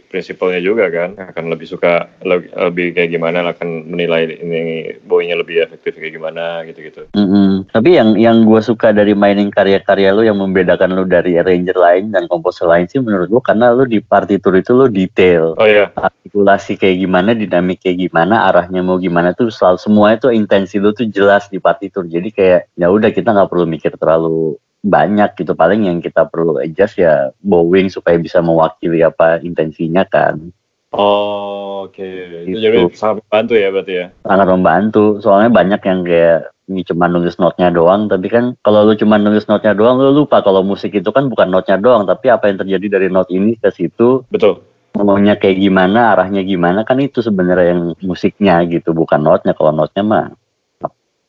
prinsipalnya 0.09 0.63
juga 0.63 0.89
kan. 0.89 1.19
Akan 1.19 1.51
lebih 1.51 1.67
suka, 1.67 2.09
lebih, 2.23 2.51
lebih 2.55 2.87
kayak 2.95 3.11
gimana, 3.15 3.45
akan 3.51 3.89
menilai 3.91 4.39
ini 4.39 4.63
bowingnya 5.03 5.37
lebih 5.41 5.65
efektif 5.65 5.99
kayak 5.99 6.15
gimana 6.15 6.63
gitu-gitu. 6.69 7.11
Mm-mm. 7.15 7.71
Tapi 7.71 7.99
yang 7.99 8.15
yang 8.15 8.47
gue 8.47 8.61
suka 8.63 8.95
dari 8.95 9.13
mining 9.13 9.51
karya-karya 9.51 10.15
lu 10.15 10.23
yang 10.23 10.39
membedakan 10.39 10.95
lu 10.95 11.05
dari 11.05 11.37
arranger 11.37 11.77
lain 11.77 12.15
dan 12.15 12.31
komposer 12.31 12.71
lain 12.71 12.87
sih 12.87 13.03
menurut 13.03 13.29
gue 13.29 13.43
karena 13.43 13.75
lu 13.75 13.85
di 13.85 13.99
partitur 13.99 14.55
itu 14.57 14.73
lu 14.75 14.87
detail. 14.87 15.59
Oh 15.59 15.67
iya, 15.67 15.91
artikulasi 15.97 16.77
kayak 16.79 17.03
gimana, 17.03 17.35
dinamik 17.35 17.83
kayak 17.83 18.09
gimana, 18.09 18.49
arahnya 18.49 18.85
mau 18.85 19.01
gimana 19.01 19.33
tuh 19.33 19.51
selalu 19.51 19.79
semua 19.81 20.15
itu 20.15 20.29
intensi 20.31 20.79
lu 20.79 20.95
tuh 20.95 21.09
jelas 21.09 21.49
di 21.51 21.59
partitur. 21.59 22.07
Jadi 22.07 22.29
kayak 22.31 22.61
ya 22.77 22.87
udah 22.93 23.11
kita 23.11 23.35
nggak 23.35 23.51
perlu 23.51 23.67
mikir 23.67 23.97
terlalu 23.97 24.61
banyak 24.81 25.35
gitu. 25.37 25.53
Paling 25.53 25.87
yang 25.91 25.99
kita 25.99 26.27
perlu 26.29 26.59
adjust 26.63 26.99
ya 26.99 27.35
bowing 27.43 27.91
supaya 27.91 28.17
bisa 28.19 28.39
mewakili 28.39 29.03
apa 29.03 29.43
intensinya 29.43 30.07
kan. 30.07 30.53
oh, 30.89 31.85
oke. 31.85 32.01
Itu 32.49 32.57
Gitu. 32.57 32.65
jadi 32.65 32.79
sangat 32.97 33.21
membantu 33.29 33.53
ya 33.61 33.69
berarti 33.69 33.93
ya. 33.93 34.07
Sangat 34.25 34.47
membantu. 34.49 35.05
Soalnya 35.21 35.51
banyak 35.53 35.81
yang 35.85 36.01
kayak 36.01 36.41
ini 36.69 36.81
cuma 36.85 37.09
nulis 37.09 37.37
notnya 37.41 37.69
doang, 37.73 38.09
tapi 38.13 38.29
kan 38.29 38.57
kalau 38.61 38.85
lu 38.85 38.93
cuma 38.97 39.17
nulis 39.17 39.49
notnya 39.49 39.73
doang, 39.73 39.97
lu 40.01 40.13
lupa 40.13 40.45
kalau 40.45 40.61
musik 40.61 40.93
itu 40.93 41.09
kan 41.13 41.29
bukan 41.33 41.49
notnya 41.49 41.81
doang, 41.81 42.05
tapi 42.05 42.29
apa 42.29 42.49
yang 42.49 42.61
terjadi 42.61 42.87
dari 43.01 43.09
not 43.09 43.29
ini 43.33 43.57
ke 43.57 43.73
situ 43.73 44.25
Betul. 44.29 44.61
maunya 44.93 45.37
kayak 45.41 45.57
gimana, 45.57 46.13
arahnya 46.13 46.45
gimana 46.45 46.85
kan 46.85 47.01
itu 47.01 47.25
sebenarnya 47.25 47.73
yang 47.73 47.83
musiknya 48.05 48.61
gitu, 48.69 48.93
bukan 48.93 49.21
notnya. 49.25 49.57
Kalau 49.57 49.73
notnya 49.73 50.03
mah 50.05 50.27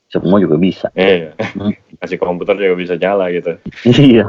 semua 0.09 0.41
juga 0.41 0.57
bisa. 0.57 0.89
Iya, 0.97 1.37
iya. 1.37 1.77
kasih 2.01 2.17
komputer 2.17 2.57
juga 2.57 2.75
bisa 2.75 2.95
nyala 2.97 3.29
gitu. 3.29 3.59
Iya. 3.85 4.25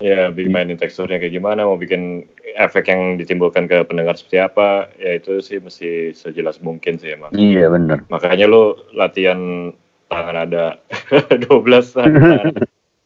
Ya, 0.00 0.32
bikin 0.32 0.52
mainin 0.52 0.80
teksturnya 0.80 1.20
kayak 1.20 1.36
gimana, 1.36 1.68
mau 1.68 1.76
bikin 1.76 2.24
efek 2.56 2.88
yang 2.88 3.20
ditimbulkan 3.20 3.68
ke 3.68 3.84
pendengar 3.84 4.16
seperti 4.16 4.40
apa, 4.40 4.88
ya 4.96 5.20
itu 5.20 5.38
sih 5.44 5.60
mesti 5.60 6.16
sejelas 6.16 6.64
mungkin 6.64 6.96
sih 6.96 7.12
emang. 7.12 7.30
Iya 7.36 7.68
bener. 7.68 8.08
Makanya 8.08 8.48
lu 8.48 8.74
latihan 8.96 9.70
tangan 10.08 10.36
ada 10.48 10.80
12 11.12 11.44
tangan 11.92 12.56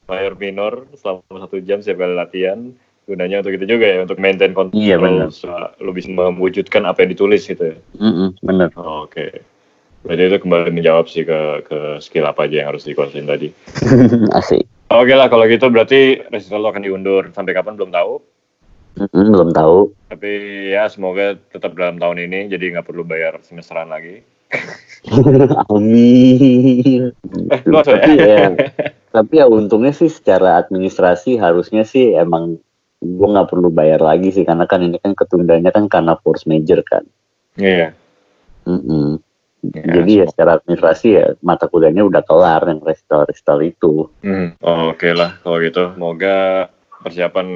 mayor 0.07 0.35
minor 0.39 0.87
selama 0.95 1.49
satu 1.49 1.59
jam 1.65 1.83
setiap 1.83 2.07
kali 2.07 2.15
latihan. 2.15 2.71
Gunanya 3.03 3.43
untuk 3.43 3.59
itu 3.59 3.67
juga 3.67 3.87
ya, 3.91 3.99
untuk 4.07 4.23
maintain 4.23 4.55
kontrol. 4.55 4.79
Iya, 4.79 4.95
bener. 4.95 5.27
Lu 5.83 5.91
bisa 5.91 6.07
mewujudkan 6.07 6.87
apa 6.87 7.03
yang 7.03 7.11
ditulis 7.19 7.51
gitu 7.51 7.75
ya. 7.75 7.77
Mm-mm, 7.99 8.39
bener. 8.47 8.71
Oh, 8.79 9.11
Oke. 9.11 9.43
Berarti 10.03 10.23
itu 10.27 10.39
kembali 10.43 10.71
menjawab 10.75 11.07
sih 11.07 11.23
ke, 11.23 11.41
ke 11.63 11.79
skill 12.03 12.27
apa 12.27 12.51
aja 12.51 12.63
yang 12.63 12.69
harus 12.75 12.83
dikuasain 12.83 13.27
tadi. 13.27 13.55
Asik. 14.39 14.67
Oke 14.93 15.15
lah 15.17 15.31
kalau 15.33 15.49
gitu 15.49 15.73
berarti 15.73 16.21
resital 16.29 16.61
lo 16.61 16.69
akan 16.69 16.85
diundur 16.85 17.31
sampai 17.33 17.55
kapan 17.57 17.79
belum 17.79 17.95
tahu. 17.95 18.21
Mm-mm, 18.93 19.33
belum 19.33 19.51
tahu. 19.57 19.89
Tapi 20.13 20.33
ya 20.69 20.85
semoga 20.93 21.41
tetap 21.49 21.73
dalam 21.73 21.97
tahun 21.97 22.29
ini 22.29 22.53
jadi 22.53 22.77
nggak 22.77 22.93
perlu 22.93 23.07
bayar 23.07 23.41
semesteran 23.41 23.89
lagi. 23.89 24.21
Amin. 25.73 27.09
Eh, 27.49 27.61
lu 27.65 27.81
tapi 27.81 28.13
ya? 28.21 28.53
ya, 28.53 28.69
tapi 29.17 29.41
ya 29.41 29.49
untungnya 29.49 29.97
sih 29.97 30.13
secara 30.13 30.61
administrasi 30.61 31.41
harusnya 31.41 31.89
sih 31.89 32.13
emang 32.13 32.61
gue 33.01 33.29
nggak 33.33 33.49
perlu 33.49 33.73
bayar 33.73 34.05
lagi 34.05 34.29
sih 34.29 34.45
karena 34.45 34.69
kan 34.69 34.85
ini 34.85 35.01
kan 35.01 35.17
ketundanya 35.17 35.73
kan 35.73 35.89
karena 35.89 36.21
force 36.21 36.45
major 36.45 36.85
kan. 36.85 37.09
Iya. 37.57 37.97
Mm-mm. 38.69 39.32
Ya, 39.63 40.03
Jadi 40.03 40.13
ya 40.19 40.27
secara 40.27 40.59
administrasi 40.59 41.09
ya 41.15 41.27
mata 41.39 41.71
kuliahnya 41.71 42.03
udah 42.03 42.27
kelar 42.27 42.67
yang 42.67 42.83
resital-resital 42.83 43.63
itu. 43.63 44.11
Hmm, 44.27 44.59
Oke 44.59 45.15
lah 45.15 45.39
kalau 45.47 45.63
gitu. 45.63 45.95
Semoga 45.95 46.67
persiapan 47.03 47.49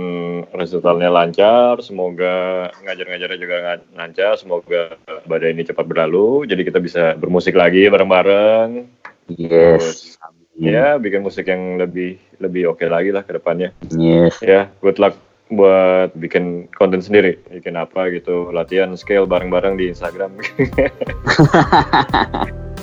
resitalnya 0.55 1.11
lancar, 1.11 1.83
semoga 1.83 2.69
ngajar-ngajarnya 2.83 3.39
juga 3.39 3.57
lancar, 3.95 4.39
semoga 4.39 4.99
badai 5.27 5.55
ini 5.55 5.67
cepat 5.67 5.87
berlalu, 5.87 6.47
jadi 6.51 6.63
kita 6.67 6.79
bisa 6.83 7.03
bermusik 7.19 7.55
lagi 7.55 7.87
bareng-bareng. 7.87 8.87
Yes. 9.31 10.19
Amin. 10.23 10.75
Ya, 10.75 10.99
bikin 10.99 11.23
musik 11.27 11.47
yang 11.51 11.79
lebih 11.79 12.19
lebih 12.39 12.75
oke 12.75 12.87
lagi 12.87 13.11
lah 13.11 13.23
ke 13.27 13.35
depannya. 13.35 13.75
Yes. 13.95 14.39
Ya, 14.43 14.71
good 14.83 14.99
luck 15.03 15.15
buat 15.47 16.11
bikin 16.19 16.67
konten 16.75 16.99
sendiri, 16.99 17.39
bikin 17.51 17.79
apa 17.79 18.11
gitu, 18.11 18.51
latihan 18.51 18.91
scale 18.99 19.31
bareng-bareng 19.31 19.79
di 19.79 19.95
Instagram. 19.95 20.35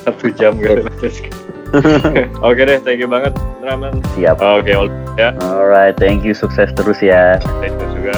Satu 0.04 0.26
jam 0.36 0.56
gitu. 0.60 0.84
Oke 2.46 2.62
deh, 2.64 2.78
thank 2.80 3.02
you 3.02 3.10
banget, 3.10 3.36
Raman. 3.60 4.00
Siap. 4.16 4.40
Oke, 4.40 4.72
all- 4.72 4.92
ya, 5.20 5.36
Alright, 5.44 5.96
thank 5.98 6.24
you. 6.24 6.32
Sukses 6.32 6.72
terus 6.72 7.00
ya. 7.04 7.36
thank 7.60 7.76
you 7.76 7.88
juga. 8.00 8.16